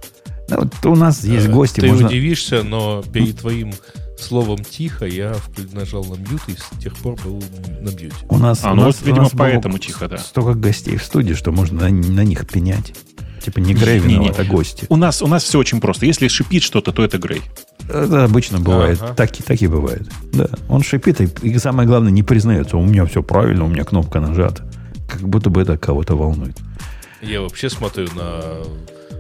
[0.48, 2.06] Ну, вот у нас есть Э, гости, Ты можно...
[2.09, 3.72] удивишься, но перед твоим
[4.18, 5.34] словом тихо я
[5.72, 7.42] нажал на мьют и с тех пор был
[7.80, 8.12] на мьюте.
[8.28, 10.18] У нас, А, у ну нас- вот, у видимо, нас, Бог, поэтому тихо, да.
[10.18, 12.94] Столько гостей в студии, что можно на, на них пенять.
[13.42, 14.14] Типа не Грей Не-не.
[14.14, 14.86] виноват, а гости.
[14.88, 16.06] У нас, у нас все очень просто.
[16.06, 17.42] Если шипит что-то, то это Грей.
[17.88, 18.98] Это обычно бывает.
[19.00, 19.14] Ага.
[19.14, 20.08] Так, и- так и бывает.
[20.32, 20.48] Да.
[20.68, 22.76] Он шипит, и, и самое главное, не признается.
[22.76, 24.70] У меня все правильно, у меня кнопка нажата.
[25.08, 26.56] Как будто бы это кого-то волнует.
[27.22, 28.42] Я вообще смотрю на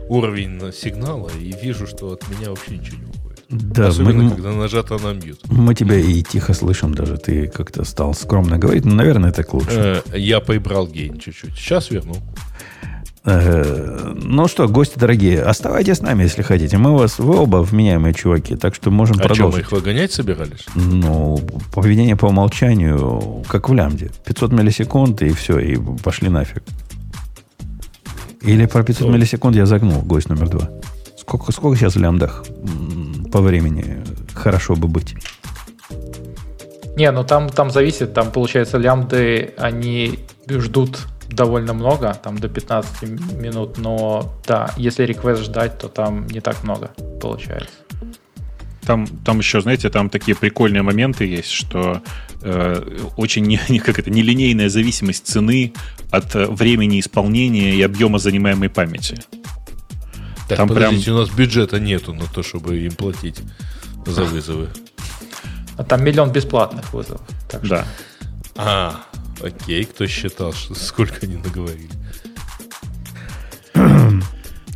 [0.08, 3.44] уровень сигнала и вижу, что от меня вообще ничего не уходит.
[3.48, 5.40] Да, Особенно, мы, когда нажато на мьют.
[5.50, 7.16] мы тебя и тихо слышим даже.
[7.16, 8.84] Ты как-то стал скромно говорить.
[8.84, 9.80] Ну, наверное, это к лучшему.
[9.80, 11.54] Э, я прибрал гейн чуть-чуть.
[11.56, 12.14] Сейчас верну.
[13.24, 16.78] Э, ну что, гости дорогие, оставайтесь с нами, если хотите.
[16.78, 19.60] Мы вас, вы оба вменяемые чуваки, так что можем А что, мы продолжить.
[19.60, 20.64] их выгонять собирались?
[20.74, 21.38] Ну,
[21.74, 24.10] поведение по умолчанию, как в лямде.
[24.24, 26.62] 500 миллисекунд, и все, и пошли нафиг.
[28.42, 29.12] Или про 500 Ну.
[29.14, 30.70] миллисекунд я загнул, гость номер два.
[31.18, 32.44] Сколько, сколько сейчас в лямдах
[33.30, 33.98] по времени
[34.32, 35.14] хорошо бы быть?
[36.96, 41.00] Не, ну там, там зависит, там получается лямбды, они ждут
[41.30, 43.02] довольно много, там до 15
[43.32, 46.90] минут, но да, если реквест ждать, то там не так много
[47.20, 47.70] получается.
[48.82, 52.02] Там, там еще, знаете, там такие прикольные моменты есть, что
[52.42, 55.72] э, очень не, не- как это, нелинейная зависимость цены
[56.10, 59.22] от э, времени исполнения и объема занимаемой памяти.
[60.48, 63.40] Так, Там подождите, у нас бюджета нету на то, чтобы им платить
[64.06, 64.68] за вызовы.
[65.76, 67.20] А там миллион бесплатных вызовов.
[67.48, 67.86] Так что Да.
[68.62, 69.06] А,
[69.42, 71.88] окей, кто считал, что сколько они наговорили?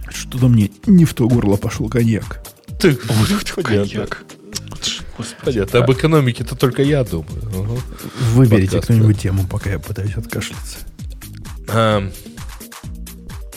[0.09, 2.43] Что-то мне не в то горло пошел коньяк.
[2.81, 3.63] Понятно.
[3.63, 4.25] Коньяк.
[5.19, 5.45] Господи.
[5.45, 5.79] Понятно.
[5.81, 7.43] Об экономике-то только я думаю.
[7.47, 7.81] Ага.
[8.33, 10.79] Выберите Подкаст, кто-нибудь тему, пока я пытаюсь откашляться.
[11.69, 12.11] А,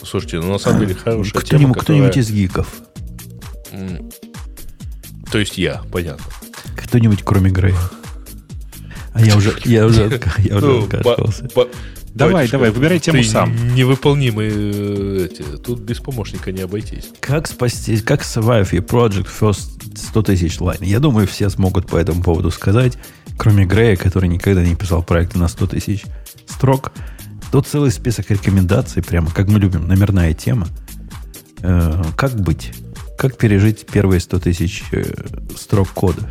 [0.03, 2.11] Слушайте, ну на самом деле хорошая тема, Кто-нибудь, которая...
[2.11, 2.67] из гиков.
[5.31, 6.25] То есть я, понятно.
[6.75, 7.77] Кто-нибудь, кроме Грея.
[9.17, 11.47] А я уже, я уже, отка- я уже Ну, откашлялся.
[12.13, 13.53] Давай, давай, выбирай тему сам.
[13.75, 15.43] Невыполнимые э, эти.
[15.43, 17.09] Тут без помощника не обойтись.
[17.19, 20.81] Как спасти, как survive your project first 100 тысяч лайн?
[20.81, 22.97] Я думаю, все смогут по этому поводу сказать,
[23.37, 26.05] кроме Грея, который никогда не писал проекты на 100 тысяч
[26.47, 26.91] строк.
[27.51, 30.67] Тут целый список рекомендаций, прямо как мы любим, номерная тема.
[31.61, 32.71] Э, как быть?
[33.17, 35.03] Как пережить первые 100 тысяч э,
[35.57, 36.21] строк кода?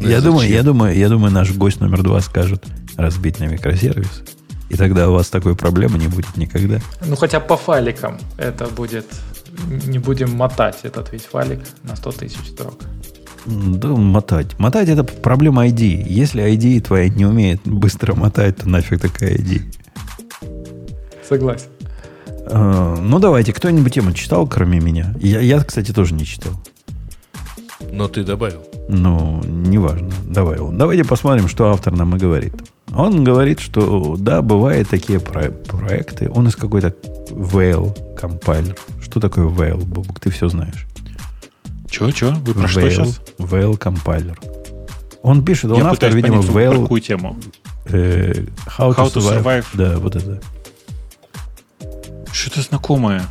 [0.00, 2.64] Я думаю, я думаю, я думаю, наш гость номер два скажет
[2.96, 4.24] разбить на микросервис.
[4.70, 6.80] И тогда у вас такой проблемы не будет никогда.
[7.06, 9.06] Ну, хотя по файликам это будет...
[9.86, 12.80] Не будем мотать этот ведь файлик на 100 тысяч строк.
[13.46, 14.58] Да, мотать.
[14.58, 16.02] Мотать это проблема ID.
[16.08, 19.62] Если ID твоя не умеет быстро мотать, то нафиг такая ID.
[21.28, 21.68] Согласен.
[22.46, 25.14] А, ну, давайте, кто-нибудь тему читал, кроме меня?
[25.20, 26.52] Я, я, кстати, тоже не читал.
[27.92, 28.62] Но ты добавил.
[28.88, 30.10] Ну, неважно.
[30.28, 30.58] Давай.
[30.72, 32.54] Давайте посмотрим, что автор нам и говорит.
[32.94, 36.30] Он говорит, что да, бывают такие про- проекты.
[36.32, 36.94] Он из какой-то
[37.30, 38.76] Whale компайлер.
[39.02, 40.20] Что такое Whale, Бобук?
[40.20, 40.86] Ты все знаешь.
[41.88, 42.30] Чего, чего?
[42.32, 43.20] Вы про Whale, что сейчас?
[43.38, 44.38] Whale компайлер.
[45.22, 46.82] Он пишет, он Я автор, видимо, Whale...
[46.82, 47.36] какую тему.
[47.86, 48.44] э,
[48.78, 49.64] how, How to survive.
[49.72, 50.40] Да, вот это.
[52.34, 53.22] Что-то знакомое.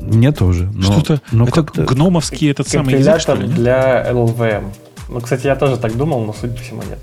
[0.00, 0.68] Мне тоже.
[0.74, 1.22] Но, Что-то...
[1.30, 1.84] но это как-то...
[1.84, 3.46] гномовский этот самый язык, что ли?
[3.46, 3.54] нет?
[3.54, 4.72] для LLVM.
[5.08, 6.98] Ну, кстати, я тоже так думал, но судя по всему нет.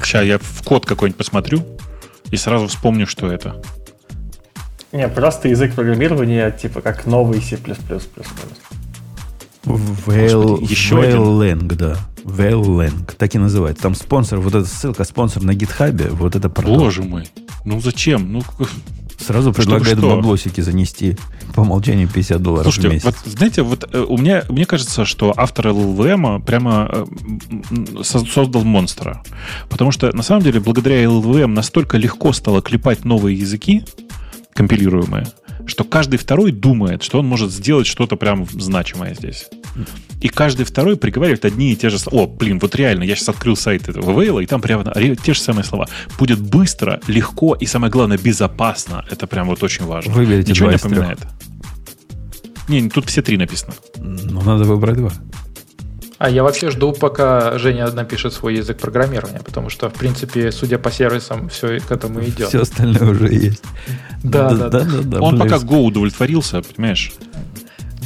[0.00, 1.64] Сейчас я в код какой-нибудь посмотрю
[2.30, 3.60] и сразу вспомню, что это.
[4.92, 7.58] Не, просто язык программирования, типа как новый C++.
[9.64, 11.18] Вейл, еще один.
[11.18, 11.96] Вейлэнг, да.
[12.24, 13.82] Вейлэнг, так и называется.
[13.82, 16.76] Там спонсор, вот эта ссылка, спонсор на гитхабе, вот это про то.
[16.76, 17.28] Боже мой.
[17.64, 18.32] Ну зачем?
[18.32, 18.42] Ну,
[19.18, 20.16] Сразу предлагает что?
[20.16, 21.16] баблосики занести
[21.54, 23.04] по умолчанию 50 долларов в Слушайте, месяц.
[23.04, 29.22] вот знаете, вот э, у меня, мне кажется, что автор LLVM прямо э, создал монстра.
[29.70, 33.84] Потому что, на самом деле, благодаря LLVM настолько легко стало клепать новые языки,
[34.52, 35.26] компилируемые,
[35.66, 39.46] что каждый второй думает, что он может сделать что-то прям значимое здесь.
[40.20, 42.24] И каждый второй приговаривает одни и те же слова.
[42.24, 44.84] О, блин, вот реально, я сейчас открыл сайт этого Вейла, и там прямо
[45.16, 45.86] те же самые слова.
[46.18, 49.04] Будет быстро, легко и, самое главное, безопасно.
[49.10, 50.12] Это прям вот очень важно.
[50.12, 51.18] Выберите Ничего не напоминает?
[52.68, 53.74] Не, тут все три написано.
[53.98, 55.12] Ну, надо выбрать два.
[56.18, 60.78] А я вообще жду, пока Женя напишет свой язык программирования, потому что, в принципе, судя
[60.78, 62.48] по сервисам, все к этому идет.
[62.48, 63.62] Все остальное уже есть.
[64.22, 64.84] Да, да, да.
[64.84, 65.20] да.
[65.20, 65.42] Он блин.
[65.42, 67.12] пока Go удовлетворился, понимаешь?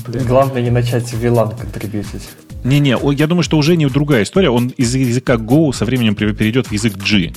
[0.07, 0.27] Блин.
[0.27, 2.29] Главное не начать в VLAN контрибьютить.
[2.65, 4.51] Не-не, я думаю, что уже не другая история.
[4.51, 7.33] Он из языка Go со временем пере- перейдет в язык G.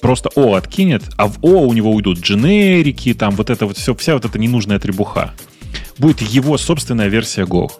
[0.00, 3.94] Просто O откинет, а в O у него уйдут дженерики, там вот это вот все,
[3.94, 5.32] вся вот эта ненужная требуха.
[5.98, 7.70] Будет его собственная версия Go.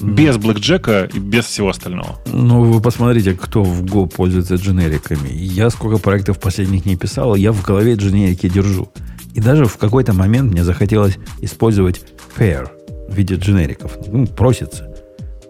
[0.00, 2.18] Без блэкджека и без всего остального.
[2.26, 5.28] Ну, вы посмотрите, кто в Go пользуется дженериками.
[5.30, 8.88] Я сколько проектов последних не писал, я в голове дженерики держу.
[9.34, 12.02] И даже в какой-то момент мне захотелось использовать
[12.36, 12.68] pair
[13.08, 13.96] в виде дженериков.
[14.06, 14.94] Ну, просится.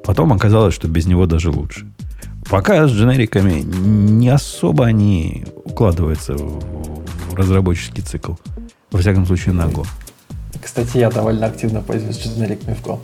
[0.05, 1.87] Потом оказалось, что без него даже лучше.
[2.49, 8.35] Пока с дженериками не особо они укладываются в, разработческий цикл.
[8.93, 9.85] Во всяком случае, на Go.
[10.63, 13.01] Кстати, я довольно активно пользуюсь дженериками в Go.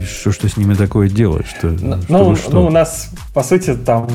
[0.00, 1.46] Что, что с ними такое делать?
[1.46, 2.50] Что, Ну, что ну, что?
[2.52, 4.08] ну, у нас, по сути, там,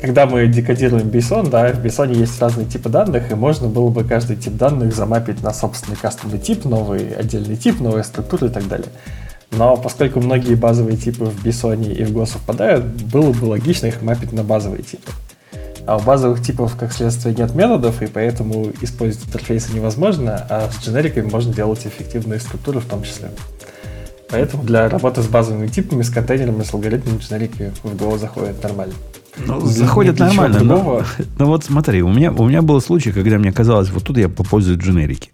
[0.00, 4.04] когда мы декодируем BSON, да, в BSON есть разные типы данных, и можно было бы
[4.04, 8.68] каждый тип данных замапить на собственный кастомный тип, новый отдельный тип, новая структура и так
[8.68, 8.88] далее.
[9.52, 14.02] Но поскольку многие базовые типы в BSON и в Go совпадают, было бы логично их
[14.02, 15.10] мапить на базовые типы.
[15.86, 20.84] А у базовых типов, как следствие, нет методов, и поэтому использовать интерфейсы невозможно, а с
[20.84, 23.30] дженериками можно делать эффективные структуры в том числе.
[24.28, 28.94] Поэтому для работы с базовыми типами, с контейнерами, с алгоритмами дженерики в Go заходят нормально.
[29.38, 30.60] Ну, заходит нормально.
[30.60, 31.02] Но,
[31.38, 34.28] но вот смотри, у меня, у меня был случай, когда мне казалось, вот тут я
[34.28, 35.30] попользуюсь дженерики.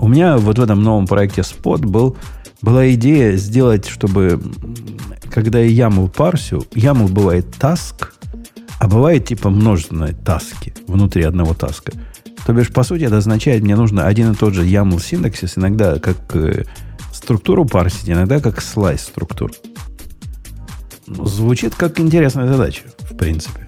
[0.00, 2.16] У меня вот в этом новом проекте Spot был,
[2.62, 4.40] была идея сделать, чтобы
[5.30, 8.08] когда я YAML парсю, YAML бывает task,
[8.78, 11.92] а бывает типа множественные таски внутри одного таска.
[12.46, 15.98] То бишь, по сути, это означает, мне нужно один и тот же YAML синтаксис иногда
[15.98, 16.64] как э,
[17.24, 19.50] структуру парсить, иногда как слайс структур.
[21.06, 23.66] Ну, звучит как интересная задача, в принципе.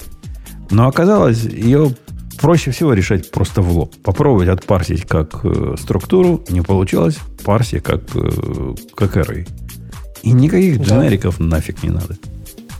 [0.70, 1.94] Но оказалось, ее
[2.40, 3.94] проще всего решать просто в лоб.
[4.02, 7.18] Попробовать отпарсить как э, структуру, не получилось.
[7.44, 9.48] Парси как, э, как array.
[10.22, 10.84] И никаких Да.
[10.84, 12.16] дженериков нафиг не надо.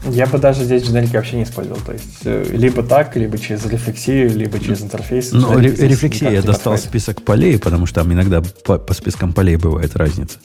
[0.09, 1.79] Я бы даже здесь дженерики вообще не использовал.
[1.85, 5.31] То есть э, либо так, либо через рефлексию, либо через интерфейс.
[5.33, 6.85] Дженерики ре- здесь рефлексия я достал подходят.
[6.89, 10.37] список полей, потому что там иногда по, по спискам полей бывает разница.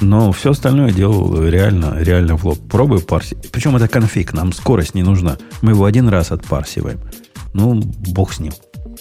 [0.00, 2.58] Но все остальное делал реально, реально в лоб.
[2.68, 3.50] Пробую парсить.
[3.50, 5.38] Причем это конфиг, нам скорость не нужна.
[5.62, 7.00] Мы его один раз отпарсиваем.
[7.54, 8.52] Ну, бог с ним.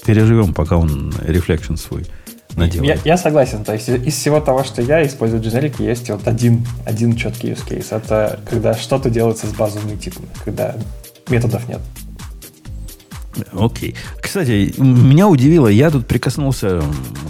[0.05, 2.05] Переживем, пока он reflection свой
[2.55, 3.01] наделает.
[3.03, 3.63] Я, я согласен.
[3.63, 7.67] То есть из всего того, что я использую дженерики, есть вот один, один четкий use
[7.67, 7.87] case.
[7.89, 10.75] Это когда что-то делается с базовыми типами, когда
[11.27, 11.81] методов нет.
[13.51, 13.95] Окей.
[14.21, 16.81] Кстати, меня удивило, я тут прикоснулся,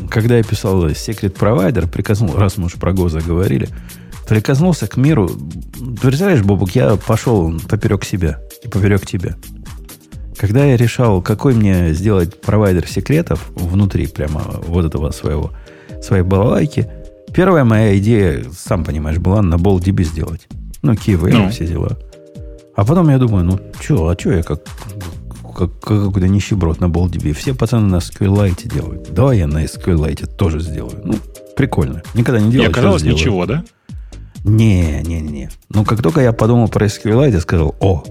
[0.10, 3.70] когда я писал Secret Provider, прикоснулся, раз мы уж про Go заговорили,
[4.28, 5.30] прикоснулся к миру.
[6.02, 9.36] Представляешь, Бобук, я пошел поперек себя и поперек тебя.
[10.38, 15.52] Когда я решал, какой мне сделать провайдер секретов внутри прямо вот этого своего,
[16.02, 16.90] своей балалайки,
[17.34, 20.48] первая моя идея, сам понимаешь, была на BallDB сделать.
[20.82, 21.50] Ну, Key ну.
[21.50, 21.98] все дела.
[22.76, 24.62] А потом я думаю, ну, что, а что я как,
[25.56, 27.34] как, как какой-то нищеброд на BallDB?
[27.34, 29.14] Все пацаны на SQLite делают.
[29.14, 31.02] Давай я на SQLite тоже сделаю.
[31.04, 31.16] Ну,
[31.56, 32.04] прикольно.
[32.14, 32.68] Никогда не делал.
[32.68, 33.64] Не оказалось ничего, да?
[34.44, 35.50] Не, не, не.
[35.70, 38.04] Ну, как только я подумал про SQLite, я сказал, о,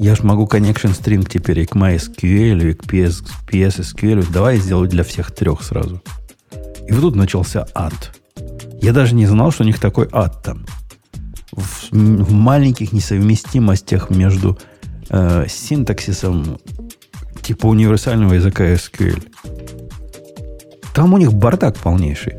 [0.00, 4.26] я ж могу connection string теперь и к MySQL, и к PS, PSSQL.
[4.32, 6.02] Давай сделаю для всех трех сразу.
[6.88, 8.18] И вот тут начался ад.
[8.82, 10.66] Я даже не знал, что у них такой ад там.
[11.52, 14.58] В, в маленьких несовместимостях между
[15.10, 16.58] э, синтаксисом
[17.42, 19.22] типа универсального языка SQL.
[20.94, 22.34] Там у них бардак полнейший.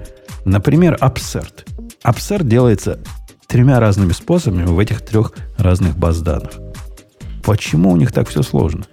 [0.45, 1.65] Например, Absurd.
[2.03, 2.99] Absurd делается
[3.47, 6.51] тремя разными способами в этих трех разных баз данных.
[7.43, 8.85] Почему у них так все сложно?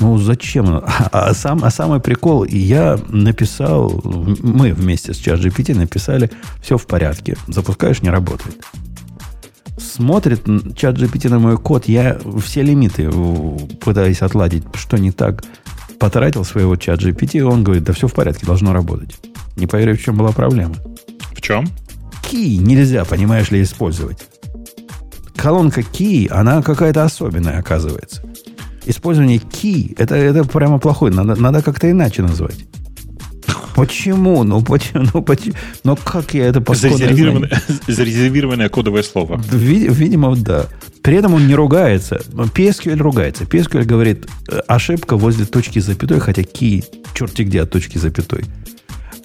[0.00, 0.68] Ну, зачем?
[0.68, 6.30] А, а, сам, а самый прикол, я написал, мы вместе с ChatGPT написали,
[6.62, 7.36] все в порядке.
[7.48, 8.64] Запускаешь, не работает.
[9.78, 13.10] Смотрит ChatGPT на мой код, я все лимиты
[13.80, 15.44] пытаюсь отладить, что не так,
[15.98, 19.18] потратил своего ChatGPT, и он говорит, да все в порядке, должно работать.
[19.56, 20.74] Не поверю, в чем была проблема.
[21.32, 21.68] В чем?
[22.28, 24.28] Ки нельзя, понимаешь ли, использовать
[25.38, 28.22] колонка key, она какая-то особенная, оказывается.
[28.84, 31.12] Использование key, это, это прямо плохое.
[31.12, 32.66] Надо, надо как-то иначе назвать.
[33.78, 34.42] Почему?
[34.42, 35.06] Ну, почему?
[35.14, 35.54] Ну, почему?
[35.84, 39.40] Ну, как я это зарезервированное, зарезервированное кодовое слово.
[39.52, 40.66] Видимо, да.
[41.02, 42.20] При этом он не ругается.
[42.32, 43.44] PSQL ругается.
[43.44, 46.84] PSQL говорит, э, ошибка возле точки запятой, хотя key
[47.14, 48.44] черти где от точки запятой.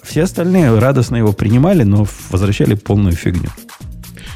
[0.04, 3.50] Все остальные радостно его принимали, но возвращали полную фигню.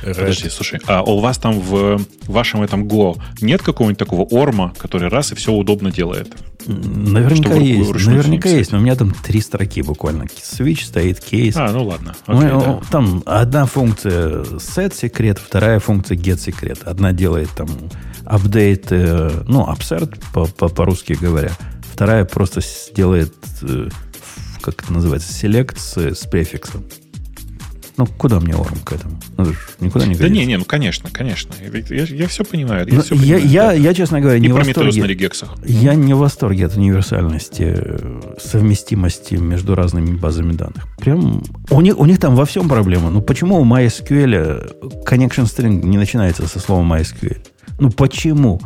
[0.03, 5.09] Подожди, слушай, а у вас там в вашем этом Go нет какого-нибудь такого орма, который
[5.09, 6.35] раз и все удобно делает?
[6.69, 8.07] Наверняка Чтобы есть.
[8.07, 10.25] Наверняка есть, но у меня там три строки буквально.
[10.25, 11.57] Switch стоит, кейс.
[11.57, 12.15] А, ну ладно.
[12.27, 12.81] Окей, ну, да.
[12.91, 16.81] Там одна функция set секрет, вторая функция get секрет.
[16.85, 17.69] Одна делает там
[18.27, 20.19] апдейт, э, ну, absurd
[20.75, 21.53] по-русски говоря.
[21.91, 22.61] Вторая просто
[22.95, 23.89] делает, э,
[24.61, 26.85] как это называется, select с, с префиксом.
[27.99, 29.21] Ну, куда мне орм к этому?
[29.37, 29.47] Ну,
[29.81, 30.29] никуда не годится.
[30.29, 31.53] Да не, не, ну, конечно, конечно.
[31.91, 32.87] Я, я все понимаю.
[32.89, 33.73] Я, все понимаю, я, да.
[33.73, 35.03] я, честно говоря, не в восторге.
[35.03, 35.57] на регексах.
[35.67, 40.87] Я не в восторге от универсальности, э, совместимости между разными базами данных.
[40.99, 43.11] Прям у них, у них там во всем проблема.
[43.11, 47.39] Ну, почему у MySQL connection string не начинается со слова MySQL?
[47.81, 48.61] Ну, почему?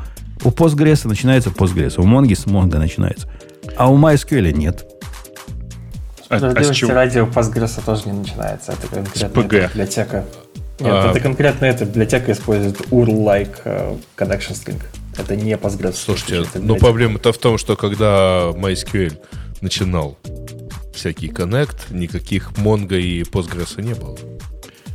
[0.44, 3.30] У Postgres начинается Postgres, у Mongo с Mongo начинается.
[3.78, 4.84] А у MySQL нет.
[6.32, 8.72] А, Справедливости а радио Postgres тоже не начинается.
[8.72, 10.24] Это конкретно библиотека.
[10.80, 11.10] Нет, а...
[11.10, 14.80] это конкретно эта библиотека использует URL-like uh, connection string.
[15.18, 15.92] Это не Postgres.
[15.92, 19.18] Слушайте, но проблема-то в том, что когда MySQL
[19.60, 20.18] начинал
[20.94, 24.16] всякий Connect, никаких Mongo и Postgres не было.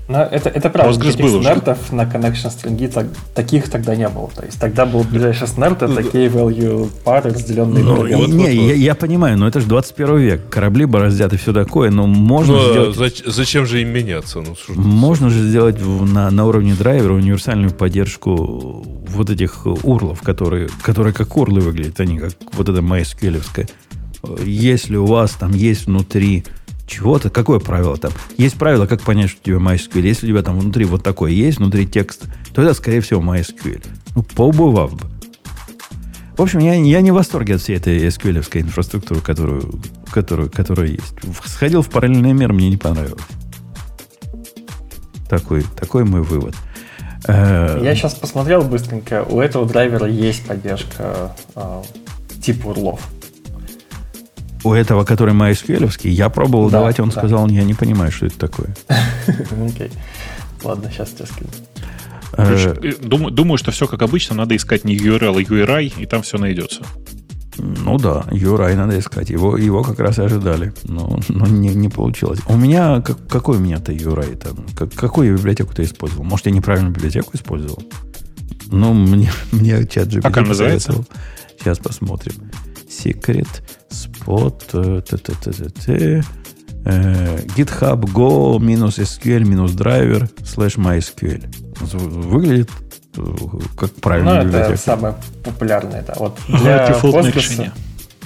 [0.07, 0.97] Но это, это правда.
[0.97, 4.29] Postgres был снартов на connection string так, таких тогда не было.
[4.29, 8.15] То есть тогда был ближайший снарт, это key value пары, разделенные ну, на вот, Не,
[8.15, 10.49] вот, я, я понимаю, но это же 21 век.
[10.49, 13.23] Корабли бороздят и все такое, но можно но ну, сделать...
[13.25, 14.39] Зачем же им меняться?
[14.39, 21.13] Ну, можно же сделать на, на уровне драйвера универсальную поддержку вот этих урлов, которые, которые
[21.13, 23.69] как урлы выглядят, они как вот это MySQL.
[24.45, 26.45] Если у вас там есть внутри
[26.87, 28.11] чего-то, какое правило там?
[28.37, 30.01] Есть правило, как понять, что у тебя MySQL.
[30.01, 32.23] Если у тебя там внутри вот такое есть, внутри текст,
[32.53, 33.85] то это, скорее всего, MySQL.
[34.15, 35.05] Ну, поубывав бы.
[36.37, 39.81] В общем, я, я не в восторге от всей этой SQL инфраструктуры, которую,
[40.11, 41.15] которую, которая есть.
[41.45, 43.21] Сходил в параллельный мир, мне не понравилось.
[45.29, 46.55] Такой, такой мой вывод.
[47.27, 49.23] Э, я сейчас посмотрел быстренько.
[49.23, 51.81] У этого драйвера есть поддержка э,
[52.41, 53.01] типа урлов
[54.63, 57.19] у этого, который MySQL, я пробовал да, давать, он да.
[57.19, 58.75] сказал, я не понимаю, что это такое.
[59.67, 59.91] Окей.
[60.63, 61.49] Ладно, сейчас тебе скину.
[62.33, 66.05] Э, э, думаю, думаю, что все как обычно, надо искать не URL, а URI, и
[66.05, 66.83] там все найдется.
[67.57, 69.29] Ну да, URI надо искать.
[69.29, 72.39] Его, его как раз и ожидали, но, но не, не получилось.
[72.47, 74.37] У меня, как, какой у меня-то URI?
[74.37, 76.23] Там, как, какую библиотеку ты использовал?
[76.23, 77.81] Может, я неправильную библиотеку использовал?
[78.67, 81.05] Ну, мне, мне чат GPT Как называется?
[81.59, 82.33] Сейчас посмотрим.
[82.87, 83.47] Secret
[84.27, 86.21] Spot э,
[86.85, 91.43] э, GitHub Go минус SQL минус драйвер слэш MySQL.
[91.79, 92.69] Выглядит
[93.17, 93.21] э,
[93.77, 94.43] как правильно.
[94.43, 96.03] Ну, это самое популярное.
[96.05, 96.13] Да.
[96.17, 97.71] Вот для Postgres,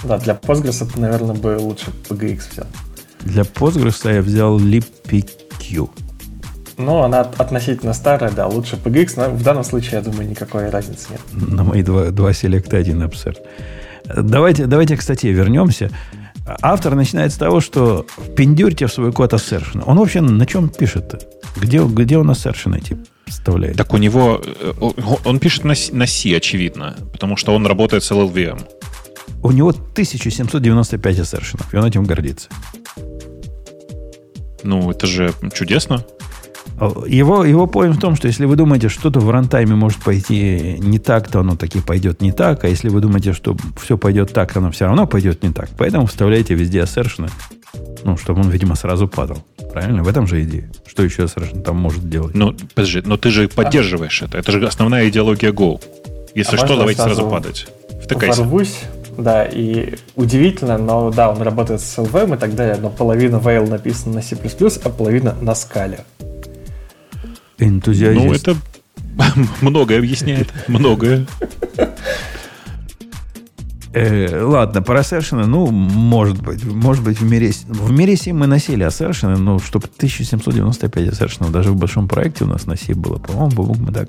[0.04, 2.66] да, для Postgres это, наверное, бы лучше PGX взял.
[3.20, 5.90] Для Postgres я взял LibPQ.
[6.78, 11.08] Ну, она относительно старая, да, лучше PGX, но в данном случае, я думаю, никакой разницы
[11.10, 11.20] нет.
[11.32, 13.40] На мои два, два селекта, один абсерт.
[14.04, 15.90] Давайте, давайте к статье вернемся.
[16.60, 18.04] Автор начинает с того, что
[18.36, 19.82] пиндюрьте в свой код assertion.
[19.86, 21.20] Он вообще на чем пишет-то?
[21.56, 23.76] Где, где он assertion эти вставляет?
[23.76, 24.42] Так у него...
[24.44, 24.72] э,
[25.24, 28.60] Он пишет на, на C, очевидно, потому что он работает с LLVM.
[29.42, 32.48] У него 1795 assertion, и он этим гордится.
[34.64, 36.04] Ну, это же чудесно.
[37.06, 40.98] Его, его поинт в том, что если вы думаете, что-то в рантайме может пойти не
[40.98, 42.64] так, то оно таки пойдет не так.
[42.64, 45.68] А если вы думаете, что все пойдет так, то оно все равно пойдет не так.
[45.78, 47.30] Поэтому вставляйте везде assertion,
[48.04, 49.44] ну, чтобы он, видимо, сразу падал.
[49.72, 50.02] Правильно?
[50.02, 50.70] В этом же идея.
[50.86, 52.34] Что еще assertion там может делать?
[52.34, 54.38] Ну, подожди, но ты же поддерживаешь это.
[54.38, 55.80] Это же основная идеология Go.
[56.34, 57.68] Если А что, давайте сразу сразу падать.
[58.02, 58.42] Втыкайся.
[58.42, 58.80] Ворвусь,
[59.16, 63.68] да, и удивительно, но да, он работает с LVM и так далее, но половина Veil
[63.68, 64.36] написана на C++,
[64.84, 66.00] а половина на скале.
[67.62, 68.24] Энтузиазист.
[68.24, 68.56] Ну, это
[69.60, 70.48] многое объясняет.
[70.68, 71.26] Многое.
[73.94, 76.64] Э, ладно, про Assertion, ну, может быть.
[76.64, 77.52] Может быть, в мире...
[77.68, 82.46] В мире C мы носили Assertion, но чтобы 1795 Assertion даже в большом проекте у
[82.46, 84.08] нас на C было, по-моему, мы так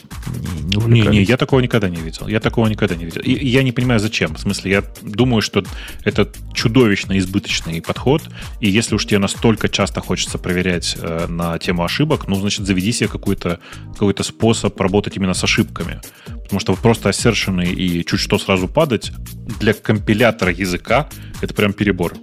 [0.65, 2.27] не, не Не, не, я такого никогда не видел.
[2.27, 3.22] Я такого никогда не видел.
[3.22, 4.35] И я не понимаю, зачем.
[4.35, 5.64] В смысле, я думаю, что
[6.05, 8.22] это чудовищно избыточный подход.
[8.61, 12.93] И если уж тебе настолько часто хочется проверять э, на тему ошибок, ну, значит, заведи
[12.93, 13.60] себе какой-то
[13.93, 15.99] какой способ работать именно с ошибками.
[16.44, 19.11] Потому что просто ассершены и чуть что сразу падать
[19.60, 21.10] для компилятора языка
[21.41, 22.14] это прям перебор.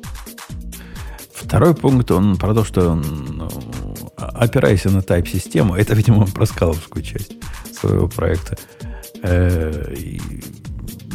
[1.35, 3.49] Второй пункт, он про то, что ну,
[4.17, 7.33] опираясь на тайп-систему, это, видимо, про скаловскую часть
[7.73, 8.57] своего проекта.
[9.23, 9.95] Э,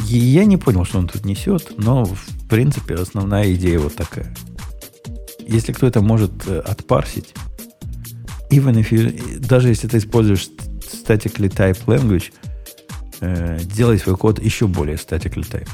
[0.08, 4.34] я не понял, что он тут несет, но, в принципе, основная идея вот такая.
[5.46, 7.34] Если кто-то может э, отпарсить,
[8.50, 10.48] even if you, даже если ты используешь
[10.80, 12.32] statically type language,
[13.20, 15.68] э, делай свой код еще более statically type.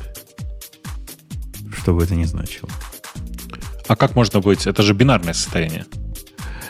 [1.77, 2.69] Что бы это ни значило.
[3.89, 4.67] А как можно быть?
[4.67, 5.87] Это же бинарное состояние.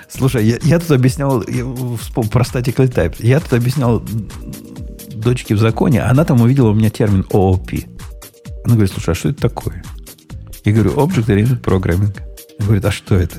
[0.09, 1.65] Слушай, я, я тут объяснял, я
[1.97, 3.17] вспомнил про statically type.
[3.19, 4.03] Я тут объяснял
[5.23, 7.89] дочке в законе, она там увидела у меня термин OOP.
[8.65, 9.83] Она говорит, слушай, а что это такое?
[10.65, 12.17] Я говорю, Object Oriented Programming.
[12.59, 13.39] Она говорит, а что это?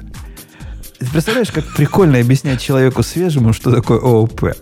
[1.00, 4.54] Ты представляешь, как прикольно объяснять человеку свежему, что такое ООП?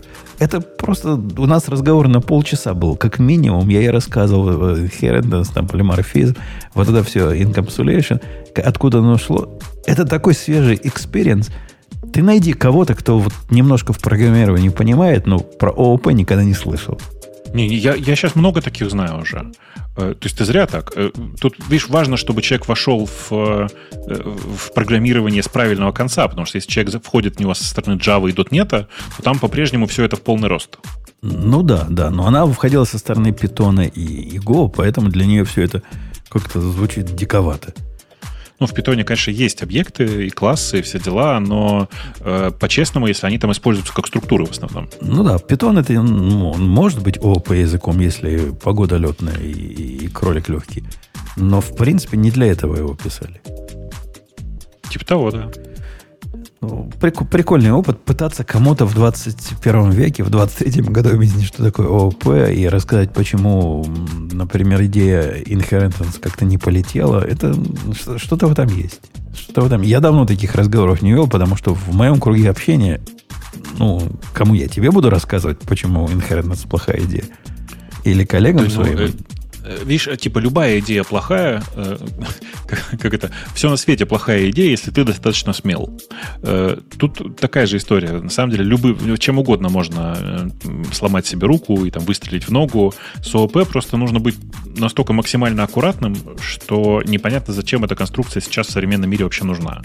[0.42, 3.68] Это просто у нас разговор на полчаса был, как минимум.
[3.68, 6.34] Я ей рассказывал э, inheritance, там, полиморфизм,
[6.74, 8.20] вот это все, encapsulation,
[8.56, 9.56] откуда оно шло.
[9.86, 11.52] Это такой свежий experience.
[12.12, 17.00] Ты найди кого-то, кто вот немножко в программировании понимает, но про ООП никогда не слышал.
[17.54, 19.52] Не, я, я сейчас много таких знаю уже.
[19.96, 20.92] Э, То есть ты зря так.
[20.96, 21.10] Э,
[21.40, 26.56] Тут, видишь, важно, чтобы человек вошел в, э, в программирование с правильного конца, потому что
[26.56, 30.16] если человек входит в него со стороны Java и .NET, то там по-прежнему все это
[30.16, 30.78] в полный рост.
[31.20, 35.62] Ну да, да, но она входила со стороны Python и Go, поэтому для нее все
[35.62, 35.82] это
[36.28, 37.74] как-то звучит диковато.
[38.62, 41.88] Ну, в Python, конечно, есть объекты и классы, и все дела, но
[42.20, 44.88] э, по-честному, если они там используются как структуры в основном.
[45.00, 49.50] Ну да, Python это ну, он может быть ООП языком, если погода летная и,
[50.04, 50.84] и кролик легкий.
[51.34, 53.40] Но в принципе не для этого его писали.
[54.88, 55.50] Типа того, да.
[56.62, 61.88] Ну, прик- прикольный опыт пытаться кому-то в 21 веке, в 23 году объяснить, что такое
[61.88, 62.24] ООП,
[62.54, 63.84] и рассказать, почему,
[64.30, 67.18] например, идея inheritance как-то не полетела.
[67.20, 67.52] Это
[68.16, 69.00] что-то в этом есть.
[69.36, 69.82] Что-то в этом.
[69.82, 73.00] Я давно таких разговоров не вел, потому что в моем круге общения,
[73.78, 74.00] ну,
[74.32, 77.24] кому я тебе буду рассказывать, почему inheritance плохая идея?
[78.04, 78.98] Или коллегам Ну, своим?
[79.64, 81.98] Э, Видишь, э, типа любая идея плохая, э,
[82.66, 85.98] как, как это, все на свете плохая идея, если ты достаточно смел.
[86.42, 88.12] Э, тут такая же история.
[88.12, 90.48] На самом деле, любым, чем угодно можно э,
[90.92, 92.94] сломать себе руку и там выстрелить в ногу.
[93.22, 94.36] С ООП просто нужно быть
[94.76, 99.82] настолько максимально аккуратным, что непонятно, зачем эта конструкция сейчас в современном мире вообще нужна.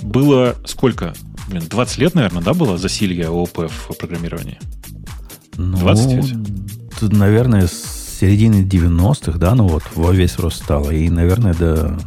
[0.00, 1.14] Было сколько?
[1.48, 4.58] Блин, 20 лет, наверное, да, было засилье ООП в программировании?
[5.56, 7.12] Ну, 20 ведь?
[7.12, 10.90] наверное, с середины 90-х, да, ну вот, во весь рост стало.
[10.90, 11.98] И, наверное, до,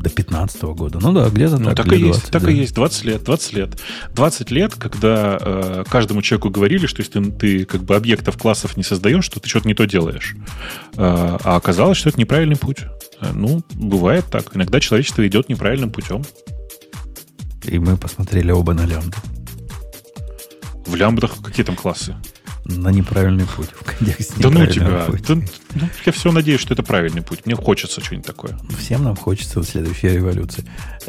[0.00, 0.98] до 15 года.
[1.00, 1.76] Ну да, где-то Ну, так.
[1.76, 2.50] так, и лет есть, 20, так да.
[2.50, 3.80] и есть, 20 лет, 20 лет.
[4.14, 8.82] 20 лет, когда э, каждому человеку говорили, что если ты как бы объектов классов не
[8.82, 10.34] создаешь, то ты что-то не то делаешь.
[10.94, 12.78] Э, а оказалось, что это неправильный путь.
[13.20, 14.56] Э, Ну, бывает так.
[14.56, 16.22] Иногда человечество идет неправильным путем.
[17.64, 19.16] И мы посмотрели оба на лямбду.
[20.86, 22.16] В лямбдах какие там классы?
[22.64, 25.06] на неправильный путь в контексте Да ну тебя.
[25.28, 25.34] Да,
[25.74, 27.44] ну, я все надеюсь, что это правильный путь.
[27.44, 28.58] Мне хочется что-нибудь такое.
[28.78, 30.64] Всем нам хочется в следующей революции.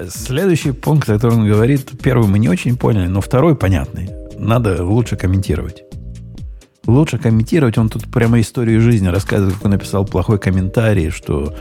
[0.09, 4.09] Следующий пункт, который он говорит, первый мы не очень поняли, но второй понятный.
[4.37, 5.83] Надо лучше комментировать.
[6.85, 7.77] Лучше комментировать.
[7.77, 11.55] Он тут прямо историю жизни рассказывает, как он написал плохой комментарий, что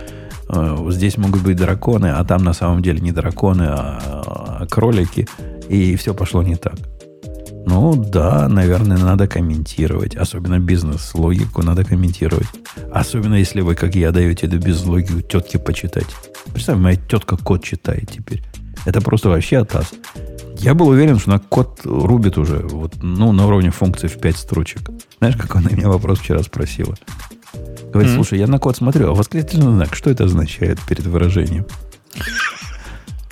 [0.48, 5.28] э, здесь могут быть драконы, а там на самом деле не драконы, а, а кролики.
[5.68, 6.74] И все пошло не так.
[7.66, 10.16] Ну да, наверное, надо комментировать.
[10.16, 12.48] Особенно бизнес-логику надо комментировать.
[12.92, 16.06] Особенно если вы, как я, даете эту бизнес-логику тетке почитать.
[16.52, 18.42] Представь, моя тетка код читает теперь.
[18.84, 19.92] Это просто вообще атас.
[20.58, 24.36] Я был уверен, что на код рубит уже вот, ну, на уровне функции в 5
[24.36, 24.90] строчек.
[25.18, 26.94] Знаешь, как она меня вопрос вчера спросила?
[27.92, 28.14] Говорит, mm-hmm.
[28.14, 31.66] слушай, я на код смотрю, а восклицательный знак, что это означает перед выражением?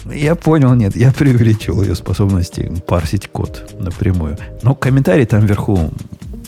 [0.06, 4.38] Я понял, нет, я преувеличил ее способности парсить код напрямую.
[4.62, 5.90] Но комментарии там вверху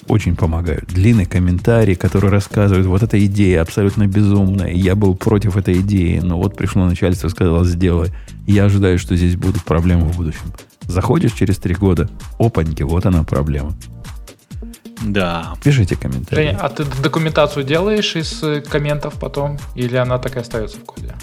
[0.09, 0.87] очень помогают.
[0.87, 6.39] Длинный комментарий, который рассказывает, вот эта идея абсолютно безумная, я был против этой идеи, но
[6.39, 8.11] вот пришло начальство, сказало, сделай.
[8.47, 10.53] Я ожидаю, что здесь будут проблемы в будущем.
[10.83, 13.75] Заходишь через три года, опаньки, вот она проблема.
[15.03, 15.55] Да.
[15.63, 16.47] Пишите комментарии.
[16.47, 19.59] Женя, а ты документацию делаешь из э, комментов потом?
[19.75, 21.15] Или она так и остается в коде?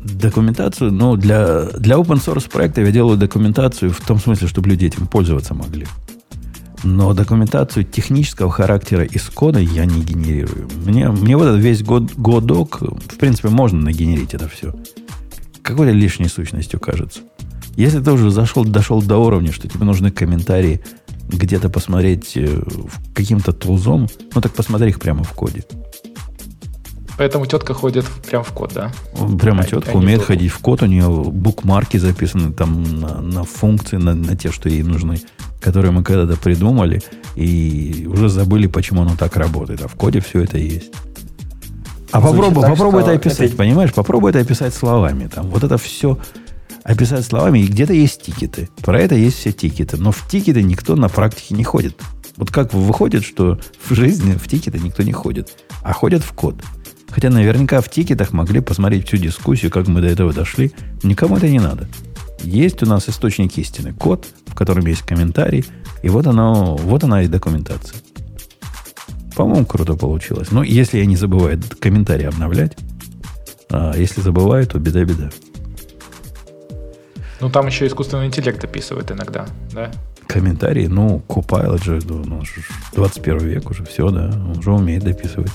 [0.00, 4.86] Документацию, ну, для, для open source проекта я делаю документацию в том смысле, чтобы люди
[4.86, 5.86] этим пользоваться могли.
[6.84, 10.68] Но документацию технического характера из кода я не генерирую.
[10.86, 14.72] Мне, мне вот этот весь год, годок, в принципе, можно нагенерить это все.
[15.62, 17.20] Какой-то лишней сущностью кажется.
[17.76, 20.80] Если ты уже зашел, дошел до уровня, что тебе нужны комментарии
[21.28, 22.62] где-то посмотреть э,
[23.14, 25.64] каким-то тулзом, ну так посмотри их прямо в коде.
[27.18, 28.92] Поэтому тетка ходит прямо в код, да?
[29.40, 33.96] Прямо а, тетка умеет ходить в код, у нее букмарки записаны там на, на функции,
[33.96, 35.20] на, на те, что ей нужны,
[35.60, 37.02] которые мы когда-то придумали,
[37.34, 39.82] и уже забыли, почему оно так работает.
[39.82, 40.92] А в коде все это есть.
[42.12, 43.56] А попробуй, так, попробуй это описать, это...
[43.56, 43.92] понимаешь?
[43.92, 45.26] Попробуй это описать словами.
[45.26, 46.18] Там, вот это все
[46.84, 48.68] описать словами, и где-то есть тикеты.
[48.82, 49.96] Про это есть все тикеты.
[49.96, 52.00] Но в тикеты никто на практике не ходит.
[52.36, 55.50] Вот как выходит, что в жизни в тикеты никто не ходит,
[55.82, 56.54] а ходят в код.
[57.08, 60.72] Хотя наверняка в тикетах могли посмотреть всю дискуссию, как мы до этого дошли.
[61.02, 61.88] Никому это не надо.
[62.42, 63.92] Есть у нас источник истины.
[63.92, 65.64] Код, в котором есть комментарий.
[66.02, 68.00] И вот, оно, вот она и документация.
[69.34, 70.50] По-моему, круто получилось.
[70.50, 72.76] Но если я не забываю комментарии обновлять,
[73.70, 75.30] а если забываю, то беда-беда.
[77.40, 79.92] Ну, там еще искусственный интеллект описывает иногда, да?
[80.26, 82.42] Комментарии, ну, Copilot же, ну,
[82.94, 85.52] 21 век уже, все, да, он уже умеет дописывать.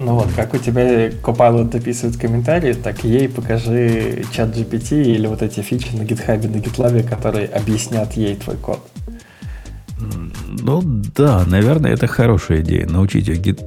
[0.00, 5.42] Ну вот, как у тебя Copilot дописывает комментарии, так ей покажи чат GPT или вот
[5.42, 8.80] эти фичи на GitHub, на GitLab, которые объяснят ей твой код.
[10.60, 10.82] Ну
[11.16, 12.86] да, наверное, это хорошая идея.
[12.86, 13.60] Научить ее git,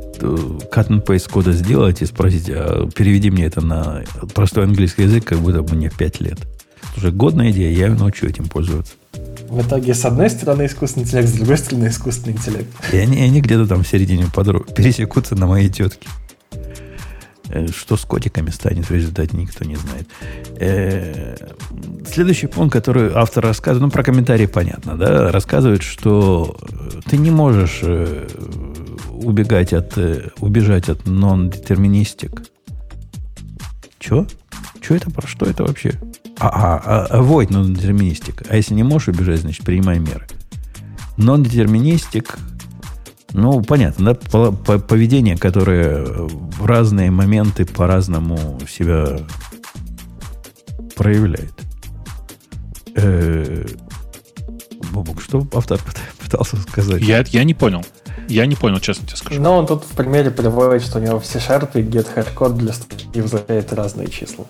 [0.71, 4.03] cut and paste кода сделать и спросить, а переведи мне это на
[4.33, 6.39] простой английский язык, как будто бы мне 5 лет.
[6.95, 8.93] Уже годная идея, я научу этим пользоваться.
[9.49, 12.67] В итоге с одной стороны искусственный интеллект, с другой стороны искусственный интеллект.
[12.93, 16.07] И они, они где-то там в середине подруг пересекутся на моей тетке.
[17.51, 20.07] Э, что с котиками станет в результате, никто не знает.
[20.57, 21.35] Э,
[22.07, 26.57] следующий пункт, который автор рассказывает, ну, про комментарии понятно, да, рассказывает, что
[27.09, 28.27] ты не можешь э,
[29.09, 29.97] убегать от,
[30.39, 32.47] убежать от non-deterministic.
[33.99, 34.27] Че?
[34.81, 35.93] Че это про что это вообще?
[36.39, 38.45] А, а, а avoid non-deterministic.
[38.49, 40.25] А если не можешь убежать, значит, принимай меры.
[41.17, 42.37] Non-deterministic
[43.33, 49.19] ну, понятно, да, поведение, которое в разные моменты по-разному себя
[50.95, 51.53] проявляет.
[52.95, 53.65] Э,
[54.91, 55.79] Бобок, что автор
[56.19, 57.01] пытался сказать?
[57.01, 57.85] Я, я не понял.
[58.27, 59.41] Я не понял, честно тебе скажу.
[59.41, 62.73] Но он тут в примере приводит, что у него в C-Sharp и get hardcode для
[62.73, 64.45] статьи возвращает разные числа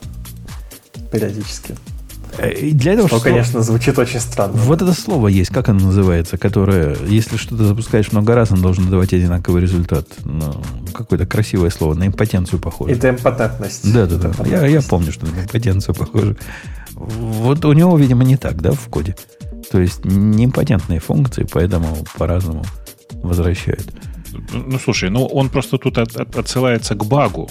[1.12, 1.76] периодически.
[2.38, 4.53] Э, и для этого, что, что, конечно, звучит очень странно.
[4.53, 8.90] Вот это слово есть, как оно называется, которое, если что-то запускаешь много раз, оно должен
[8.90, 10.08] давать одинаковый результат.
[10.24, 10.62] Ну,
[10.94, 12.94] какое-то красивое слово, на импотенцию похоже.
[12.94, 13.91] Это импотентность.
[13.94, 14.32] Да, да, да.
[14.45, 16.38] Я, я помню, что на импотенцию похоже.
[16.94, 19.16] Вот у него, видимо, не так, да, в коде.
[19.72, 22.64] То есть не импотентные функции, поэтому по-разному
[23.24, 23.94] возвращают.
[24.53, 27.49] Ну, слушай, ну он просто тут от, от, отсылается к багу.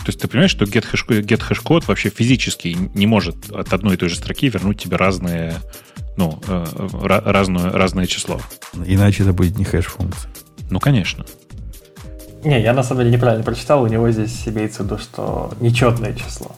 [0.00, 3.72] То есть ты понимаешь, что get hash, get hash код вообще физически не может от
[3.72, 5.54] одной и той же строки вернуть тебе разные,
[6.16, 6.64] ну, э,
[7.06, 8.40] разную, разное число.
[8.86, 10.30] Иначе это будет не хэш-функция.
[10.70, 11.26] Ну, конечно.
[12.44, 13.82] Не, я на самом деле неправильно прочитал.
[13.82, 16.56] У него здесь имеется в виду, что нечетное число.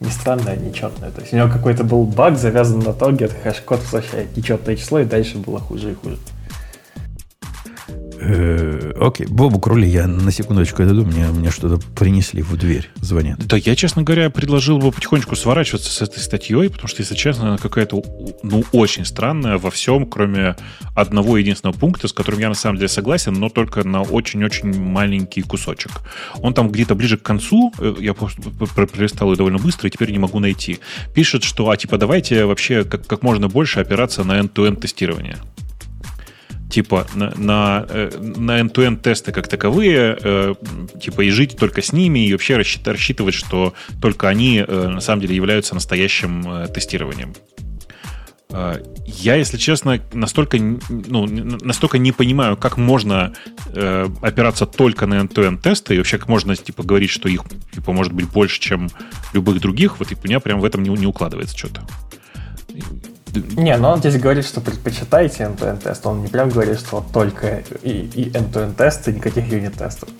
[0.00, 1.10] Не странное, а нечетное.
[1.10, 4.98] То есть у него какой-то был баг, завязан на то, get хэш-код возвращает нечетное число,
[4.98, 6.18] и дальше было хуже и хуже.
[8.24, 13.44] Э, окей, Бобу Крули, я на секундочку отойду, мне, мне что-то принесли в дверь, звонят.
[13.46, 17.48] Да, я, честно говоря, предложил бы потихонечку сворачиваться с этой статьей, потому что, если честно,
[17.48, 18.00] она какая-то,
[18.44, 20.54] ну, очень странная во всем, кроме
[20.94, 25.42] одного единственного пункта, с которым я на самом деле согласен, но только на очень-очень маленький
[25.42, 25.90] кусочек.
[26.36, 30.18] Он там где-то ближе к концу, э, я пролистал ее довольно быстро, и теперь не
[30.18, 30.78] могу найти,
[31.12, 35.38] пишет, что, а типа, давайте вообще как, как можно больше опираться на end-to-end тестирование
[36.72, 40.54] типа на, на, э, на end-to-end тесты как таковые, э,
[41.00, 45.00] типа и жить только с ними, и вообще рассчитывать, рассчитывать что только они э, на
[45.00, 47.34] самом деле являются настоящим тестированием.
[49.06, 53.32] Я, если честно, настолько, ну, настолько не понимаю, как можно
[53.68, 57.44] э, опираться только на end-to-end тесты, и вообще как можно типа говорить, что их
[57.74, 58.90] типа может быть больше, чем
[59.32, 59.98] любых других.
[59.98, 61.86] Вот и у меня прям в этом не, не укладывается что-то.
[63.34, 66.06] Не, но он здесь говорит, что предпочитаете end-to-end тест.
[66.06, 70.10] Он не прям говорит, что только и, и end-to-end тесты, никаких юнит-тестов.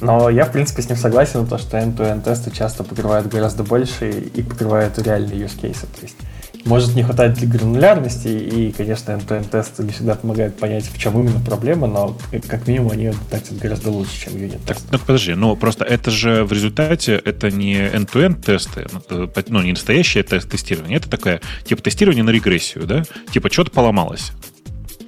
[0.00, 4.10] Но я, в принципе, с ним согласен, то, что end-to-end тесты часто покрывают гораздо больше
[4.10, 5.88] и покрывают реальные use cases.
[5.94, 6.16] То есть
[6.64, 11.18] может не хватать для гранулярности, и, конечно, end-to-end тесты не всегда помогают понять, в чем
[11.20, 12.16] именно проблема, но
[12.48, 16.44] как минимум они детектят гораздо лучше, чем юнит так, ну, подожди, ну просто это же
[16.44, 21.82] в результате это не end-to-end тесты, ну, ну не настоящее тест тестирование, это такое, типа
[21.82, 23.04] тестирование на регрессию, да?
[23.32, 24.32] Типа что-то поломалось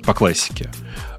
[0.04, 0.70] по классике.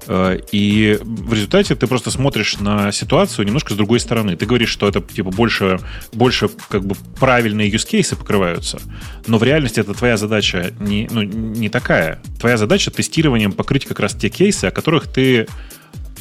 [0.06, 4.36] Э, и в результате ты просто смотришь на ситуацию немножко с другой стороны.
[4.36, 5.78] Ты говоришь, что это типа больше,
[6.12, 8.80] больше как бы правильные use cases покрываются,
[9.26, 12.20] но в реальности это твоя задача не, ну, не такая.
[12.40, 15.46] Твоя задача тестированием покрыть как раз те кейсы, о которых ты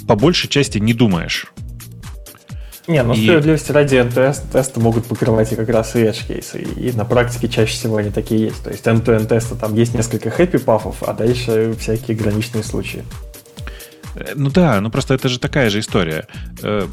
[0.07, 1.47] по большей части не думаешь.
[2.85, 3.23] Не, ну и...
[3.23, 6.61] справедливости ради тест, тесты могут покрывать и как раз и edge кейсы.
[6.61, 8.61] И на практике чаще всего они такие есть.
[8.61, 13.03] То есть end-to-end тесты там есть несколько happy пафов, а дальше всякие граничные случаи.
[14.15, 16.27] Э, ну да, ну просто это же такая же история.
[16.61, 16.87] Э,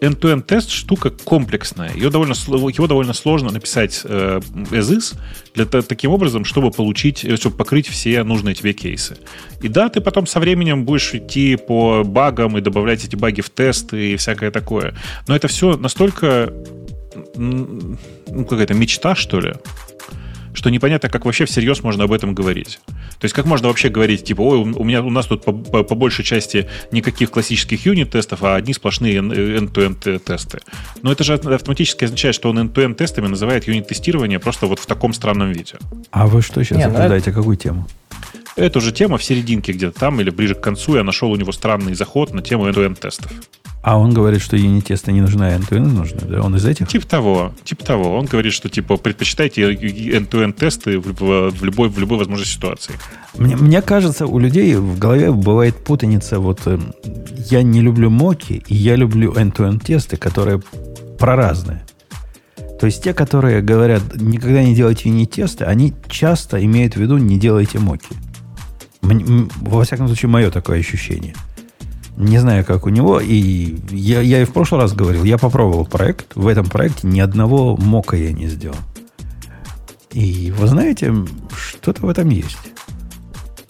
[0.00, 1.92] end-to-end тест штука комплексная.
[1.94, 4.40] Ее довольно, его довольно сложно написать э,
[4.70, 5.16] as is
[5.54, 9.16] для, таким образом, чтобы получить, чтобы покрыть все нужные тебе кейсы.
[9.62, 13.50] И да, ты потом со временем будешь идти по багам и добавлять эти баги в
[13.50, 14.94] тесты и всякое такое.
[15.28, 16.52] Но это все настолько
[17.36, 17.96] ну,
[18.48, 19.54] какая-то мечта, что ли,
[20.52, 22.80] что непонятно, как вообще всерьез можно об этом говорить.
[23.18, 25.82] То есть как можно вообще говорить, типа, ой, у, меня, у нас тут по, по,
[25.82, 30.60] по большей части никаких классических юнит-тестов, а одни сплошные end-to-end тесты.
[31.02, 35.12] Но это же автоматически означает, что он end-to-end тестами называет юнит-тестирование просто вот в таком
[35.12, 35.76] странном виде.
[36.10, 37.38] А вы что сейчас Не, ну обсуждаете, это...
[37.38, 37.86] какую тему?
[38.56, 41.50] Эту же тему в серединке где-то там или ближе к концу я нашел у него
[41.50, 43.32] странный заход на тему end-to-end тестов.
[43.84, 46.40] А он говорит, что юнит-тесты не нужны, а end-to-end нужны, да?
[46.40, 46.88] Он из этих?
[46.88, 48.16] Типа того, типа того.
[48.16, 51.12] Он говорит, что типа предпочитайте end-to-end тесты в,
[51.50, 52.94] в, любой, в любой возможной ситуации.
[53.36, 56.40] Мне, мне кажется, у людей в голове бывает путаница.
[56.40, 56.78] Вот э,
[57.50, 60.62] я не люблю моки, и я люблю end-to-end тесты, которые
[61.18, 61.84] проразные.
[62.80, 67.38] То есть те, которые говорят, никогда не делайте юнит-тесты, они часто имеют в виду, не
[67.38, 68.14] делайте моки.
[69.02, 71.34] Во всяком случае, мое такое ощущение–
[72.16, 73.20] не знаю, как у него.
[73.20, 76.34] И я, я и в прошлый раз говорил, я попробовал проект.
[76.34, 78.76] В этом проекте ни одного мока я не сделал.
[80.12, 81.12] И вы знаете,
[81.56, 82.56] что-то в этом есть.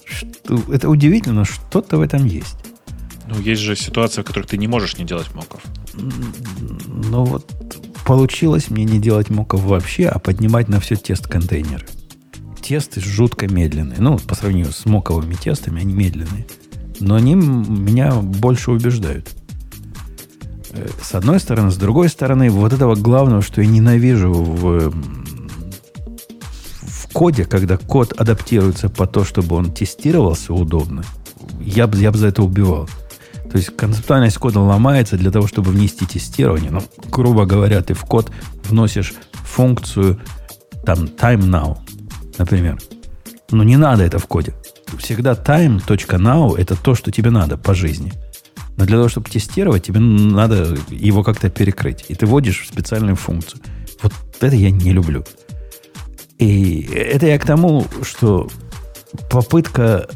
[0.05, 2.57] Что, это удивительно, но что-то в этом есть.
[3.27, 5.63] Ну, есть же ситуация, в которой ты не можешь не делать моков.
[5.95, 7.51] Ну вот
[8.05, 11.87] получилось мне не делать моков вообще, а поднимать на все тест-контейнеры.
[12.61, 13.99] Тесты жутко медленные.
[14.01, 16.47] Ну, по сравнению с моковыми тестами, они медленные
[17.01, 19.31] но они меня больше убеждают.
[20.71, 24.91] Э, с одной стороны, с другой стороны, вот этого главного, что я ненавижу в,
[26.83, 31.05] в коде, когда код адаптируется по то, чтобы он тестировался удобно,
[31.61, 32.89] я бы, я бы за это убивал.
[33.51, 36.73] То есть концептуальность кода ломается для того, чтобы внести тестирование.
[36.73, 38.31] Ну, грубо говоря, ты в код
[38.65, 40.21] вносишь функцию
[40.85, 41.79] там time now,
[42.37, 42.81] например.
[43.53, 44.55] Но не надо это в коде
[44.99, 48.13] всегда time.now это то, что тебе надо по жизни.
[48.77, 52.05] Но для того, чтобы тестировать, тебе надо его как-то перекрыть.
[52.09, 53.61] И ты вводишь специальную функцию.
[54.03, 55.25] Вот это я не люблю.
[56.39, 58.49] И это я к тому, что
[59.31, 60.09] попытка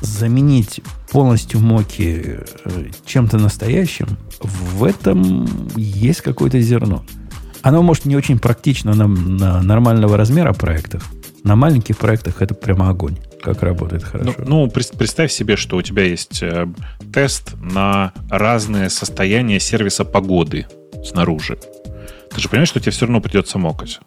[0.00, 0.80] заменить
[1.10, 7.04] полностью моки э, чем-то настоящим, в этом есть какое-то зерно.
[7.62, 11.08] Оно, может, не очень практично на, на нормального размера проектов.
[11.44, 14.34] На маленьких проектах это прямо огонь как работает хорошо.
[14.38, 16.66] Ну, ну представь себе, что у тебя есть э,
[17.12, 20.66] тест на разные состояния сервиса погоды
[21.04, 21.58] снаружи.
[22.34, 24.00] Ты же понимаешь, что тебе все равно придется мокать.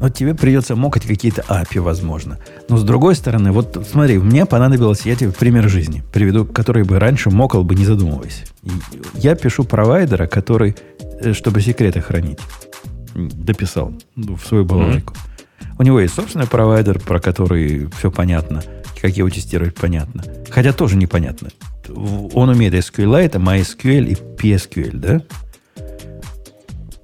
[0.00, 2.38] Вот тебе придется мокать какие-то API, возможно.
[2.70, 6.98] Но с другой стороны, вот смотри, мне понадобилось, я тебе пример жизни приведу, который бы
[6.98, 8.44] раньше мокал бы, не задумываясь.
[9.14, 10.74] Я пишу провайдера, который,
[11.20, 12.38] э, чтобы секреты хранить,
[13.14, 15.12] дописал в свою балалайку.
[15.12, 15.29] Mm-hmm.
[15.80, 18.62] У него есть собственный провайдер, про который все понятно,
[19.00, 20.22] как его тестировать понятно.
[20.50, 21.48] Хотя тоже непонятно.
[21.88, 25.22] Он умеет SQLite, MySQL и PSQL, да?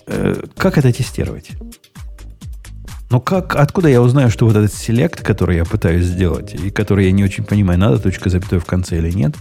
[0.07, 1.53] Э, как это тестировать?
[3.09, 7.07] Но как, откуда я узнаю, что вот этот селект, который я пытаюсь сделать, и который
[7.07, 9.35] я не очень понимаю, надо точка запятой в конце или нет,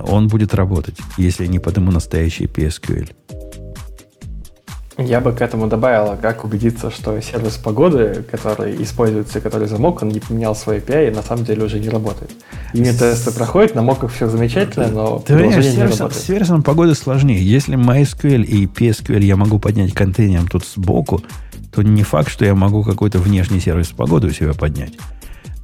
[0.00, 3.10] он будет работать, если я не подниму настоящий PSQL.
[4.98, 10.08] Я бы к этому добавила, как убедиться, что сервис погоды, который используется, который замок, он
[10.08, 12.30] не поменял свой API и на самом деле уже не работает.
[12.72, 17.44] Юнит-тесты проходят, на моках все замечательно, но Ты понимаешь, с сервисом, с сервисом погоды сложнее.
[17.44, 21.22] Если MySQL и PSQL я могу поднять контейнером тут сбоку,
[21.74, 24.94] то не факт, что я могу какой-то внешний сервис погоды у себя поднять.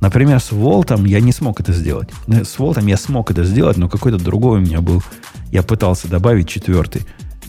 [0.03, 2.11] Например, с Волтом я не смог это сделать.
[2.27, 5.03] Ну, с Волтом я смог это сделать, но какой-то другой у меня был.
[5.53, 7.03] Я пытался добавить четвертый,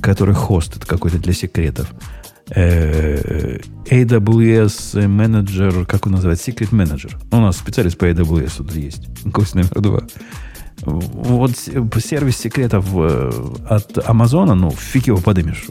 [0.04, 1.92] который хостит какой-то для секретов.
[2.50, 3.58] Э,
[3.90, 6.52] AWS Manager, как он называется?
[6.52, 7.16] Secret Manager.
[7.32, 9.08] У нас специалист по AWS тут есть.
[9.24, 10.02] Гость номер два.
[10.82, 13.32] Вот сервис секретов э,
[13.70, 15.68] от Амазона, ну, фиг его подымешь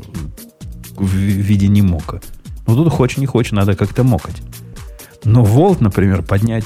[0.96, 2.22] в виде немока.
[2.66, 4.40] Ну, тут хочешь не хочешь, надо как-то мокать.
[5.24, 6.64] Но волт, например, поднять...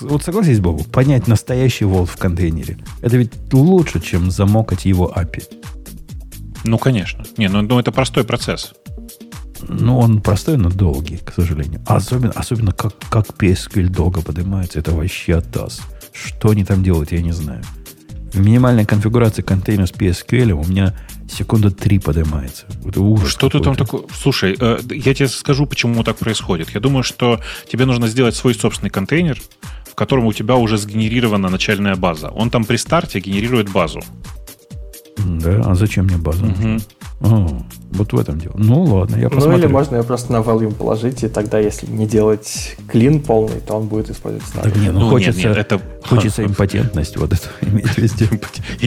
[0.00, 2.78] Вот согласись, Богу, поднять настоящий волт в контейнере.
[3.02, 5.42] Это ведь лучше, чем замокать его API.
[6.64, 7.24] Ну, конечно.
[7.36, 8.74] Не, ну, ну это простой процесс.
[9.68, 11.80] Ну, он простой, но долгий, к сожалению.
[11.86, 15.80] Особенно, особенно как, как PSQL долго поднимается, это вообще атас.
[16.12, 17.62] Что они там делают, я не знаю.
[18.32, 20.94] В минимальной конфигурации контейнера с PSQL у меня
[21.30, 22.66] секунда три поднимается.
[22.84, 24.02] Это ужас Что ты там такое?
[24.14, 26.70] Слушай, э, я тебе скажу, почему так происходит.
[26.70, 27.40] Я думаю, что
[27.70, 29.40] тебе нужно сделать свой собственный контейнер,
[29.90, 32.28] в котором у тебя уже сгенерирована начальная база.
[32.28, 34.00] Он там при старте генерирует базу.
[35.56, 36.44] Да, а зачем мне база?
[36.44, 36.78] Угу.
[37.20, 37.48] О,
[37.90, 38.54] вот в этом дело.
[38.56, 39.52] Ну ладно, я посмотрю.
[39.52, 43.60] Ну или можно ее просто на volume положить, и тогда, если не делать клин полный,
[43.60, 44.70] то он будет использовать старый.
[44.70, 45.80] Так нет, ну, ну хочется, нет, нет, это...
[46.04, 48.28] хочется импотентность вот это иметь везде.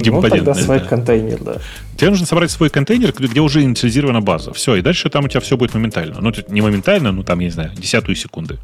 [0.06, 0.86] Ну тогда свой да.
[0.86, 1.58] контейнер, да.
[1.98, 4.54] Тебе нужно собрать свой контейнер, где уже инициализирована база.
[4.54, 6.22] Все, и дальше там у тебя все будет моментально.
[6.22, 8.60] Ну, не моментально, ну там, я не знаю, десятую секунды.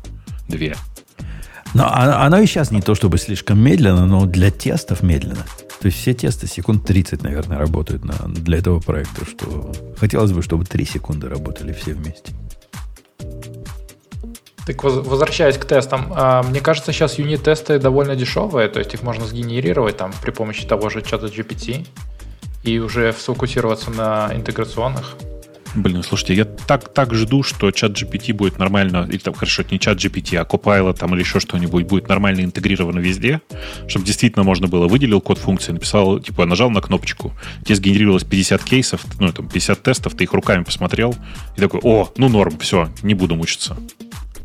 [0.47, 0.75] Две.
[1.77, 5.45] Но оно и сейчас не то чтобы слишком медленно, но для тестов медленно.
[5.79, 10.41] То есть все тесты секунд 30, наверное, работают на, для этого проекта, что хотелось бы,
[10.41, 12.33] чтобы 3 секунды работали все вместе.
[14.65, 19.27] Так возвращаясь к тестам, а, мне кажется, сейчас юнит-тесты довольно дешевые, то есть их можно
[19.27, 21.85] сгенерировать там при помощи того же чата GPT
[22.63, 25.15] и уже сфокусироваться на интеграционных.
[25.77, 29.79] Блин, слушайте, я так, так жду, что чат GPT будет нормально, или там, хорошо, не
[29.79, 33.41] чат GPT, а Copilot там или еще что-нибудь будет нормально интегрировано везде,
[33.87, 37.31] чтобы действительно можно было, выделил код функции, написал, типа, нажал на кнопочку,
[37.63, 41.15] тебе сгенерировалось 50 кейсов, ну, там, 50 тестов, ты их руками посмотрел,
[41.55, 43.77] и такой, о, ну, норм, все, не буду мучиться.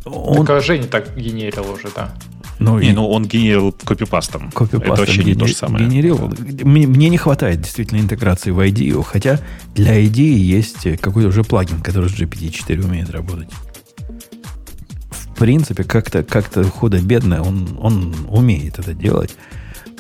[0.04, 0.44] Он...
[0.44, 2.14] Так, а Женя так генерил уже, да.
[2.62, 2.92] Ну, не, и...
[2.92, 4.50] ну он генерил копипастом.
[4.52, 5.86] Копипастом Это вообще не то же самое.
[5.86, 6.32] Генерил.
[6.64, 9.40] Мне, мне не хватает действительно интеграции в IDE, хотя
[9.74, 13.48] для IDE есть какой-то уже плагин, который с GPT-4 умеет работать.
[15.10, 19.34] В принципе, как-то как худо-бедно он, он умеет это делать.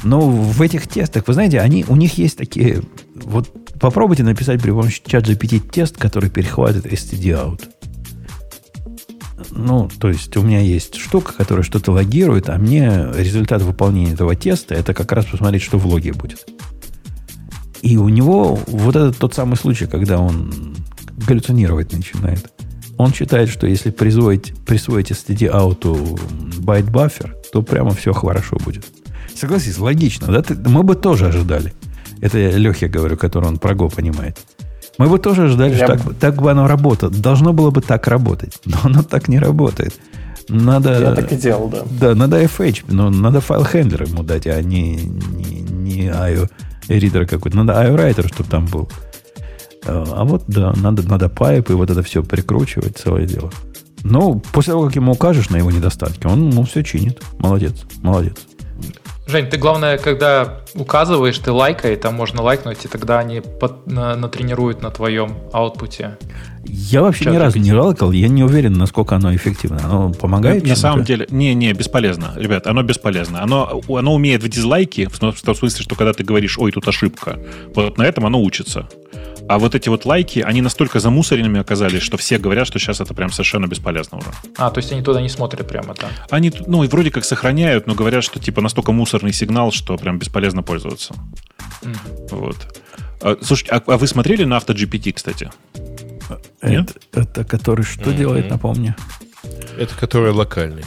[0.04, 2.82] Но в этих тестах, вы знаете, они, у них есть такие...
[3.14, 7.62] Вот попробуйте написать при помощи чат GPT тест, который перехватывает std out.
[9.50, 14.34] Ну, то есть у меня есть штука, которая что-то логирует, а мне результат выполнения этого
[14.34, 16.46] теста это как раз посмотреть, что в логе будет.
[17.82, 20.76] И у него вот этот тот самый случай, когда он
[21.26, 22.52] галлюцинировать начинает.
[22.96, 26.18] Он считает, что если присвоить, присвоить std ауту
[26.58, 28.84] байт баффер, то прямо все хорошо будет.
[29.34, 30.44] Согласись, логично, да?
[30.66, 31.72] мы бы тоже ожидали.
[32.20, 34.38] Это я Лехе говорю, который он про Go понимает.
[35.02, 35.86] Мы бы тоже ждали, Я...
[35.86, 37.10] что так, так бы оно работало.
[37.10, 38.60] Должно было бы так работать.
[38.64, 39.98] Но оно так не работает.
[40.48, 41.82] Надо, Я так и делал, да.
[42.00, 46.48] Да, надо FH, но надо file handler ему дать, а не, не, не IO
[46.86, 47.56] reader какой-то.
[47.56, 48.88] Надо IO writer, чтобы там был.
[49.86, 53.50] А, а вот, да, надо, надо pipe и вот это все прикручивать, целое дело.
[54.04, 57.20] Но после того, как ему укажешь на его недостатки, он ну, все чинит.
[57.40, 58.36] Молодец, молодец.
[59.26, 64.16] Жень, ты главное, когда указываешь, ты лайкай, там можно лайкнуть, и тогда они под, на,
[64.16, 66.18] натренируют на твоем аутпуте.
[66.64, 69.80] Я вообще Чат ни разу не лайкал, я не уверен, насколько оно эффективно.
[69.84, 70.64] Оно помогает?
[70.64, 72.32] На, на самом деле, не-не, бесполезно.
[72.36, 73.42] Ребят, оно бесполезно.
[73.42, 77.38] Оно, оно умеет в дизлайке, в том смысле, что когда ты говоришь, ой, тут ошибка,
[77.74, 78.88] вот на этом оно учится.
[79.48, 83.12] А вот эти вот лайки, они настолько замусоренными оказались, что все говорят, что сейчас это
[83.14, 84.28] прям совершенно бесполезно уже.
[84.56, 86.10] А, то есть они туда не смотрят прямо там?
[86.30, 90.18] Они, ну, и вроде как сохраняют, но говорят, что типа настолько мусорный сигнал, что прям
[90.18, 91.14] бесполезно пользоваться.
[91.82, 91.96] Mm.
[92.30, 92.56] Вот.
[93.20, 95.50] А, слушайте, а, а вы смотрели на AutoGPT, кстати?
[96.62, 96.96] Нет?
[97.12, 98.16] Это, это который что mm-hmm.
[98.16, 98.94] делает, напомню?
[99.78, 100.84] Это который локальный.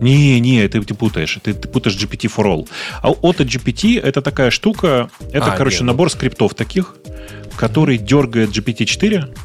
[0.00, 1.38] Не, не, ты, ты путаешь.
[1.42, 2.68] Ты, ты путаешь GPT for All.
[3.02, 6.10] А Auto GPT это такая штука, это, а, короче, нет, набор ну...
[6.10, 6.96] скриптов таких,
[7.60, 9.36] который дергает GPT-4,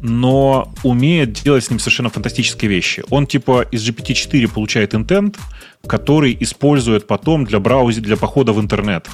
[0.00, 3.02] но умеет делать с ним совершенно фантастические вещи.
[3.08, 5.38] Он типа из GPT-4 получает интент,
[5.86, 9.08] который использует потом для браузера, для похода в интернет.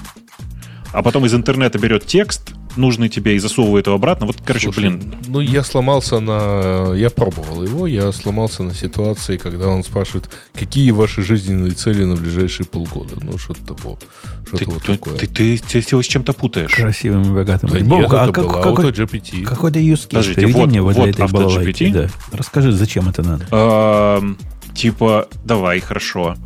[0.93, 4.27] А потом из интернета берет текст, нужный тебе и засовывает его обратно.
[4.27, 5.15] Вот, короче, Слушай, блин.
[5.27, 6.95] Ну, я сломался на...
[6.95, 12.17] Я пробовал его, я сломался на ситуации, когда он спрашивает, какие ваши жизненные цели на
[12.17, 13.17] ближайшие полгода.
[13.21, 13.99] Ну, что-то того.
[14.47, 15.15] Что-то вот ты, такое.
[15.17, 16.75] Ты, ты, ты, ты его с чем-то путаешь.
[16.75, 17.71] Красивым и богатым.
[17.71, 19.45] Да Бог, нет, а это как, была какой, GPT.
[19.45, 20.35] Какой-то use case.
[20.35, 21.91] Приведи вот, мне вот, вот для этой балалайки.
[21.91, 22.09] Да.
[22.33, 24.37] Расскажи, зачем это надо.
[24.75, 26.37] Типа, давай, хорошо.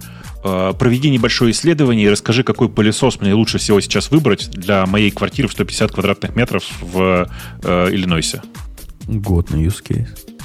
[0.78, 5.48] Проведи небольшое исследование и расскажи, какой пылесос мне лучше всего сейчас выбрать для моей квартиры
[5.48, 7.28] в 150 квадратных метров в
[7.62, 8.42] э, Иллинойсе.
[9.06, 10.36] Годный use case.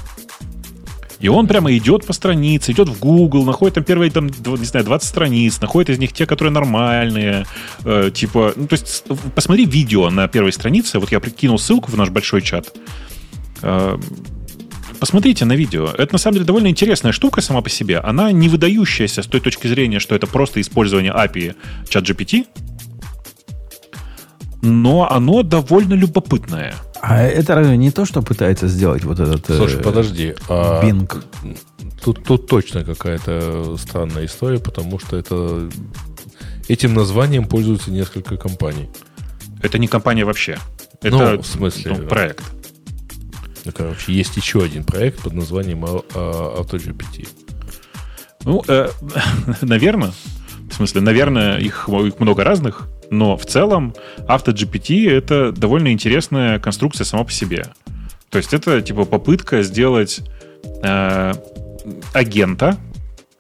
[1.22, 4.86] И он прямо идет по странице, идет в Google, находит там первые, там, не знаю,
[4.86, 7.46] 20 страниц, находит из них те, которые нормальные.
[7.86, 9.04] Э, типа, ну, то есть,
[9.36, 11.00] посмотри видео на первой странице.
[11.00, 12.74] Вот я прикинул ссылку в наш большой чат.
[13.62, 14.00] Э,
[15.02, 15.88] Посмотрите на видео.
[15.98, 17.98] Это на самом деле довольно интересная штука сама по себе.
[17.98, 21.56] Она не выдающаяся с той точки зрения, что это просто использование API
[21.86, 22.46] ChatGPT,
[24.62, 26.76] но оно довольно любопытное.
[27.02, 29.50] А это разве не то, что пытается сделать вот этот...
[29.50, 30.36] Э, Слушай, подожди.
[30.48, 31.12] А Bing.
[32.06, 35.68] Тут, тут точно какая-то странная история, потому что это
[36.68, 38.88] этим названием пользуются несколько компаний.
[39.64, 40.60] Это не компания вообще.
[41.02, 42.44] Ну, это ну, в смысле, ну, проект.
[43.66, 47.28] Ну, короче, есть еще один проект под названием AutoGPT.
[48.44, 48.90] Ну, э,
[49.62, 50.12] наверное.
[50.70, 57.04] В смысле, наверное, их, их много разных, но в целом AutoGPT— это довольно интересная конструкция
[57.04, 57.66] сама по себе.
[58.30, 60.22] То есть это типа попытка сделать
[60.82, 61.34] э,
[62.14, 62.78] агента,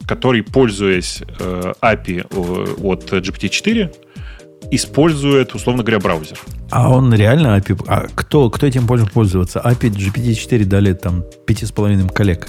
[0.05, 2.27] который, пользуясь э, API
[2.83, 3.95] от GPT-4,
[4.71, 6.39] использует, условно говоря, браузер.
[6.71, 7.83] А он реально API...
[7.87, 9.61] А кто, кто этим может пользоваться?
[9.63, 12.47] API GPT-4 дали там 5,5 коллег.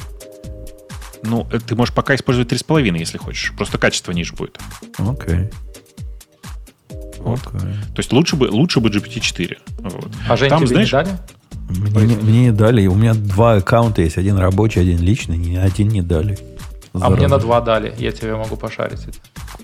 [1.24, 3.53] Ну, э, ты можешь пока использовать 3,5, если хочешь.
[3.57, 4.59] Просто качество ниже будет.
[4.99, 5.35] Окей.
[5.35, 5.55] Okay.
[7.19, 7.40] Вот.
[7.40, 7.61] Okay.
[7.61, 9.57] То есть лучше бы, лучше бы GPT-4.
[9.78, 10.09] Вот.
[10.28, 11.19] А Жень, Там, тебе знаешь, не дали?
[11.69, 12.86] Мне, не, мне не дали.
[12.86, 14.19] У меня два аккаунта есть.
[14.19, 15.36] Один рабочий, один личный.
[15.36, 16.39] Ни один не дали.
[16.93, 17.15] Здорово.
[17.15, 17.94] А мне на два дали.
[17.99, 19.01] Я тебе могу пошарить.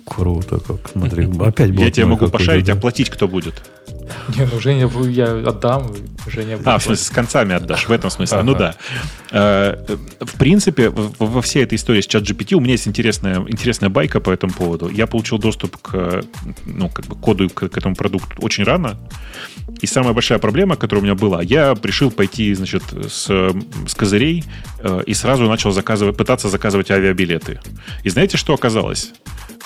[0.04, 0.90] Круто, как.
[0.92, 1.84] Смотри, опять будет.
[1.84, 3.54] Я тебе могу пошарить, а платить кто будет?
[4.36, 5.94] Не, ну Женя, я отдам,
[6.26, 6.66] Женя будет.
[6.66, 8.42] А, в смысле, с концами отдашь, в этом смысле.
[8.42, 8.74] Ну да.
[9.30, 9.76] Э,
[10.20, 14.20] в принципе, во всей этой истории с чат GPT у меня есть интересная, интересная байка
[14.20, 14.88] по этому поводу.
[14.88, 16.22] Я получил доступ к,
[16.64, 18.96] ну, как бы коду к, к этому продукту очень рано.
[19.80, 24.44] И самая большая проблема, которая у меня была, я решил пойти, значит, с, с козырей
[24.80, 27.60] э, и сразу начал заказывать, пытаться заказывать авиабилеты.
[28.04, 29.12] И знаете, что оказалось?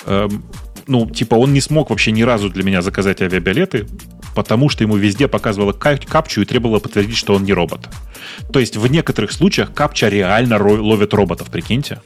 [0.05, 0.43] Эм,
[0.87, 3.87] ну, типа, он не смог вообще ни разу для меня заказать авиабилеты,
[4.35, 7.89] потому что ему везде показывало капчу и требовало подтвердить, что он не робот.
[8.51, 12.01] То есть в некоторых случаях капча реально ловит роботов, прикиньте.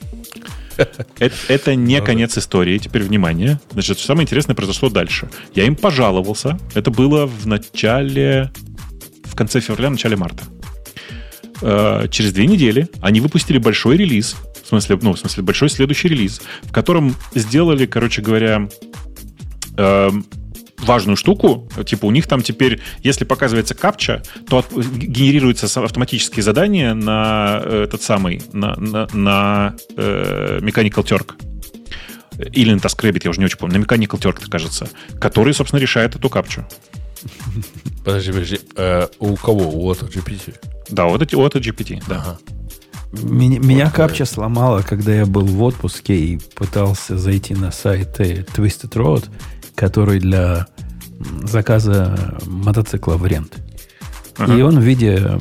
[1.17, 2.77] Это, это не конец истории.
[2.77, 3.59] Теперь внимание.
[3.71, 5.27] Значит, самое интересное произошло дальше.
[5.55, 6.59] Я им пожаловался.
[6.75, 8.51] Это было в начале...
[9.23, 10.43] В конце февраля, начале марта.
[11.61, 14.35] Э, через две недели они выпустили большой релиз.
[14.67, 18.67] В смысле, ну, в смысле, большой следующий релиз, в котором сделали, короче говоря,
[19.77, 20.09] э,
[20.79, 21.69] важную штуку.
[21.85, 27.83] Типа у них там теперь, если показывается капча, то от, генерируется автоматические задания на э,
[27.85, 31.35] этот самый, на, на, на э, Mechanical Turk.
[32.51, 33.79] Или на TaskRabbit, я уже не очень помню.
[33.79, 34.89] На Mechanical Turk, кажется.
[35.17, 36.65] Который, собственно, решает эту капчу.
[38.03, 38.59] Подожди, подожди.
[38.75, 39.69] Э, у кого?
[39.69, 40.57] У AutoGPT?
[40.89, 42.17] Да, у AutoGPT, да.
[42.17, 42.39] Ага.
[43.11, 48.91] Меня, меня капча сломала, когда я был в отпуске и пытался зайти на сайт Twisted
[48.93, 49.25] Road,
[49.75, 50.67] который для
[51.43, 53.57] заказа мотоцикла в рент.
[54.37, 54.55] Ага.
[54.55, 55.39] И он в виде,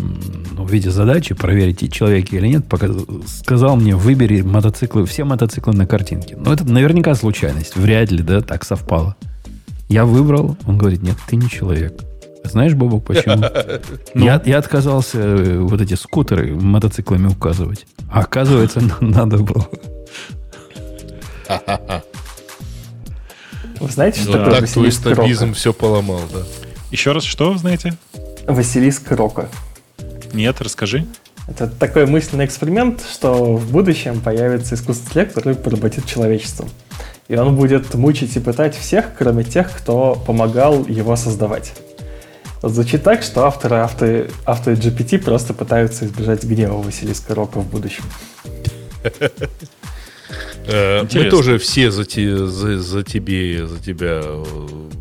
[0.52, 2.92] ну, в виде задачи проверить, человек или нет, показ...
[3.26, 6.36] сказал мне, выбери мотоциклы, все мотоциклы на картинке.
[6.36, 7.76] Но это наверняка случайность.
[7.76, 9.16] Вряд ли, да, так совпало.
[9.88, 12.00] Я выбрал, он говорит, нет, ты не человек.
[12.50, 13.44] Знаешь, Бобок, почему?
[14.14, 14.24] Ну?
[14.24, 17.86] Я, я отказался э, вот эти скутеры мотоциклами указывать.
[18.10, 19.68] А оказывается, надо было.
[23.80, 26.40] Вы знаете, что такое Так твой стабизм все поломал, да.
[26.90, 27.94] Еще раз, что знаете?
[28.46, 29.48] Василиск Рока.
[30.32, 31.06] Нет, расскажи.
[31.48, 36.68] Это такой мысленный эксперимент, что в будущем появится искусственный интеллект, который поработит человечеством.
[37.28, 41.72] И он будет мучить и пытать всех, кроме тех, кто помогал его создавать.
[42.68, 48.04] Звучит так, что авторы авто, авто GPT просто пытаются избежать гнева Василиска Рока в будущем.
[50.66, 54.44] Э, мы тоже все за, те, за, за тебе, за тебя э,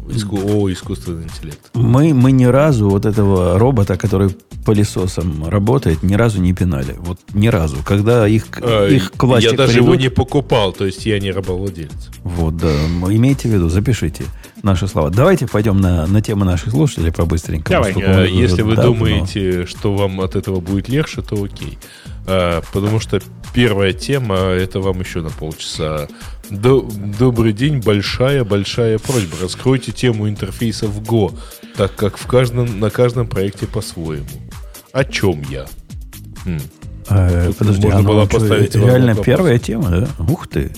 [0.10, 1.60] иску, о искусственный интеллект.
[1.74, 4.30] Мы, мы ни разу вот этого робота, который
[4.66, 6.96] пылесосом работает, ни разу не пинали.
[7.00, 7.78] Вот ни разу.
[7.86, 11.20] Когда их, а, их к власти Я даже придут, его не покупал, то есть я
[11.20, 12.10] не рабовладелец.
[12.24, 12.72] Вот, да.
[13.10, 14.26] Имейте в виду, запишите
[14.64, 15.10] наши слова.
[15.10, 17.84] Давайте пойдем на, на тему наших слушателей по-быстренькому.
[17.84, 17.94] Давай.
[18.04, 18.94] А, если вы давно.
[18.94, 21.78] думаете, что вам от этого будет легче, то окей.
[22.26, 23.20] Потому что
[23.54, 26.08] первая тема, это вам еще на полчаса.
[26.50, 29.38] Добрый день, большая-большая просьба.
[29.42, 31.38] Раскройте тему интерфейса в Go,
[31.76, 34.26] так как в каждом, на каждом проекте по-своему.
[34.92, 35.66] О чем я?
[36.46, 36.60] Хм.
[37.08, 40.08] А, подожди, можно было поставить реально первая тема, да?
[40.28, 40.72] Ух ты.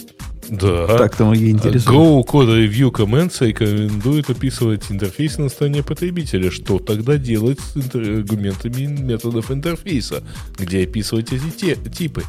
[0.50, 0.88] Да.
[0.88, 1.86] Так-то многие интересуют.
[1.86, 6.52] Go Code Review Comments рекомендует описывать интерфейс на стороне потребителя.
[6.52, 10.24] Что тогда делать с аргументами методов интерфейса,
[10.58, 12.24] где описывать эти те, типы?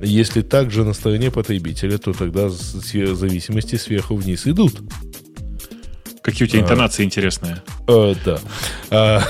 [0.00, 4.80] Если также на стороне потребителя, то тогда зависимости сверху вниз идут.
[6.22, 7.62] Какие у тебя а, интонации интересные.
[7.86, 8.40] А, да.
[8.90, 9.22] А,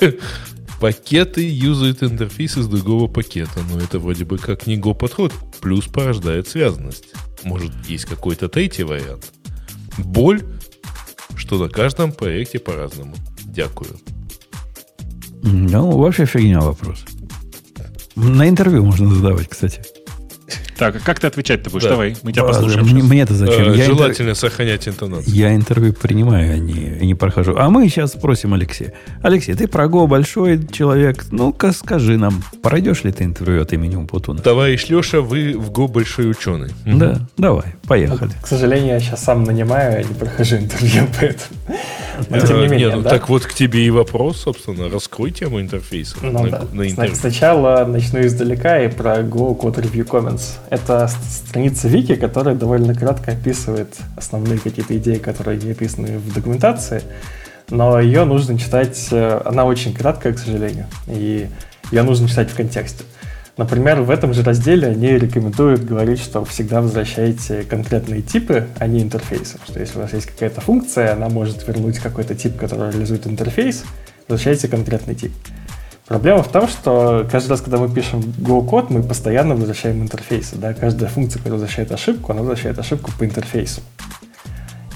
[0.80, 5.86] пакеты юзают интерфейс из другого пакета, но это вроде бы как не Go подход, плюс
[5.86, 7.04] порождает связанность.
[7.48, 9.32] Может, есть какой-то третий вариант?
[9.96, 10.42] Боль,
[11.36, 13.14] что на каждом проекте по-разному.
[13.44, 13.98] Дякую.
[15.42, 17.04] Ну, вообще фигня вопрос.
[18.16, 19.82] На интервью можно задавать, кстати.
[20.78, 21.84] Так, а как ты отвечать-то будешь?
[21.84, 21.90] Да.
[21.90, 22.86] Давай, мы тебя послушаем.
[22.86, 23.72] Мне, мне-то зачем?
[23.72, 24.36] Э, я желательно интер...
[24.36, 25.34] сохранять интонацию.
[25.34, 27.56] Я интервью принимаю, а не, не прохожу.
[27.58, 28.94] А мы сейчас спросим Алексея.
[29.22, 31.26] Алексей, ты про Го большой человек.
[31.32, 34.40] Ну-ка скажи нам, пройдешь ли ты интервью от имени Умпутуна?
[34.40, 36.70] Товарищ Леша, вы в Го большой ученый.
[36.86, 37.18] Да, угу.
[37.36, 38.30] давай, поехали.
[38.40, 41.76] к сожалению, я сейчас сам нанимаю, а не прохожу интервью, поэтому...
[42.28, 43.10] Но, тем не э, менее, Нет, ну, да?
[43.10, 44.88] Так вот к тебе и вопрос, собственно.
[44.88, 46.64] Раскрой тему интерфейса ну, на, да.
[46.72, 47.14] на интервью.
[47.14, 50.42] Сначала начну издалека и про Go Code Review Comments.
[50.70, 57.02] Это страница Вики, которая довольно кратко описывает основные какие-то идеи, которые не описаны в документации,
[57.70, 61.48] но ее нужно читать, э, она очень краткая, к сожалению, и
[61.90, 63.04] ее нужно читать в контексте.
[63.56, 69.02] Например, в этом же разделе они рекомендуют говорить, что всегда возвращайте конкретные типы, а не
[69.02, 69.58] интерфейсы.
[69.66, 73.84] Что если у вас есть какая-то функция, она может вернуть какой-то тип, который реализует интерфейс,
[74.28, 75.32] возвращайте конкретный тип.
[76.08, 80.56] Проблема в том, что каждый раз, когда мы пишем Go-код, мы постоянно возвращаем интерфейсы.
[80.56, 80.72] Да?
[80.72, 83.82] Каждая функция, которая возвращает ошибку, она возвращает ошибку по интерфейсу.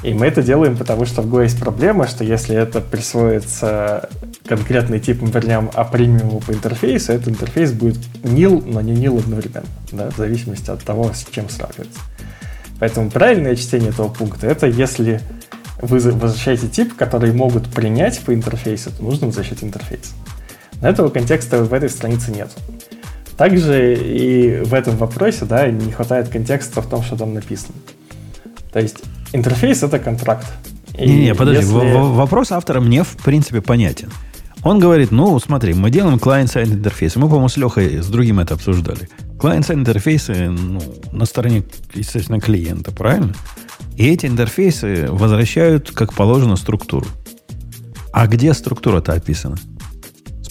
[0.03, 4.09] И мы это делаем, потому что в Go есть проблема, что если это присвоится
[4.47, 9.19] конкретный тип, мы вернем а премиуму по интерфейсу, этот интерфейс будет nil, но не nil
[9.19, 12.01] одновременно, да, в зависимости от того, с чем сравнивается.
[12.81, 15.21] Поэтому правильное чтение этого пункта это если
[15.81, 20.15] вы возвращаете тип, который могут принять по интерфейсу, то нужно возвращать интерфейс.
[20.83, 22.51] Этого контекста в этой странице нет.
[23.37, 27.75] Также и в этом вопросе да, не хватает контекста в том, что там написано.
[28.73, 28.99] То есть
[29.33, 30.47] интерфейс— это контракт.
[30.99, 31.93] Не-не, подожди, если...
[31.93, 34.11] вопрос автора мне в принципе понятен.
[34.65, 37.19] Он говорит, ну, смотри, мы делаем client-side интерфейсы.
[37.19, 39.09] Мы, по-моему, с Лехой с другим это обсуждали.
[39.39, 40.81] Client-side интерфейсы ну,
[41.11, 41.65] на стороне,
[41.95, 43.35] естественно, клиента, правильно?
[43.97, 47.07] И эти интерфейсы возвращают, как положено, структуру.
[48.13, 49.57] А где структура-то описана?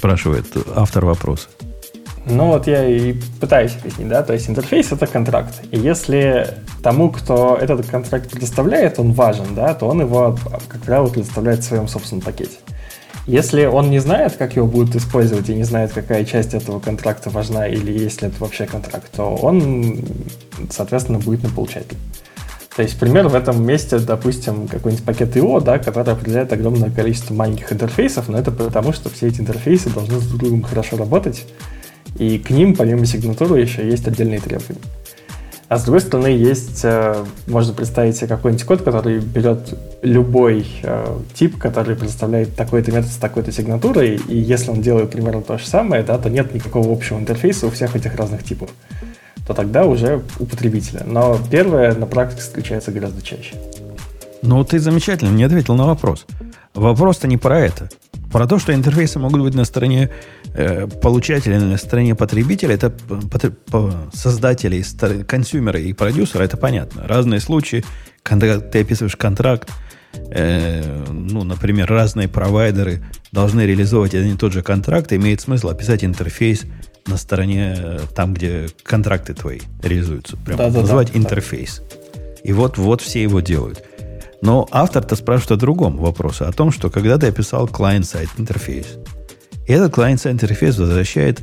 [0.02, 1.48] Спрашивает автор вопроса.
[2.26, 5.62] Ну вот я и пытаюсь объяснить, да, то есть интерфейс это контракт.
[5.70, 10.36] И если тому, кто этот контракт предоставляет, он важен, да, то он его,
[10.68, 12.58] как правило, предоставляет в своем собственном пакете.
[13.28, 17.30] Если он не знает, как его будут использовать, и не знает, какая часть этого контракта
[17.30, 20.00] важна, или если это вообще контракт, то он,
[20.72, 21.98] соответственно, будет на получатель.
[22.76, 27.34] То есть пример в этом месте, допустим, какой-нибудь пакет IO, да, который определяет огромное количество
[27.34, 31.46] маленьких интерфейсов, но это потому, что все эти интерфейсы должны с друг другом хорошо работать,
[32.18, 34.80] и к ним, помимо сигнатуры, еще есть отдельные требования.
[35.68, 41.18] А с другой стороны, есть, э, можно представить себе какой-нибудь код, который берет любой э,
[41.34, 45.66] тип, который представляет такой-то метод с такой-то сигнатурой, и если он делает примерно то же
[45.66, 48.70] самое, да, то нет никакого общего интерфейса у всех этих разных типов
[49.54, 51.04] то тогда уже у потребителя.
[51.06, 53.56] Но первое на практике встречается гораздо чаще.
[54.42, 56.26] Ну, ты замечательно не ответил на вопрос.
[56.74, 57.90] Вопрос-то не про это.
[58.32, 60.10] Про то, что интерфейсы могут быть на стороне
[60.54, 64.84] э, получателя на стороне потребителя, это по, создателей,
[65.26, 67.06] консюмера и продюсера, это понятно.
[67.06, 67.84] Разные случаи,
[68.24, 69.70] когда ты описываешь контракт,
[70.14, 73.04] э, ну, например, разные провайдеры
[73.34, 76.64] должны реализовывать один и тот же контракт, имеет смысл описать интерфейс
[77.08, 80.38] на стороне там, где контракты твои реализуются.
[80.38, 81.82] Прям да, да, называть да, интерфейс.
[81.90, 82.22] Да.
[82.44, 83.84] И вот, вот все его делают.
[84.42, 88.88] Но автор-то спрашивает о другом вопросе, о том, что когда ты описал client-side интерфейс,
[89.68, 91.42] этот client-side интерфейс возвращает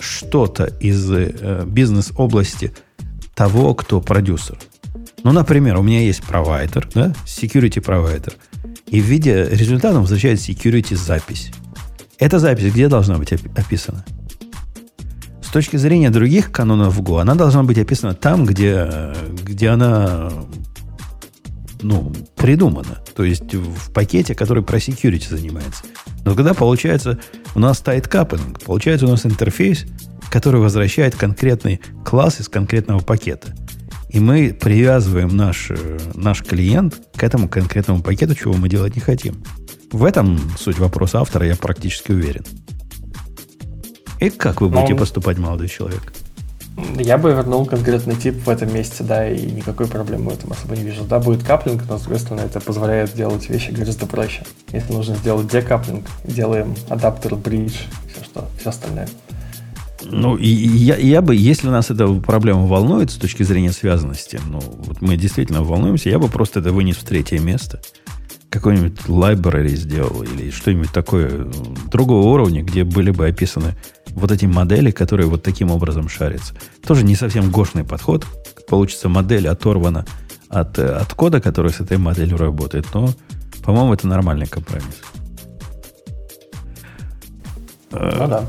[0.00, 2.74] что-то из э, бизнес-области
[3.34, 4.58] того, кто продюсер.
[5.22, 8.34] Ну, например, у меня есть провайдер, да, security провайдер,
[8.86, 11.50] и в виде результата возвращает security запись.
[12.18, 14.04] Эта запись где должна быть описана?
[15.54, 18.90] Точки зрения других канонов Go, она должна быть описана там, где,
[19.44, 20.28] где она
[21.80, 22.98] ну, придумана.
[23.14, 25.84] То есть в пакете, который про security занимается.
[26.24, 27.20] Но когда получается,
[27.54, 29.86] у нас стоит капинг, получается у нас интерфейс,
[30.28, 33.54] который возвращает конкретный класс из конкретного пакета.
[34.08, 35.70] И мы привязываем наш,
[36.14, 39.40] наш клиент к этому конкретному пакету, чего мы делать не хотим.
[39.92, 42.42] В этом суть вопроса автора, я практически уверен.
[44.20, 45.00] И как вы будете Но...
[45.00, 46.12] поступать, молодой человек?
[46.98, 50.76] Я бы вернул конкретный тип в этом месте, да, и никакой проблемы в этом особо
[50.76, 51.04] не вижу.
[51.04, 54.42] Да, будет каплинг, но, с другой стороны, это позволяет делать вещи гораздо проще.
[54.72, 57.74] Если нужно сделать декаплинг, делаем адаптер, бридж,
[58.12, 59.08] все, что, все остальное.
[60.02, 64.60] Ну, и я, я бы, если нас эта проблема волнует с точки зрения связанности, ну,
[64.60, 67.80] вот мы действительно волнуемся, я бы просто это вынес в третье место.
[68.54, 71.50] Какой-нибудь library сделал или что-нибудь такое
[71.90, 73.74] другого уровня, где были бы описаны
[74.10, 76.54] вот эти модели, которые вот таким образом шарятся.
[76.86, 78.24] Тоже не совсем гошный подход.
[78.68, 80.06] Получится модель оторвана
[80.48, 82.86] от, от кода, который с этой моделью работает.
[82.94, 83.10] Но,
[83.64, 85.02] по-моему, это нормальный компромисс.
[87.90, 88.44] Ну да.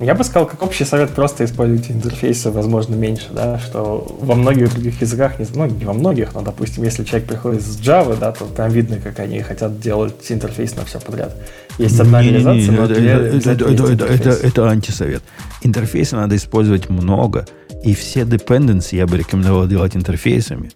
[0.00, 4.72] Я бы сказал, как общий совет, просто используйте интерфейсы, возможно, меньше, да, что во многих
[4.72, 8.32] других языках, не, ну, не во многих, но, допустим, если человек приходит с Java, да,
[8.32, 11.36] то прям видно, как они хотят делать интерфейс на все подряд.
[11.76, 15.22] Есть одна не, реализация, не, не, но это, это, это, это, это, это антисовет.
[15.60, 17.46] Интерфейсы надо использовать много,
[17.84, 20.70] и все dependencies я бы рекомендовал делать интерфейсами,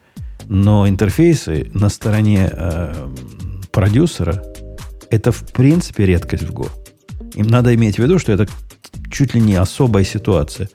[0.48, 2.92] но интерфейсы на стороне э,
[3.72, 4.42] продюсера
[5.09, 6.68] это в принципе редкость в Go.
[7.34, 8.46] Им надо иметь в виду, что это
[9.11, 10.69] чуть ли не особая ситуация.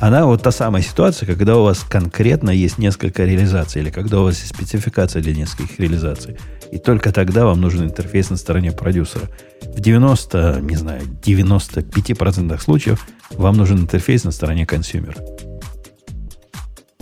[0.00, 4.24] Она вот та самая ситуация, когда у вас конкретно есть несколько реализаций, или когда у
[4.24, 6.36] вас есть спецификация для нескольких реализаций.
[6.72, 9.28] И только тогда вам нужен интерфейс на стороне продюсера.
[9.62, 15.16] В 90, не знаю, 95% случаев вам нужен интерфейс на стороне консюмера.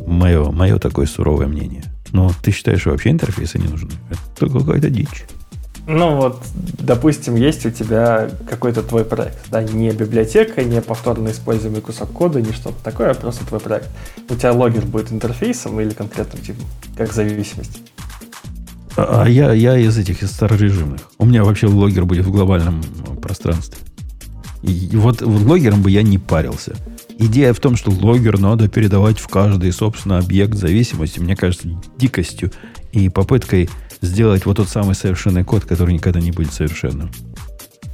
[0.04, 1.84] Мое, мое такое суровое мнение.
[2.12, 3.92] Но ты считаешь, что вообще интерфейсы не нужны?
[4.10, 5.24] Это какая-то дичь.
[5.86, 6.42] Ну вот,
[6.78, 12.40] допустим, есть у тебя какой-то твой проект, да, не библиотека, не повторно используемый кусок кода,
[12.40, 13.88] не что-то такое, а просто твой проект.
[14.28, 16.64] У тебя логер будет интерфейсом или конкретным типом,
[16.96, 17.82] как зависимость?
[18.96, 21.00] А, а я, я из этих, из старорежимных.
[21.18, 22.82] У меня вообще логер будет в глобальном
[23.22, 23.78] пространстве.
[24.62, 26.76] И вот, вот логером бы я не парился.
[27.18, 32.50] Идея в том, что логер надо передавать в каждый, собственно, объект зависимости, мне кажется, дикостью
[32.92, 33.68] и попыткой
[34.00, 37.10] сделать вот тот самый совершенный код, который никогда не будет совершенным.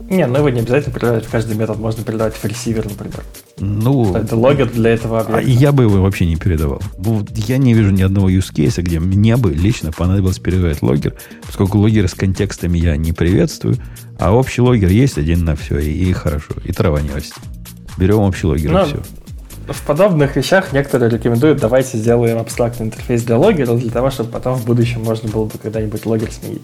[0.09, 3.25] Не, ну его не обязательно передавать в каждый метод, можно передавать в ресивер, например.
[3.59, 5.39] Ну, это логер для этого объекта.
[5.39, 6.81] А я бы его вообще не передавал.
[7.35, 11.15] Я не вижу ни одного use case, где мне бы лично понадобилось передавать логер,
[11.45, 13.79] поскольку логеры с контекстами я не приветствую,
[14.19, 17.43] а общий логер есть один на все, и, и хорошо, и трава не растет.
[17.99, 19.03] Берем общий логер, Но, и все
[19.69, 24.55] в подобных вещах некоторые рекомендуют, давайте сделаем абстрактный интерфейс для логера, для того, чтобы потом
[24.55, 26.63] в будущем можно было бы когда-нибудь логер сменить.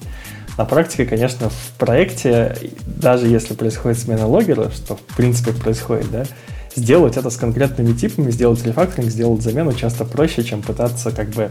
[0.57, 6.25] На практике, конечно, в проекте, даже если происходит смена логера, что в принципе происходит, да,
[6.77, 11.51] сделать это с конкретными типами, сделать рефакторинг, сделать замену часто проще, чем пытаться как бы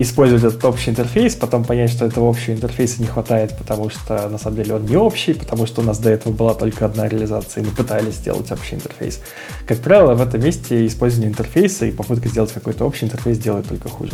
[0.00, 4.38] использовать этот общий интерфейс, потом понять, что этого общего интерфейса не хватает, потому что на
[4.38, 7.62] самом деле он не общий, потому что у нас до этого была только одна реализация,
[7.62, 9.20] и мы пытались сделать общий интерфейс.
[9.66, 13.90] Как правило, в этом месте использование интерфейса и попытка сделать какой-то общий интерфейс делает только
[13.90, 14.12] хуже.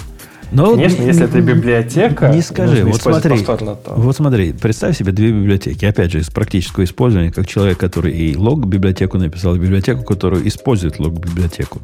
[0.50, 3.94] Но Конечно, если это библиотека, не скажи, вот смотри, повторно, то...
[3.94, 8.36] вот смотри, представь себе две библиотеки, опять же, из практического использования, как человек, который и
[8.36, 11.80] лог библиотеку написал, библиотеку, которую использует лог библиотеку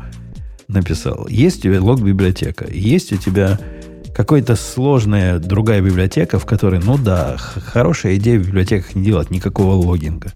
[0.67, 1.29] написал.
[1.29, 3.61] Есть у тебя лог библиотека, есть у тебя
[4.15, 9.75] какая-то сложная другая библиотека, в которой, ну да, хорошая идея в библиотеках не делать никакого
[9.75, 10.33] логинга.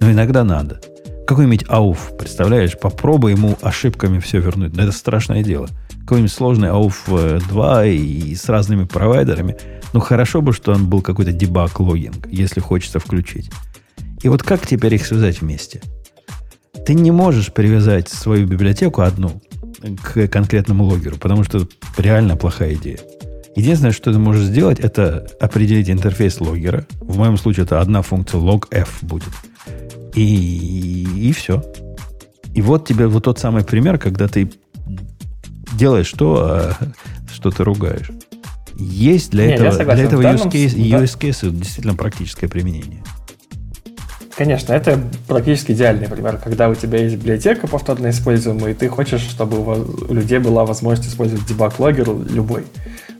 [0.00, 0.80] Но иногда надо.
[1.26, 4.74] Какой-нибудь ауф, представляешь, попробуй ему ошибками все вернуть.
[4.74, 5.68] Но это страшное дело.
[6.00, 9.56] Какой-нибудь сложный ауф 2 э, и с разными провайдерами.
[9.92, 13.50] Ну, хорошо бы, что он был какой-то дебаг логинг, если хочется включить.
[14.22, 15.82] И вот как теперь их связать вместе?
[16.86, 19.42] Ты не можешь привязать свою библиотеку одну
[20.02, 21.68] к конкретному логеру, потому что это
[21.98, 22.98] реально плохая идея.
[23.58, 26.86] Единственное, что ты можешь сделать, это определить интерфейс логера.
[27.00, 29.32] В моем случае это одна функция logf будет.
[30.14, 31.64] И, и все.
[32.54, 34.52] И вот тебе вот тот самый пример, когда ты
[35.72, 36.72] делаешь то, а
[37.34, 38.12] что ты ругаешь.
[38.76, 41.02] Есть для Не, этого, для этого use case, да.
[41.02, 43.02] use case действительно практическое применение.
[44.36, 49.22] Конечно, это практически идеальный пример, когда у тебя есть библиотека повторно используемая, и ты хочешь,
[49.22, 52.64] чтобы у людей была возможность использовать дебаг-логер любой.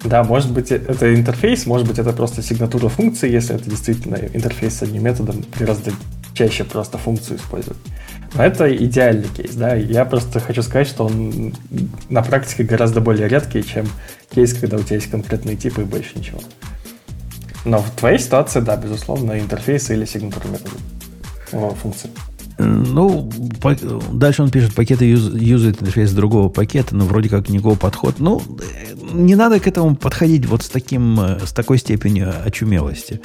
[0.04, 4.74] Да, может быть, это интерфейс, может быть, это просто сигнатура функции, если это действительно интерфейс
[4.78, 5.90] с одним методом, гораздо
[6.34, 7.78] чаще просто функцию использовать.
[8.34, 9.74] Но это идеальный кейс, да.
[9.74, 11.54] Я просто хочу сказать, что он
[12.10, 13.86] на практике гораздо более редкий, чем
[14.34, 16.40] кейс, когда у тебя есть конкретные типы и больше ничего.
[17.64, 20.70] Но в твоей ситуации, да, безусловно, интерфейс или сигнатура метода
[21.52, 22.10] о, функции.
[22.58, 23.30] Ну,
[23.60, 23.76] по-
[24.12, 28.16] дальше он пишет, пакеты юз- юзают интерфейс другого пакета, но вроде как никакого подхода.
[28.18, 33.20] Ну, э, не надо к этому подходить вот с, таким, э, с такой степенью очумелости.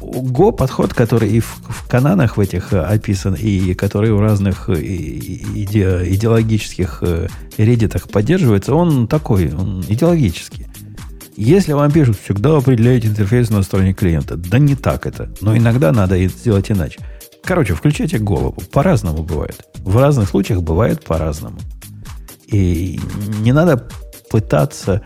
[0.00, 4.68] Go подход, который и в, в кананах в этих э, описан, и который в разных
[4.68, 7.02] э, иде- идеологических
[7.56, 10.66] реддитах поддерживается, он такой, он идеологический.
[11.36, 14.36] Если вам пишут, всегда определяйте интерфейс на стороне клиента.
[14.36, 15.32] Да не так это.
[15.40, 17.00] Но иногда надо сделать иначе.
[17.42, 18.62] Короче, включайте голову.
[18.70, 19.66] По-разному бывает.
[19.78, 21.58] В разных случаях бывает по-разному.
[22.46, 23.00] И
[23.40, 23.88] не надо
[24.32, 25.02] пытаться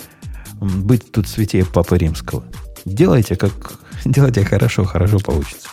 [0.61, 2.45] быть тут святее Папы Римского.
[2.85, 3.81] Делайте как...
[4.05, 5.69] Делайте хорошо, хорошо получится.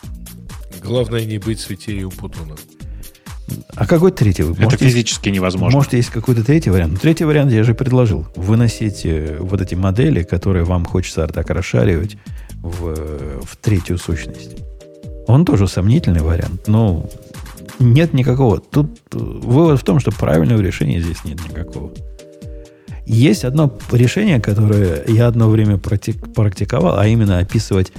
[0.84, 2.55] Главное не быть святее Путуна.
[3.75, 4.41] А какой третий?
[4.41, 5.77] Вы Это физически невозможно.
[5.77, 6.99] Может, есть какой-то третий вариант?
[6.99, 8.25] Третий вариант я же предложил.
[8.35, 12.17] Выносите вот эти модели, которые вам хочется так расшаривать
[12.61, 14.57] в, в третью сущность.
[15.27, 17.07] Он тоже сомнительный вариант, но
[17.80, 18.59] нет никакого.
[18.59, 21.91] Тут э, вывод в том, что правильного решения здесь нет никакого.
[23.05, 27.91] Есть одно решение, которое я одно время практик- практиковал, а именно описывать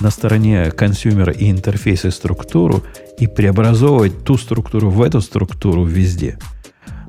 [0.00, 2.82] на стороне консюмера и интерфейса структуру
[3.18, 6.38] и преобразовывать ту структуру в эту структуру везде.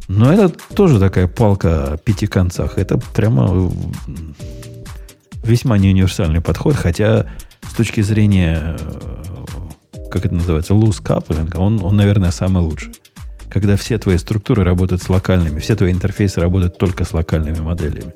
[0.08, 2.78] Но это тоже такая палка о пяти концах.
[2.78, 3.72] Это прямо
[5.44, 7.26] весьма не универсальный подход, хотя
[7.68, 12.94] с точки зрения, э, как это называется, loose coupling, он, он, наверное, самый лучший.
[13.50, 18.14] Когда все твои структуры работают с локальными, все твои интерфейсы работают только с локальными моделями.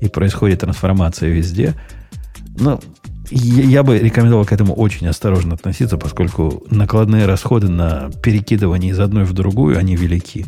[0.00, 1.74] И происходит трансформация везде.
[2.58, 2.80] Но
[3.30, 9.00] я, я бы рекомендовал к этому очень осторожно относиться, поскольку накладные расходы на перекидывание из
[9.00, 10.46] одной в другую, они велики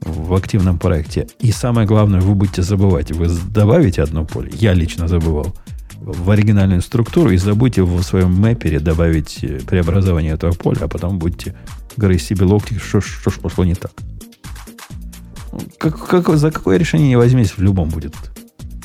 [0.00, 1.26] в активном проекте.
[1.40, 3.10] И самое главное, вы будете забывать.
[3.10, 5.54] Вы добавите одно поле, я лично забывал,
[6.00, 11.54] в оригинальную структуру и забудьте в своем мэпере добавить преобразование этого поля, а потом будете
[11.96, 13.92] грызть себе локти, что, ж- что ж пошло не так.
[15.78, 18.14] Как, как- за какое решение не возьмись, в любом будет.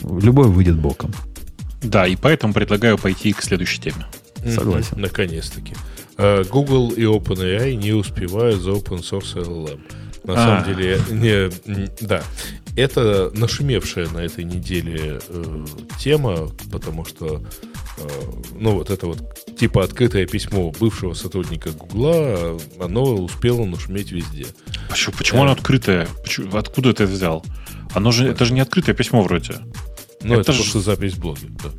[0.03, 1.11] Любой выйдет боком.
[1.83, 4.05] Да, и поэтому предлагаю пойти к следующей теме.
[4.55, 4.89] Согласен.
[4.93, 5.73] Мгм, Наконец-таки.
[6.17, 9.79] Э, Google и OpenAI не успевают за open source LLM.
[10.23, 10.37] На А.
[10.63, 12.23] самом деле, не, м, да,
[12.75, 15.65] это нашумевшая на этой неделе э,
[15.99, 17.43] тема, потому что,
[17.97, 18.07] э,
[18.59, 19.17] ну, вот это вот
[19.57, 24.45] типа открытое письмо бывшего сотрудника Гугла, оно успело нашуметь везде.
[24.89, 26.07] Почему, почему оно открытое?
[26.23, 27.45] Почему- откуда ты это взял?
[27.93, 29.55] Оно же, это же не открытое письмо вроде.
[30.23, 31.47] Ну, это, Это ж- просто запись в блоге.
[31.63, 31.69] да.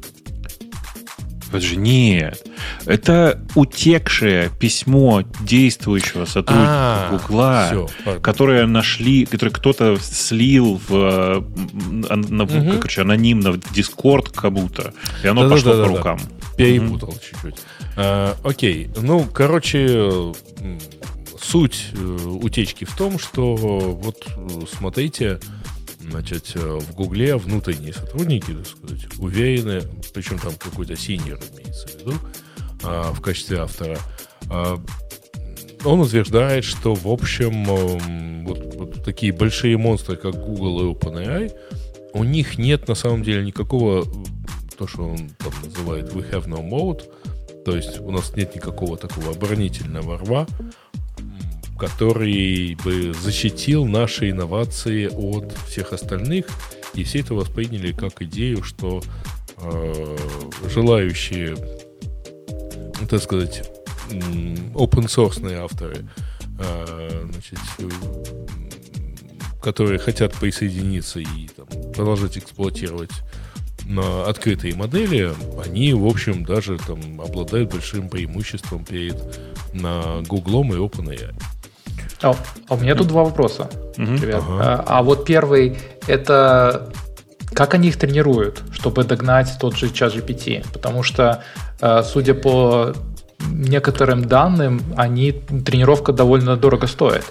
[1.53, 2.45] Подожди, нет.
[2.87, 7.89] Это утекшее письмо действующего сотрудника А, Гугла,
[8.23, 11.45] которое нашли, которое кто-то слил в,
[11.91, 12.79] на- Мгм.
[12.79, 14.95] короче, анонимно в Дискорд как будто.
[15.23, 15.71] И оно Да-да-да-да-да.
[15.71, 16.21] пошло по рукам.
[16.57, 17.57] Перепутал чуть-чуть.
[17.97, 18.91] А, окей.
[18.97, 20.33] Ну, короче,
[21.41, 24.27] суть э, утечки в том, что вот
[24.79, 25.41] смотрите,
[26.11, 31.95] значит, э, в Гугле внутренние сотрудники, так сказать, уверены, причем там какой-то синьор имеется в
[32.01, 32.15] виду,
[32.83, 33.99] а, в качестве автора,
[34.51, 34.79] а,
[35.85, 41.53] он утверждает, что, в общем, эм, вот, вот такие большие монстры, как Google и OpenAI,
[42.13, 44.25] у них нет на самом деле никакого, м,
[44.79, 47.03] то, что он там называет we have no mode,
[47.65, 50.47] то есть у нас нет никакого такого оборонительного рва,
[51.83, 56.47] который бы защитил наши инновации от всех остальных,
[56.95, 59.03] и все это восприняли как идею, что
[59.57, 60.17] э,
[60.73, 61.57] желающие,
[63.01, 63.69] ну, так сказать,
[64.13, 66.07] м, open-source авторы,
[66.61, 67.89] э, значит, э,
[69.61, 73.11] которые хотят присоединиться и там, продолжать эксплуатировать
[73.87, 75.33] на открытые модели,
[75.65, 79.17] они, в общем, даже там обладают большим преимуществом перед
[79.73, 81.35] на Гуглом и OpenAI.
[82.23, 82.35] А,
[82.69, 83.69] а у меня тут два вопроса.
[83.97, 84.17] Мгм.
[84.17, 84.43] Ребят.
[84.49, 84.85] Ага.
[84.87, 86.93] А, а вот первый это
[87.55, 90.65] как они их тренируют, чтобы догнать тот же чат GPT?
[90.73, 91.43] Потому что,
[91.81, 92.95] э, судя по
[93.51, 97.25] некоторым данным, они тренировка довольно дорого стоит.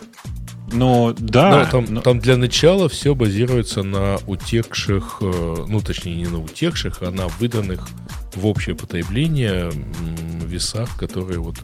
[0.73, 1.49] Ну, да.
[1.49, 2.01] Но там, но...
[2.01, 7.27] там для начала все базируется на утекших, э, ну, точнее, не на утекших, а на
[7.27, 7.87] выданных
[8.35, 9.71] в общее потребление
[10.45, 11.57] весах, которые вот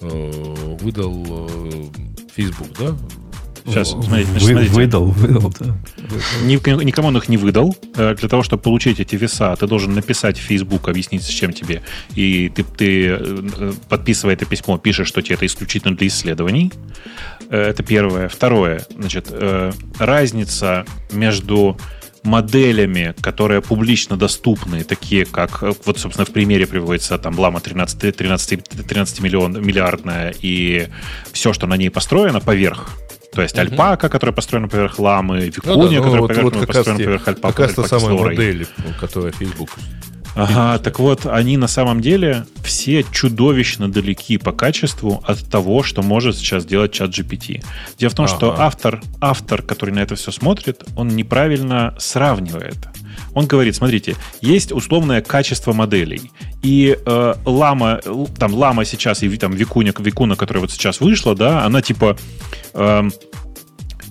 [0.00, 1.84] э, выдал э,
[2.36, 2.96] Facebook, да?
[3.66, 4.72] Сейчас, смотрите, значит, смотрите.
[4.72, 5.76] Выдал, выдал, да.
[6.44, 7.76] Никому он их не выдал.
[7.96, 11.52] Э, для того, чтобы получить эти веса, ты должен написать в Facebook, объяснить, с чем
[11.52, 11.82] тебе.
[12.14, 16.72] И ты, ты э, подписывая это письмо, пишешь, что тебе это исключительно для исследований.
[17.50, 18.28] Э, это первое.
[18.28, 19.32] Второе, значит,
[19.98, 21.76] разница между
[22.26, 28.64] моделями, которые публично доступны, такие как, вот, собственно, в примере приводится там Лама 13, 13,
[28.86, 30.88] 13 миллион, миллиардная и
[31.32, 32.90] все, что на ней построено поверх
[33.32, 33.62] то есть угу.
[33.62, 37.28] альпака, которая построена поверх ламы, викуня, ну, да, ну, которая вот, поверх, вот построена поверх
[37.28, 37.56] альпака.
[37.56, 38.66] Как раз та самая модель,
[38.98, 39.68] которая Facebook.
[40.36, 46.02] Ага, так вот, они на самом деле все чудовищно далеки по качеству от того, что
[46.02, 47.64] может сейчас делать чат GPT.
[47.98, 48.34] Дело в том, ага.
[48.36, 52.76] что автор, автор, который на это все смотрит, он неправильно сравнивает.
[53.32, 56.30] Он говорит, смотрите, есть условное качество моделей.
[56.62, 58.00] И э, лама,
[58.38, 62.16] там лама сейчас и там викуня, викуна, которая вот сейчас вышла, да, она типа
[62.74, 63.08] э,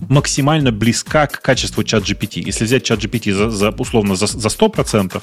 [0.10, 2.42] максимально близка к качеству чат GPT.
[2.46, 5.22] Если взять чат GPT за, за, условно за, за 100%,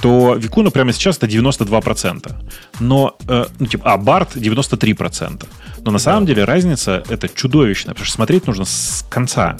[0.00, 2.32] то Викуна прямо сейчас это 92%.
[2.80, 5.46] Но, э, ну, типа, а Барт 93%.
[5.84, 9.56] Но на самом деле разница это чудовищная, потому что смотреть нужно с конца.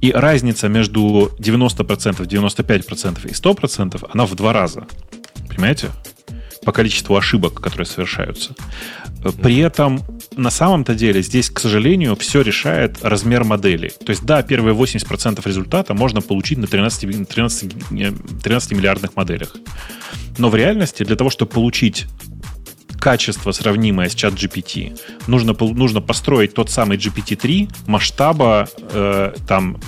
[0.00, 4.86] И разница между 90%, 95% и 100% она в два раза.
[5.48, 5.88] Понимаете?
[6.68, 8.54] По количеству ошибок, которые совершаются.
[9.42, 10.02] При этом
[10.36, 13.88] на самом-то деле здесь, к сожалению, все решает размер модели.
[14.04, 17.72] То есть, да, первые 80% результата можно получить на 13, 13,
[18.42, 19.56] 13 миллиардных моделях.
[20.36, 22.04] Но в реальности для того, чтобы получить
[22.98, 29.80] качество, сравнимое с чат GPT, нужно, нужно построить тот самый GPT-3 масштаба, э, там,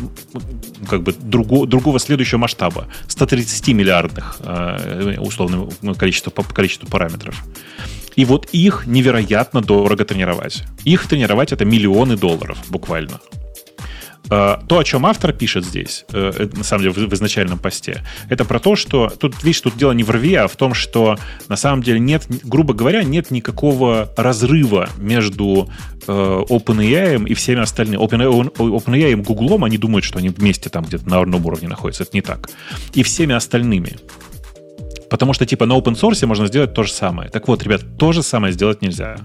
[0.89, 7.45] как бы друго, другого следующего масштаба, 130 миллиардных, э, условно, количество, по количеству параметров.
[8.17, 10.65] И вот их невероятно дорого тренировать.
[10.85, 13.21] Их тренировать это миллионы долларов буквально.
[14.31, 18.45] Э, то, о чем автор пишет здесь, э, на самом деле в изначальном посте, это
[18.45, 21.57] про то, что тут, видишь, тут дело не в рве, а в том, что на
[21.57, 25.69] самом деле нет, грубо говоря, нет никакого разрыва между
[26.07, 26.13] э,
[26.49, 28.01] OpenAI и всеми остальными.
[28.01, 32.05] OpenAI, OpenAI и Google, они думают, что они вместе там где-то на одном уровне находятся.
[32.05, 32.49] Это не так.
[32.95, 33.97] И всеми остальными.
[35.11, 37.29] Потому что, типа, на open source можно сделать то же самое.
[37.31, 39.17] Так вот, ребят, то же самое сделать нельзя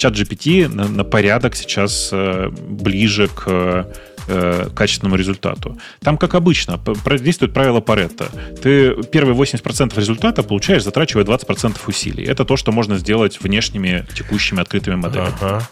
[0.00, 3.86] чат GPT на, на порядок сейчас э, ближе к
[4.28, 5.78] э, качественному результату.
[6.00, 6.80] Там, как обычно,
[7.20, 8.28] действует правило Паретта.
[8.62, 12.24] Ты первые 80% результата получаешь, затрачивая 20% усилий.
[12.24, 15.34] Это то, что можно сделать внешними текущими открытыми моделями.
[15.40, 15.68] Ага.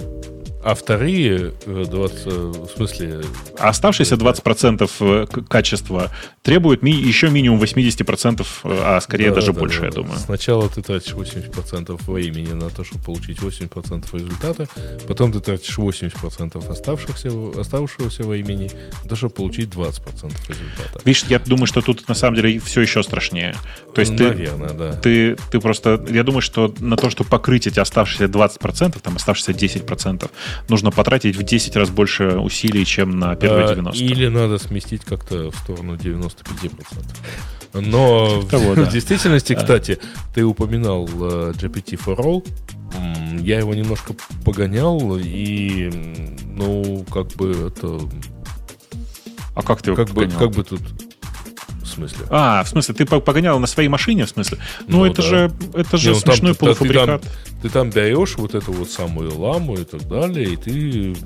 [0.63, 3.21] А вторые 20, э, э, в смысле...
[3.59, 6.11] А оставшиеся 20% э, качества
[6.43, 9.87] требуют ми- еще минимум 80%, а скорее да, даже да, больше, да.
[9.87, 10.19] я думаю.
[10.19, 14.69] Сначала ты тратишь 80% времени на то, чтобы получить 80% результата,
[15.07, 18.71] потом ты тратишь 80% оставшихся, оставшегося времени
[19.05, 21.01] на то, чтобы получить 20% результата.
[21.05, 23.55] Видишь, я думаю, что тут на самом деле все еще страшнее.
[23.95, 24.93] То есть Наверное, ты, да.
[24.93, 26.05] Ты, ты просто...
[26.11, 30.31] Я думаю, что на то, чтобы покрыть эти оставшиеся 20%, там оставшиеся 10%,
[30.69, 33.91] нужно потратить в 10 раз больше усилий, чем на первые 90.
[33.91, 36.31] А, или надо сместить как-то в сторону 95%.
[37.75, 39.99] Но Того, в действительности, кстати,
[40.35, 42.47] ты упоминал uh, GPT for All.
[43.43, 44.15] Я его немножко
[44.45, 45.91] погонял, и,
[46.47, 48.01] ну, как бы это...
[49.55, 50.39] А как ты его как погонял?
[50.39, 50.81] Бы, как бы тут
[51.99, 52.27] смысле.
[52.31, 54.59] А, в смысле, ты погонял на своей машине, в смысле?
[54.87, 55.29] Ну, ну это, да.
[55.29, 57.23] же, это же Не, ну, смешной там, полуфабрикат.
[57.23, 61.17] Ты, там, ты там берешь вот эту вот самую ламу и так далее, и ты,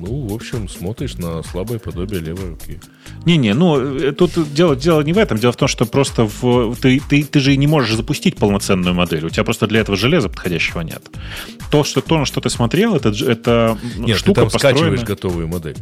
[0.00, 2.80] ну, в общем, смотришь на слабое подобие левой руки.
[3.24, 5.38] Не-не, ну, э, тут дело, дело не в этом.
[5.38, 9.24] Дело в том, что просто в, ты, ты, ты же не можешь запустить полноценную модель.
[9.24, 11.02] У тебя просто для этого железа подходящего нет.
[11.70, 14.78] То, что, то на что ты смотрел, это, это нет, штука ты там построена...
[14.78, 15.76] скачиваешь готовую модель.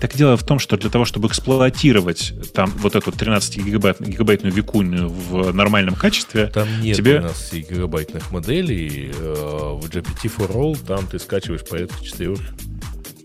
[0.00, 4.54] Так дело в том, что для того, чтобы эксплуатировать там вот эту 13 гигабайт, гигабайтную
[4.54, 7.18] викунью в нормальном качестве, там нет тебе...
[7.18, 9.10] 12 гигабайтных моделей.
[9.38, 12.36] Э, в GPT for All там ты скачиваешь порядка 4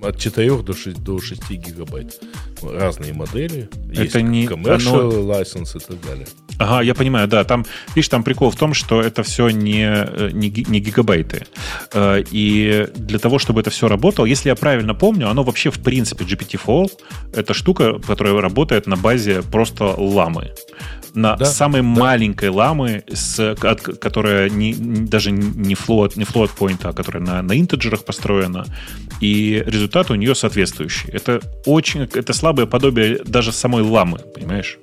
[0.01, 2.19] от 4 до 6, до 6 гигабайт.
[2.61, 3.69] Разные модели.
[3.91, 5.33] Это Есть не commercial оно...
[5.33, 6.27] license и так далее.
[6.59, 7.43] Ага, я понимаю, да.
[7.43, 7.65] Там,
[7.95, 11.45] видишь, там прикол в том, что это все не, э, не, не гигабайты.
[11.93, 15.79] Э, и для того, чтобы это все работало, если я правильно помню, оно вообще в
[15.81, 16.91] принципе GPT-4
[17.33, 20.51] это штука, которая работает на базе просто ламы
[21.13, 21.87] на да, самой да.
[21.87, 27.41] маленькой ламы, с, от, которая не, даже не float, не float point, а которая на,
[27.41, 28.65] на интеджерах построена,
[29.21, 31.09] и результат у нее соответствующий.
[31.11, 34.79] Это очень, это слабое подобие даже самой ламы, понимаешь?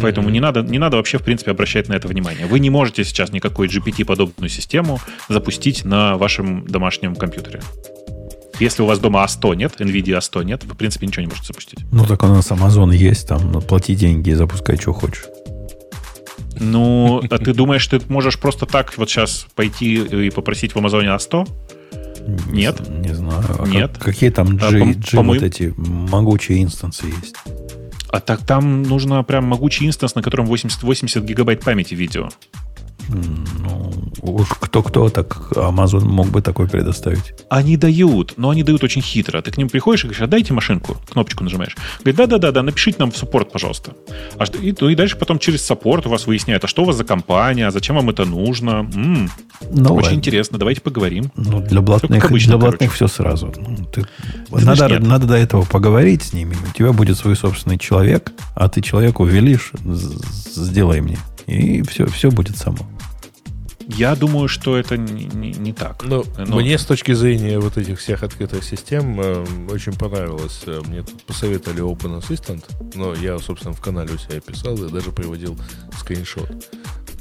[0.00, 0.32] Поэтому mm-hmm.
[0.32, 2.46] не, надо, не надо вообще, в принципе, обращать на это внимание.
[2.46, 7.60] Вы не можете сейчас никакой GPT-подобную систему запустить на вашем домашнем компьютере.
[8.58, 11.48] Если у вас дома A100 нет, NVIDIA A100 нет, вы, в принципе, ничего не можете
[11.48, 11.80] запустить.
[11.92, 15.24] Ну, так у нас Amazon есть, там, ну, плати деньги и запускай, что хочешь.
[16.58, 21.08] Ну, а ты думаешь, ты можешь просто так вот сейчас пойти и попросить в Амазоне
[21.08, 21.46] А100?
[22.50, 22.80] Нет.
[22.88, 23.44] Не знаю.
[23.58, 23.92] А Нет.
[23.92, 27.36] Как, какие там G, а, G вот эти могучие инстансы есть?
[28.08, 32.30] А так там нужно прям могучий инстанс, на котором 80, 80 гигабайт памяти видео.
[33.08, 33.92] Ну,
[34.22, 37.34] уж кто-кто, так Amazon мог бы такой предоставить.
[37.48, 39.40] Они дают, но они дают очень хитро.
[39.42, 41.76] Ты к ним приходишь и говоришь, отдайте машинку, кнопочку нажимаешь.
[42.04, 43.92] Говорит, да-да-да, напишите нам в саппорт, пожалуйста.
[44.38, 46.84] А что, и, ну, и дальше потом через саппорт у вас выясняют, а что у
[46.86, 48.88] вас за компания, зачем вам это нужно.
[48.92, 49.30] М-м,
[49.70, 50.16] ну, очень ладно.
[50.16, 51.30] интересно, давайте поговорим.
[51.36, 53.52] Ну, для блатных, обычно, для блатных все сразу.
[53.56, 54.08] Ну, ты, ты
[54.64, 56.56] надо, знаешь, надо до этого поговорить с ними.
[56.68, 61.18] У тебя будет свой собственный человек, а ты человеку велишь, сделай мне.
[61.46, 62.78] И все, все будет само.
[63.88, 66.02] Я думаю, что это не, не, не так.
[66.04, 66.56] Ну, Но...
[66.56, 70.62] Мне с точки зрения вот этих всех открытых систем э, очень понравилось.
[70.66, 72.64] Э, мне тут посоветовали Open Assistant,
[72.94, 75.56] но я, собственно, в канале у себя писал и даже приводил
[75.98, 76.68] скриншот.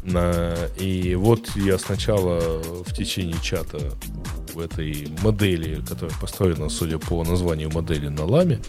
[0.04, 3.80] На, и вот я сначала в течение чата
[4.54, 8.60] в этой модели, которая построена, судя по названию модели, на ламе,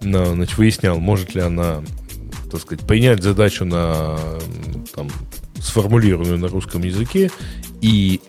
[0.00, 1.82] на, значит, выяснял, может ли она
[2.50, 4.16] так сказать, принять задачу на
[4.94, 5.08] там,
[5.64, 7.30] сформулированную на русском языке
[7.80, 8.20] и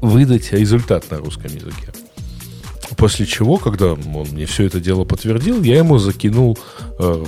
[0.00, 1.92] выдать результат на русском языке.
[2.96, 4.00] После чего, когда он
[4.32, 6.58] мне все это дело подтвердил, я ему закинул,
[6.98, 7.24] э,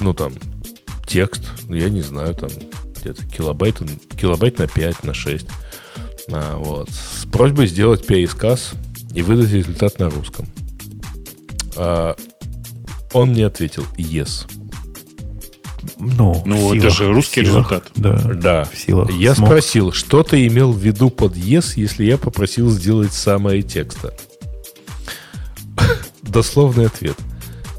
[0.00, 0.32] ну там,
[1.06, 2.50] текст, я не знаю, там,
[3.00, 3.78] где-то килобайт,
[4.18, 5.46] килобайт на 5, на 6.
[6.32, 8.72] А, вот, с просьбой сделать пересказ
[9.14, 10.46] и выдать результат на русском.
[11.76, 12.14] А,
[13.12, 14.46] он мне ответил yes.
[16.00, 17.90] Ну, ну это же русский силах, результат.
[17.94, 18.64] Да, да.
[18.64, 19.10] В силах.
[19.12, 19.48] Я смог.
[19.48, 24.14] спросил, что ты имел в виду под yes, если я попросил сделать самое текста?
[26.22, 27.16] Дословный ответ.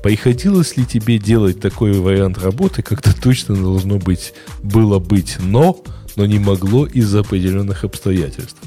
[0.04, 4.34] Приходилось ли тебе делать такой вариант работы, когда точно должно быть,
[4.64, 5.80] было быть но,
[6.16, 8.60] но не могло из-за определенных обстоятельств?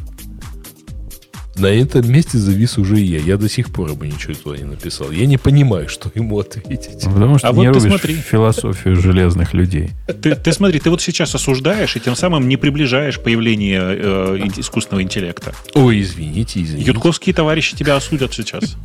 [1.56, 3.18] На этом месте завис уже и я.
[3.18, 5.10] Я до сих пор ему ничего туда не написал.
[5.10, 7.04] Я не понимаю, что ему ответить.
[7.04, 8.14] Потому что а не вот ты смотри.
[8.14, 9.90] философию железных людей.
[10.06, 15.02] Ты, ты смотри, ты вот сейчас осуждаешь и тем самым не приближаешь появление э, искусственного
[15.02, 15.54] интеллекта.
[15.74, 16.90] Ой, извините, извините.
[16.90, 18.76] Ютковские товарищи тебя осудят сейчас.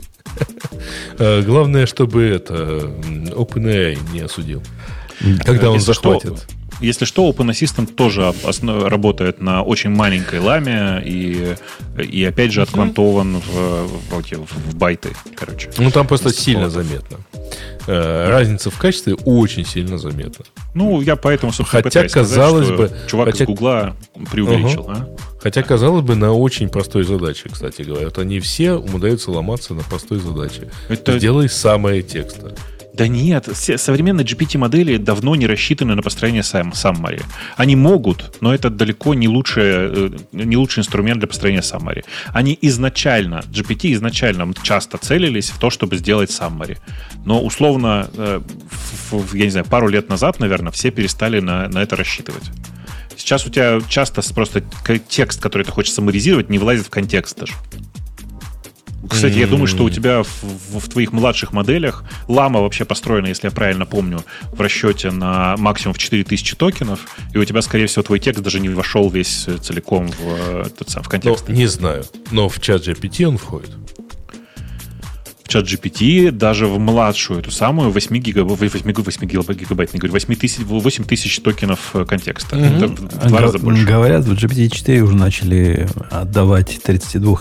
[1.18, 2.94] Э, главное, чтобы это
[3.36, 4.64] OpenAI не осудил.
[5.44, 6.48] Когда он захватит.
[6.80, 11.56] Если что, Open Assistant тоже основ, работает на очень маленькой ламе и,
[11.98, 15.70] и опять же, отквантован в, в, в, в байты, короче.
[15.78, 17.18] Ну, там просто сильно заметно.
[17.88, 20.46] Э, разница в качестве очень сильно заметна.
[20.76, 22.98] Ну, я поэтому, собственно, Хотя, казалось сказать, бы...
[23.10, 23.44] Чувак хотя...
[23.44, 23.96] из Гугла
[24.32, 24.92] преувеличил, угу.
[24.92, 25.10] а?
[25.42, 28.06] Хотя, казалось бы, на очень простой задаче, кстати говоря.
[28.06, 30.70] Вот они все умудряются ломаться на простой задаче.
[30.90, 31.18] Это...
[31.18, 32.56] Сделай самое текста.
[32.94, 37.24] Да нет, современные GPT-модели давно не рассчитаны на построение сам, summary.
[37.56, 42.04] Они могут, но это далеко не, лучший, э, не лучший инструмент для построения summary.
[42.34, 46.78] Они изначально, GPT изначально часто целились в то, чтобы сделать summary.
[47.26, 48.42] Но условно, э,
[49.34, 52.44] я не знаю, пару лет назад, наверное, все перестали на, на это рассчитывать.
[53.16, 54.64] Сейчас у тебя часто просто
[55.08, 57.54] текст, который ты хочешь саммаризировать, не влазит в контекст даже.
[59.08, 59.40] Кстати, mm-hmm.
[59.40, 63.48] я думаю, что у тебя в, в, в твоих младших моделях лама вообще построена, если
[63.48, 67.00] я правильно помню, в расчете на максимум в 4000 токенов,
[67.34, 71.04] и у тебя, скорее всего, твой текст даже не вошел весь целиком в, этот сам,
[71.04, 71.46] в контекст.
[71.48, 73.72] Ну, не знаю, но в чат GPT он входит.
[75.44, 80.14] В чат GPT даже в младшую, эту самую 8 гигабайт, 8, 8 гигабайт, не говорю,
[80.14, 82.56] 8 тысяч, 8 тысяч токенов э, контекста.
[82.56, 82.76] Mm-hmm.
[82.76, 83.84] Это в два раза больше.
[83.84, 87.40] Говорят, в GPT-4 уже начали отдавать 32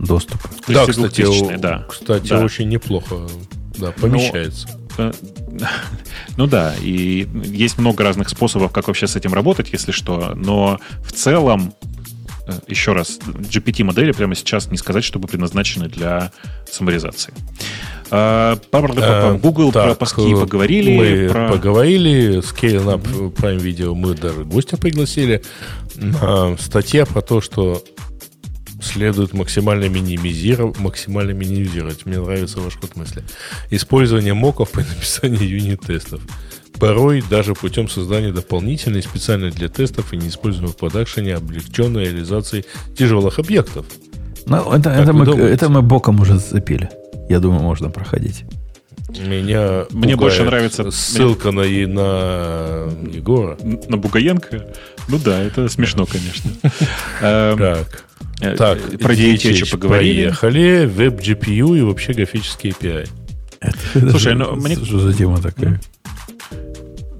[0.00, 0.48] доступа.
[0.68, 1.86] Да, кстати, да.
[1.88, 2.44] кстати да.
[2.44, 3.26] очень неплохо
[3.76, 4.68] да, ну, помещается.
[4.98, 5.12] Ну,
[6.36, 10.78] ну да, и есть много разных способов, как вообще с этим работать, если что, но
[11.02, 11.74] в целом
[12.46, 16.32] э, еще раз, GPT-модели прямо сейчас не сказать, чтобы предназначены для
[16.70, 17.32] саморизации.
[18.12, 18.58] А,
[19.40, 20.96] Google про паски поговорили.
[20.96, 21.48] Мы про...
[21.48, 22.38] поговорили.
[22.40, 25.42] Scaling Up Prime Video мы даже гостя пригласили.
[26.58, 27.84] Статья про то, что
[28.82, 32.06] следует максимально минимизировать, максимально минимизировать.
[32.06, 33.22] Мне нравится ваш ход мысли.
[33.70, 36.20] Использование моков при написании юнит-тестов.
[36.78, 42.64] Порой даже путем создания дополнительной специально для тестов и неиспользуемой в продакшене облегченной реализации
[42.96, 43.86] тяжелых объектов.
[44.46, 46.88] Ну, это, это, мы, это мы боком уже зацепили.
[47.28, 48.44] Я думаю, можно проходить.
[49.18, 53.58] Меня Мне больше нравится ссылка на, на Егора.
[53.62, 54.66] На Бугаенко?
[55.08, 56.50] Ну да, это смешно, конечно.
[57.20, 58.04] Эм, так.
[58.40, 60.22] Э, так, про DHH поговорили.
[60.22, 60.86] Поехали.
[60.86, 63.08] Веб-GPU и вообще графические API.
[64.10, 64.76] Слушай, ну мне...
[64.76, 65.80] Что за тема такая?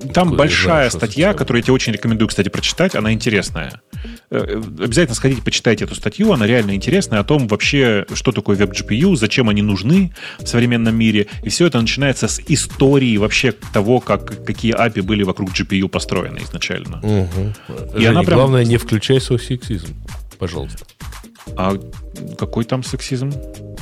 [0.00, 2.94] Там Такое большая знаю, статья, которую я тебе очень рекомендую, кстати, прочитать.
[2.94, 3.82] Она интересная.
[4.30, 6.32] Э, обязательно сходите, почитайте эту статью.
[6.32, 11.26] Она реально интересная о том вообще, что такое веб-GPU, зачем они нужны в современном мире.
[11.42, 16.38] И все это начинается с истории вообще того, как, какие API были вокруг GPU построены
[16.38, 17.00] изначально.
[17.02, 17.96] Угу.
[17.96, 18.38] И Женя, она прям...
[18.38, 19.94] Главное, не включай свой сексизм,
[20.40, 20.84] пожалуйста.
[21.56, 21.76] А
[22.38, 23.32] какой там сексизм?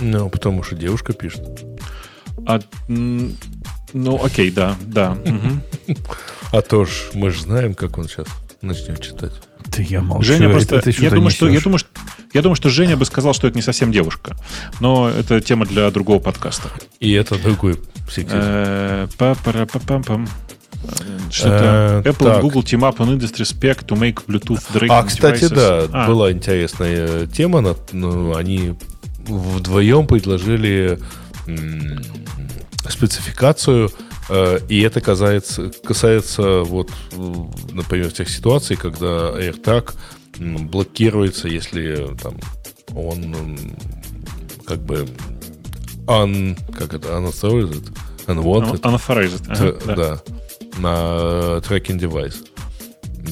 [0.01, 1.65] Ну, потому что девушка пишет.
[2.47, 5.17] А, ну, окей, да, да.
[6.53, 8.27] А то ж мы же знаем, как он сейчас
[8.61, 9.33] начнет читать.
[9.67, 10.25] Да я молчу.
[10.25, 10.77] Женя просто...
[10.77, 11.91] Это, я, думаю, что, я, думаю, что,
[12.33, 14.37] я думаю, что Женя бы сказал, что это не совсем девушка.
[14.81, 16.71] Но это тема для другого подкаста.
[17.01, 17.79] И это другой
[18.17, 19.07] э,
[21.31, 25.47] Что-то э, Apple Google Team Up on Industry Spec to make Bluetooth Drake А, кстати,
[25.49, 26.07] да, а.
[26.07, 27.77] была интересная тема.
[27.93, 28.75] Ну, они
[29.27, 30.99] вдвоем предложили
[32.89, 33.91] спецификацию,
[34.29, 36.91] э, и это касается, касается вот,
[37.73, 39.95] например, тех ситуаций, когда AirTag
[40.39, 42.37] блокируется, если там
[42.95, 43.35] он
[44.67, 45.07] как бы
[46.07, 47.93] un, как это, unauthorized,
[48.27, 48.81] unwanted.
[48.81, 49.95] Unauthorized, ага, да.
[49.97, 50.38] да.
[50.79, 52.37] На tracking device.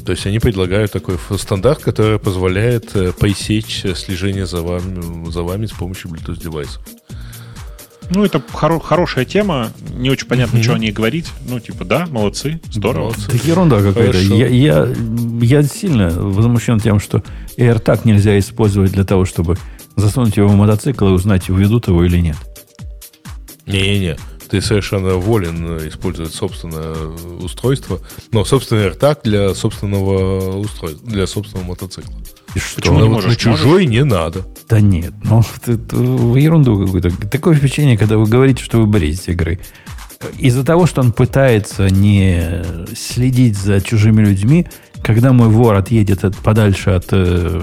[0.05, 5.66] То есть они предлагают такой стандарт, который позволяет э, пресечь слежение за вами, за вами
[5.66, 6.82] с помощью Bluetooth девайсов.
[8.10, 9.73] Ну, это хоро- хорошая тема.
[9.97, 10.62] Не очень понятно, mm-hmm.
[10.62, 11.27] что о ней говорить.
[11.48, 13.05] Ну, типа, да, молодцы, здорово.
[13.05, 13.28] Молодцы.
[13.35, 14.18] Это ерунда какая-то.
[14.18, 14.89] Я, я,
[15.40, 17.23] я сильно возмущен тем, что
[17.56, 19.56] AirTag нельзя использовать для того, чтобы
[19.97, 22.36] засунуть его в мотоцикл и узнать, уведут его или нет.
[23.66, 24.16] Не-не-не.
[24.48, 26.94] Ты совершенно волен использовать собственное
[27.40, 28.01] устройство,
[28.32, 32.14] но собственный AirTag для собственного устройства, для собственного мотоцикла.
[32.55, 32.77] И что?
[32.77, 33.31] Почему не можешь?
[33.31, 34.47] На чужой не надо.
[34.68, 37.10] Да нет, ну, это, ерунду какую-то.
[37.28, 39.60] Такое впечатление, когда вы говорите, что вы бредите игры.
[40.39, 42.64] Из-за того, что он пытается не
[42.97, 44.66] следить за чужими людьми,
[45.06, 47.60] когда мой вор отъедет от, подальше от, э,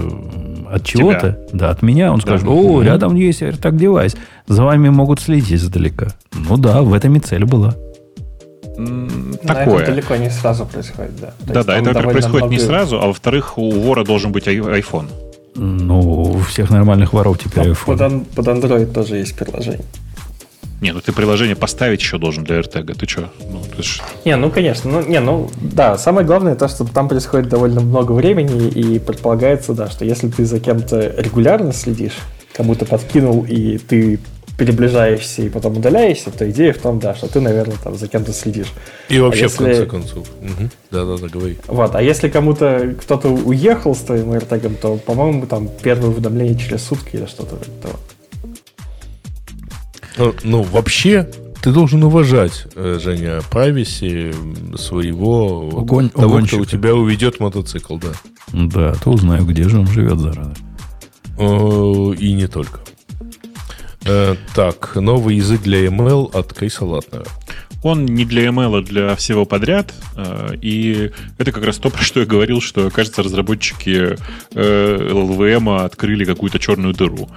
[0.70, 2.22] от чего-то, да, от меня, он да.
[2.22, 4.16] скажет, о, рядом есть AirTag девайс,
[4.46, 6.08] за вами могут следить издалека.
[6.32, 7.76] Ну да, в этом и цель была
[9.46, 9.82] такое.
[9.82, 11.34] это далеко не сразу происходит, да.
[11.40, 12.54] Да-да, это, во происходит много...
[12.54, 15.06] не сразу, а во-вторых, у вора должен быть iPhone.
[15.54, 18.24] Ну, у всех нормальных воров теперь iPhone.
[18.34, 19.84] Под, под Android тоже есть приложение.
[20.84, 22.94] Не, ну ты приложение поставить еще должен для AirTag.
[22.94, 23.30] Ты что?
[23.40, 24.02] Ну, ты ж...
[24.26, 24.90] Не, ну конечно.
[24.90, 29.72] Ну, не, ну да, самое главное то, что там происходит довольно много времени, и предполагается,
[29.72, 32.18] да, что если ты за кем-то регулярно следишь,
[32.54, 34.20] кому-то подкинул, и ты
[34.58, 38.34] переближаешься и потом удаляешься, то идея в том, да, что ты, наверное, там за кем-то
[38.34, 38.70] следишь.
[39.08, 39.64] И вообще, а если...
[39.64, 40.28] в конце концов.
[40.42, 40.68] Угу.
[40.90, 41.56] Да-да-да, говори.
[41.66, 46.84] Вот, а если кому-то кто-то уехал с твоим AirTag, то, по-моему, там первое уведомление через
[46.84, 47.98] сутки или что-то такое.
[50.16, 51.28] Ну, ну, вообще,
[51.62, 54.32] ты должен уважать, э, Женя, прависи
[54.76, 56.56] своего Угон, того, угонщика.
[56.56, 58.12] кто у тебя уведет мотоцикл, да.
[58.52, 60.54] Да, то узнаю, где же он живет, зараза.
[61.38, 62.80] И не только.
[64.06, 67.24] Э, так, новый язык для ML от Кейса Латнера.
[67.82, 69.94] Он не для ML, а для всего подряд.
[70.16, 74.16] Э, и это как раз то, про что я говорил, что, кажется, разработчики
[74.52, 77.28] э, LLVM открыли какую-то черную дыру.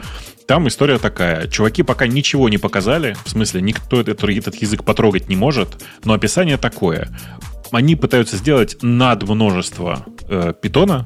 [0.48, 1.48] Там история такая.
[1.48, 3.18] Чуваки пока ничего не показали.
[3.26, 5.84] В смысле, никто этот, этот язык потрогать не может.
[6.06, 7.10] Но описание такое.
[7.72, 11.06] Они пытаются сделать над множество э, питона,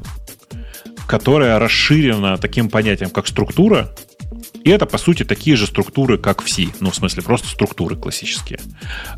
[1.08, 3.90] которое расширено таким понятием, как структура,
[4.64, 6.68] и это, по сути, такие же структуры, как в C.
[6.80, 8.60] Ну, в смысле, просто структуры классические.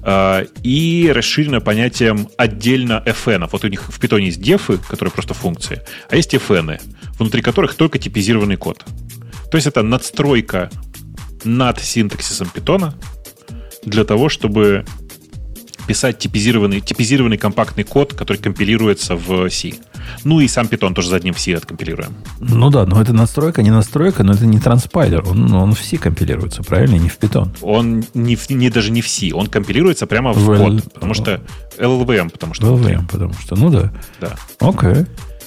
[0.01, 3.49] А, и расширено понятием отдельно FN.
[3.51, 6.79] Вот у них в питоне есть дефы, которые просто функции, а есть FN,
[7.19, 8.85] внутри которых только типизированный код.
[9.53, 10.71] То есть это надстройка
[11.43, 12.95] над синтаксисом питона
[13.85, 14.83] для того, чтобы
[15.85, 19.73] писать типизированный, типизированный компактный код, который компилируется в C.
[20.23, 22.15] Ну и сам питон тоже задним C откомпилируем.
[22.39, 25.23] Ну да, но это настройка, не настройка, но это не транспайлер.
[25.29, 26.95] Он, он в C компилируется, правильно?
[26.95, 27.53] Не в питон.
[27.61, 30.81] Он не, в, не даже не в C, он компилируется прямо в, в код, L...
[30.91, 31.41] потому что
[31.77, 32.65] LLVM, потому что...
[32.65, 33.93] LLVM, потому что, ну да.
[34.19, 34.35] Да.
[34.59, 35.05] Окей.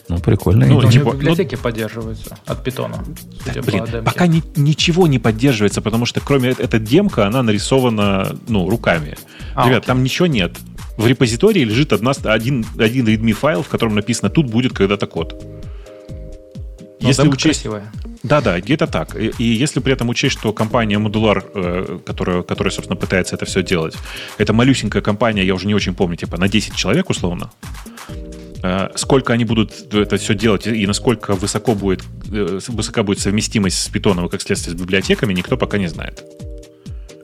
[0.08, 0.66] Ну, прикольно.
[0.66, 3.04] Ну, типа, библиотеки ну, поддерживаются от питона.
[3.44, 8.68] Да, блин, пока ни, ничего не поддерживается, потому что кроме этой демка, она нарисована ну,
[8.68, 9.16] руками.
[9.54, 9.86] А, Ребят, окей.
[9.86, 10.56] там ничего нет.
[10.96, 15.44] В репозитории лежит одна, один, один readme файл, в котором написано «тут будет когда-то код».
[17.00, 17.62] Но если учесть...
[17.62, 17.92] красивая.
[18.22, 19.14] Да, да, где-то так.
[19.16, 23.44] И, и если при этом учесть, что компания Modular, э, которая, которая, собственно, пытается это
[23.44, 23.94] все делать,
[24.38, 27.50] это малюсенькая компания, я уже не очень помню, типа на 10 человек условно,
[28.94, 33.88] сколько они будут это все делать и насколько высоко будет, э, высока будет совместимость с
[33.88, 36.24] питоном и, как следствие, с библиотеками, никто пока не знает.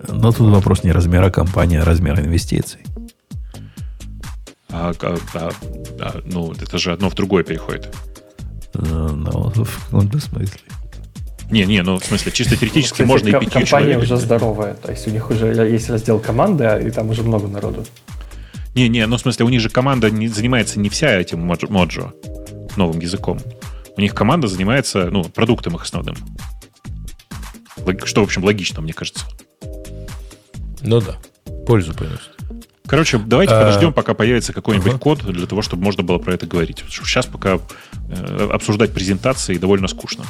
[0.08, 2.80] Но тут вопрос не размера компании, а размера инвестиций.
[4.70, 5.50] А, а, а,
[6.00, 7.94] а, ну, это же одно в другое переходит.
[8.74, 10.60] Ну, ну в каком-то смысле.
[11.50, 14.72] Не, не, ну в смысле, чисто теоретически ну, кстати, можно и пяти Компания уже здоровая,
[14.72, 17.84] то есть у них уже есть раздел команды, и там уже много народу.
[18.74, 22.12] Не-не, ну в смысле, у них же команда не, занимается не вся этим моджо,
[22.76, 23.38] новым языком.
[23.96, 26.16] У них команда занимается, ну, продуктом их основным.
[28.04, 29.26] Что, в общем, логично, мне кажется.
[30.80, 31.18] Ну да,
[31.66, 32.30] пользу приносит.
[32.86, 33.60] Короче, давайте а...
[33.60, 34.98] подождем, пока появится какой-нибудь ага.
[34.98, 36.84] код для того, чтобы можно было про это говорить.
[36.88, 37.58] Сейчас пока
[38.08, 40.24] э, обсуждать презентации довольно скучно.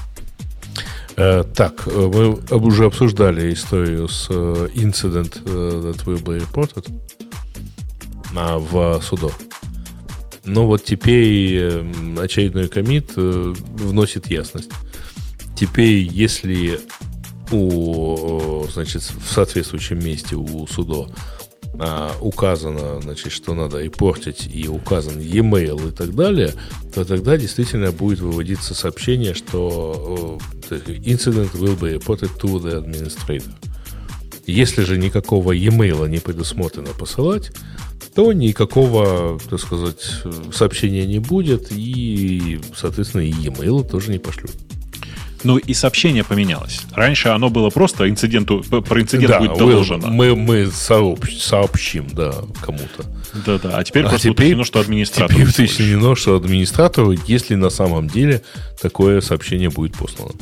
[1.16, 6.86] Э, так, мы уже обсуждали историю с э, incident э, that will be reported
[8.32, 9.30] в судо.
[10.44, 11.82] Но вот теперь
[12.18, 14.70] очередной комит э, вносит ясность.
[15.56, 16.80] Теперь, если
[17.52, 21.08] у, значит, в соответствующем месте у судо
[21.78, 26.54] а, указано, значит, что надо репортить, и указан e-mail и так далее,
[26.94, 30.38] то тогда действительно будет выводиться сообщение, что
[30.70, 33.50] incident will be reported to the administrator.
[34.46, 37.52] Если же никакого e-mail не предусмотрено посылать,
[38.14, 40.22] то никакого, так сказать,
[40.52, 44.52] сообщения не будет, и, соответственно, и e-mail тоже не пошлют.
[45.44, 46.82] Ну и сообщение поменялось.
[46.92, 50.08] Раньше оно было просто инциденту, про инцидент да, будет доложено.
[50.08, 53.04] Мы, мы сообщ, сообщим, да, кому-то.
[53.44, 55.36] Да-да, а теперь а просто теперь, уточнено, что администратор.
[55.36, 58.42] Теперь уточнено, что администратору, если на самом деле
[58.80, 60.32] такое сообщение будет послано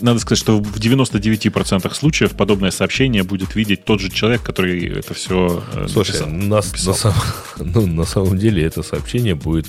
[0.00, 5.14] надо сказать, что в 99% случаев подобное сообщение будет видеть тот же человек, который это
[5.14, 6.28] все э, Слушай, написал.
[6.28, 7.14] На, на, сам,
[7.58, 9.66] ну, на самом деле это сообщение будет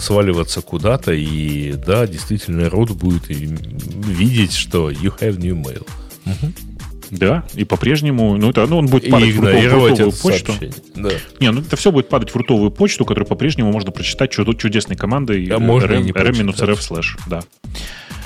[0.00, 5.86] сваливаться куда-то, и да, действительно, рот будет видеть, что you have new mail.
[6.26, 6.52] Угу.
[7.10, 10.52] Да, и по-прежнему, ну, это, ну, он будет падать в рутовую почту.
[10.94, 11.10] Да.
[11.40, 15.46] Не, ну, это все будет падать в рутовую почту, которую по-прежнему можно прочитать чудесной командой
[15.48, 17.42] а можно rm-rf slash, да.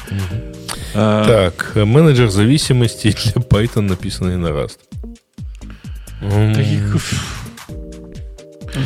[0.08, 0.16] Угу.
[0.30, 0.55] А...
[0.96, 4.78] Так, менеджер зависимости для Python, написанный на Rust.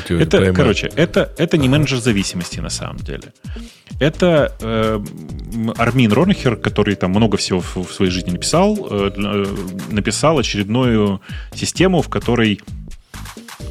[0.09, 3.33] Это, короче, это, это не менеджер зависимости на самом деле.
[3.99, 5.01] Это э,
[5.77, 9.47] Армин Ронхер, который там много всего в, в своей жизни написал, э, э,
[9.91, 11.21] написал очередную
[11.55, 12.61] систему, в которой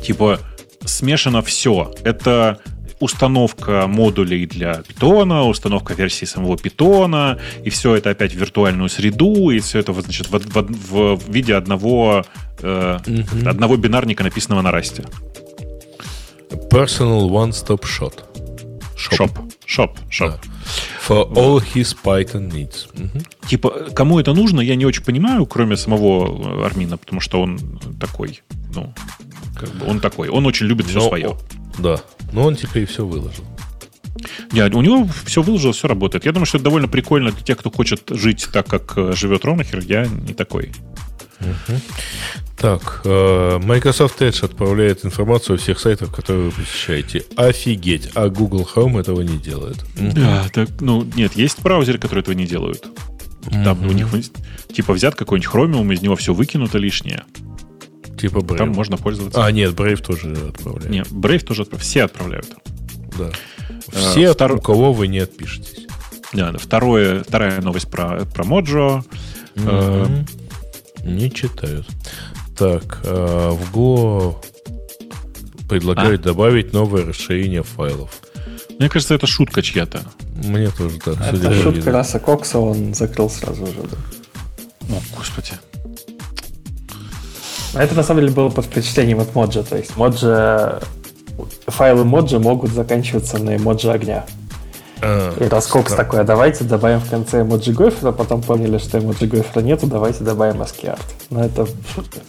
[0.03, 0.40] типа
[0.85, 1.93] смешано все.
[2.03, 2.59] Это
[2.99, 9.49] установка модулей для питона, установка версии самого питона, и все это опять в виртуальную среду,
[9.49, 12.25] и все это значит, в, в, в виде одного,
[12.61, 13.47] э, mm-hmm.
[13.47, 15.05] одного бинарника, написанного на расте.
[16.71, 18.13] Personal One-Stop Shop.
[18.95, 19.31] Shop.
[19.65, 19.97] Shop.
[20.09, 20.39] Shop.
[20.41, 20.49] Да.
[21.07, 22.87] For all his Python needs.
[22.93, 23.47] Угу.
[23.47, 28.41] Типа, кому это нужно, я не очень понимаю, кроме самого Армина, потому что он такой,
[28.75, 28.93] ну,
[29.55, 31.37] как бы он такой, он очень любит все Но, свое.
[31.77, 33.45] Да, но он теперь все выложил.
[34.51, 36.25] Нет, у него все выложил, все работает.
[36.25, 39.45] Я думаю, что это довольно прикольно для тех, кто хочет жить так, как э, живет
[39.45, 39.79] Ромахер.
[39.79, 40.71] Я не такой.
[41.39, 41.79] Угу.
[42.57, 47.23] Так, э, Microsoft Edge отправляет информацию о всех сайтах, которые вы посещаете.
[47.37, 49.77] Офигеть, а Google Chrome этого не делает.
[49.95, 52.85] Да, так, ну, нет, есть браузеры, которые этого не делают.
[53.49, 54.07] Там у них
[54.73, 57.23] типа взят какой-нибудь Chromium, из него все выкинуто лишнее.
[58.19, 58.57] Типа Brave.
[58.57, 59.45] Там можно пользоваться.
[59.45, 60.89] А, нет, Brave тоже отправляет.
[60.89, 61.88] Нет, Brave тоже отправляет.
[61.88, 62.48] Все отправляют.
[63.17, 63.31] Да.
[63.93, 64.53] А, Все, а, втор...
[64.53, 65.88] у кого вы не отпишетесь.
[66.33, 66.57] Да, да.
[66.57, 69.03] Второе, вторая новость про, про Mojo.
[69.56, 70.25] Mm-hmm.
[71.03, 71.07] Э...
[71.09, 71.88] Не читают.
[72.57, 74.35] Так, э, в Go
[75.69, 76.23] предлагают а?
[76.25, 78.22] добавить новое расширение файлов.
[78.80, 80.01] Мне кажется, это шутка чья-то.
[80.43, 81.19] Мне тоже так.
[81.22, 83.73] Это шутка Раса Кокса, он закрыл сразу же.
[83.89, 84.95] Да.
[84.95, 85.53] О, господи.
[87.73, 89.64] А это на самом деле было под впечатлением от моджа.
[89.64, 90.80] То есть моджа,
[91.67, 94.25] файлы моджа могут заканчиваться на моджа огня.
[95.01, 99.27] А, и Раскокс такой, а давайте добавим в конце эмоджи Гофера, потом поняли, что эмоджи
[99.27, 100.99] Гофера нету, давайте добавим ASCII
[101.30, 102.19] Но это шутка.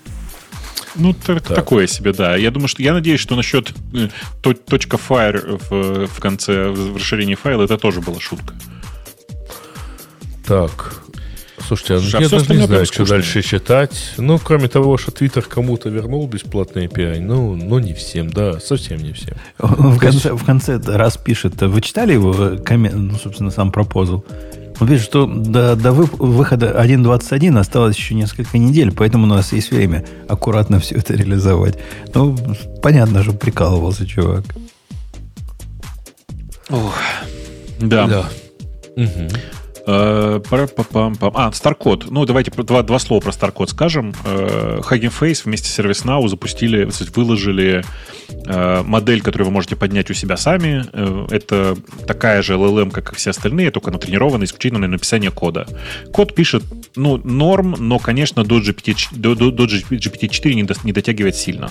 [0.96, 1.42] Ну, так.
[1.42, 2.36] такое себе, да.
[2.36, 4.08] Я думаю, что я надеюсь, что насчет э,
[4.42, 8.54] точка .fire в, в конце в расширении файла это тоже была шутка.
[10.46, 10.99] Так,
[11.70, 14.14] Слушайте, а я даже не знаю, что дальше читать.
[14.16, 18.98] Ну, кроме того, что Твиттер кому-то вернул бесплатный API, ну, ну не всем, да, совсем
[18.98, 19.34] не всем.
[19.58, 24.24] В конце, в конце раз пишет, вы читали его, коммент, ну, собственно, сам пропозал?
[24.80, 29.70] Он пишет, что до, до выхода 1.21 осталось еще несколько недель, поэтому у нас есть
[29.70, 31.78] время аккуратно все это реализовать.
[32.14, 32.36] Ну,
[32.82, 34.42] понятно, что прикалывался чувак.
[36.68, 36.98] Ох,
[37.78, 38.08] да.
[38.08, 38.28] да.
[38.96, 39.28] Угу.
[39.86, 42.06] Э, а, StarCode.
[42.10, 44.14] Ну, давайте два, два слова про StarCode скажем.
[44.24, 47.84] Э, Hugging Face вместе с ServiceNow запустили, выложили
[48.46, 50.84] э, модель, которую вы можете поднять у себя сами.
[51.32, 51.76] Это
[52.06, 55.66] такая же LLM, как и все остальные, только натренирована исключительно на написание кода.
[56.12, 56.62] Код пишет,
[56.96, 61.70] ну, норм, но, конечно, до GPT, до, до GPT-4 не дотягивает сильно.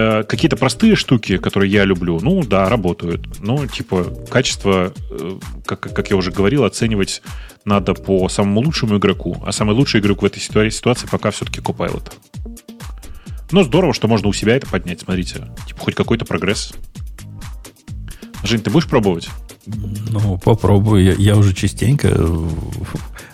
[0.00, 3.40] Э, какие-то простые штуки, которые я люблю, ну да, работают.
[3.40, 7.20] Ну, типа, качество, э, как, как я уже говорил, оценивать
[7.64, 9.42] надо по самому лучшему игроку.
[9.44, 12.12] А самый лучший игрок в этой ситуации пока все-таки Copilot.
[13.50, 15.48] Но здорово, что можно у себя это поднять, смотрите.
[15.66, 16.74] Типа, хоть какой-то прогресс.
[18.44, 19.28] Жень, ты будешь пробовать?
[19.66, 21.02] Ну, попробую.
[21.02, 22.86] Я, я уже частенько в,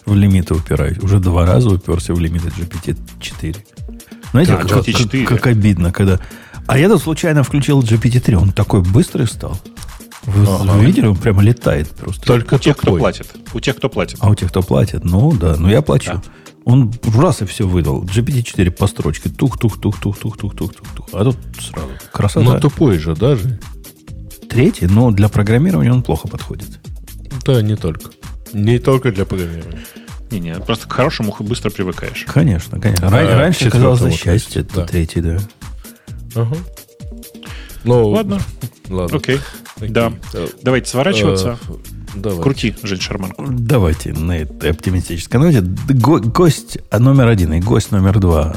[0.07, 0.97] в лимиты упираюсь.
[0.97, 3.55] Уже два раза уперся в лимиты GPT-4.
[4.31, 5.25] Знаете, да, как, GPT-4.
[5.25, 6.21] Как, как обидно, когда
[6.67, 8.35] а я тут случайно включил GPT-3.
[8.35, 9.59] Он такой быстрый стал.
[10.27, 10.79] Вы ага.
[10.79, 12.25] видели, он прямо летает просто.
[12.25, 13.27] Только у тех, кто платит.
[13.53, 14.19] У тех, кто платит.
[14.21, 16.13] А у тех, кто платит, ну да, ну я плачу.
[16.15, 16.23] Да.
[16.65, 18.05] Он в раз и все выдал.
[18.05, 19.29] GPT-4 по строчке.
[19.29, 21.09] Тух-тух-тух-тух-тух-тух-тух-тух.
[21.13, 21.89] А тут сразу.
[22.11, 22.47] Красота.
[22.47, 23.61] Но тупой же даже.
[24.49, 26.81] Третий, но для программирования он плохо подходит.
[27.45, 28.13] Да, не только.
[28.55, 29.81] Не только для программирования.
[30.31, 32.25] Не-не, просто к хорошему быстро привыкаешь.
[32.27, 33.09] Конечно, конечно.
[33.09, 34.87] А, Раньше казалось за счастье, да.
[34.87, 35.39] третий, да.
[36.35, 36.57] Ага.
[37.85, 38.41] Ну, ладно.
[38.89, 39.17] Ладно.
[39.17, 39.39] Окей.
[39.77, 39.89] Окей.
[39.89, 40.13] Да.
[40.63, 41.59] Давайте сворачиваться.
[41.69, 41.81] Uh,
[42.15, 42.43] давайте.
[42.43, 43.45] Крути, Жень Шарманку.
[43.49, 45.61] Давайте на этой оптимистической ноте.
[45.61, 48.55] Го- гость номер один и гость номер два.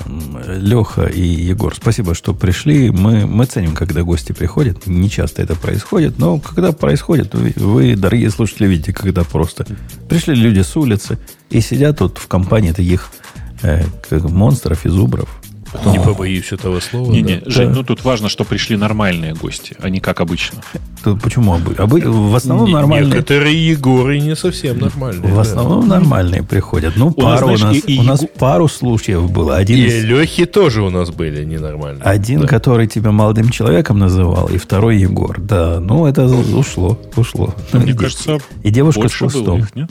[0.47, 2.89] Леха и Егор, спасибо, что пришли.
[2.89, 4.87] Мы, мы ценим, когда гости приходят.
[4.87, 9.65] Не часто это происходит, но когда происходит, вы, вы, дорогие слушатели, видите, когда просто
[10.07, 11.17] пришли люди с улицы
[11.49, 13.09] и сидят тут в компании таких
[13.61, 15.36] э, как монстров и зубров
[15.85, 17.11] не побоюсь этого слова.
[17.11, 17.49] Не, не, да.
[17.51, 20.61] Жень, ну тут важно, что пришли нормальные гости, а не как обычно.
[21.03, 21.53] Тут почему?
[21.53, 22.01] Обы...
[22.05, 23.11] В основном нормальные.
[23.11, 25.31] Некоторые Егоры не совсем нормальные.
[25.31, 25.41] В да.
[25.41, 26.95] основном нормальные приходят.
[26.95, 29.55] Ну, у пару нас, знаешь, у нас, и, у нас пару случаев было.
[29.55, 30.03] Один и из...
[30.03, 32.03] Лехи тоже у нас были ненормальные.
[32.03, 32.47] Один, да.
[32.47, 35.39] который тебя молодым человеком называл, и второй Егор.
[35.39, 37.53] Да, ну это ушло, ушло.
[37.73, 39.59] Мне кажется, и девушка с хвостом.
[39.59, 39.89] Их, нет?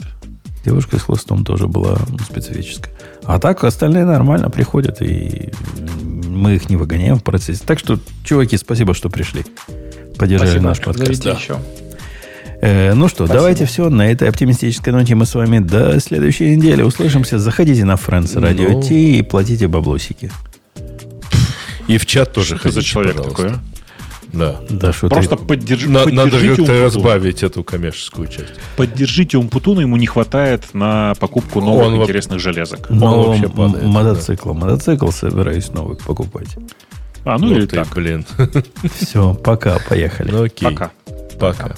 [0.65, 1.97] Девушка с хвостом тоже была
[2.29, 2.93] специфическая.
[3.27, 5.51] А так остальные нормально приходят, и
[6.27, 7.61] мы их не выгоняем в процессе.
[7.65, 9.43] Так что, чуваки, спасибо, что пришли.
[10.17, 11.23] Поддержали спасибо, наш подкаст.
[11.23, 11.31] Да.
[11.31, 11.57] еще.
[12.61, 13.33] Э, ну что, Спасибо.
[13.33, 13.89] давайте все.
[13.89, 17.37] На этой оптимистической ноте мы с вами до следующей недели услышимся.
[17.37, 18.81] Заходите на Friends Radio ну...
[18.81, 20.31] T и платите баблосики.
[21.87, 23.43] И в чат тоже ходите, за человек пожалуйста.
[23.43, 23.76] такой, а?
[24.33, 24.59] Да.
[24.69, 25.45] да что Просто ты...
[25.45, 25.85] поддерж...
[25.85, 28.53] На, поддержите Надо как-то разбавить эту коммерческую часть.
[28.75, 32.87] Поддержите Умпутуна, ему не хватает на покупку новых он интересных железок.
[32.89, 33.85] Он вообще падает.
[33.85, 34.53] Мотоцикл.
[34.53, 34.59] Да.
[34.59, 36.55] Мотоцикл собираюсь новый покупать.
[37.23, 37.93] А, ну, ну или ты, так.
[37.93, 38.25] блин.
[38.95, 40.31] Все, пока, поехали.
[40.31, 40.69] Ну окей.
[40.69, 40.91] Пока.
[41.39, 41.75] Пока.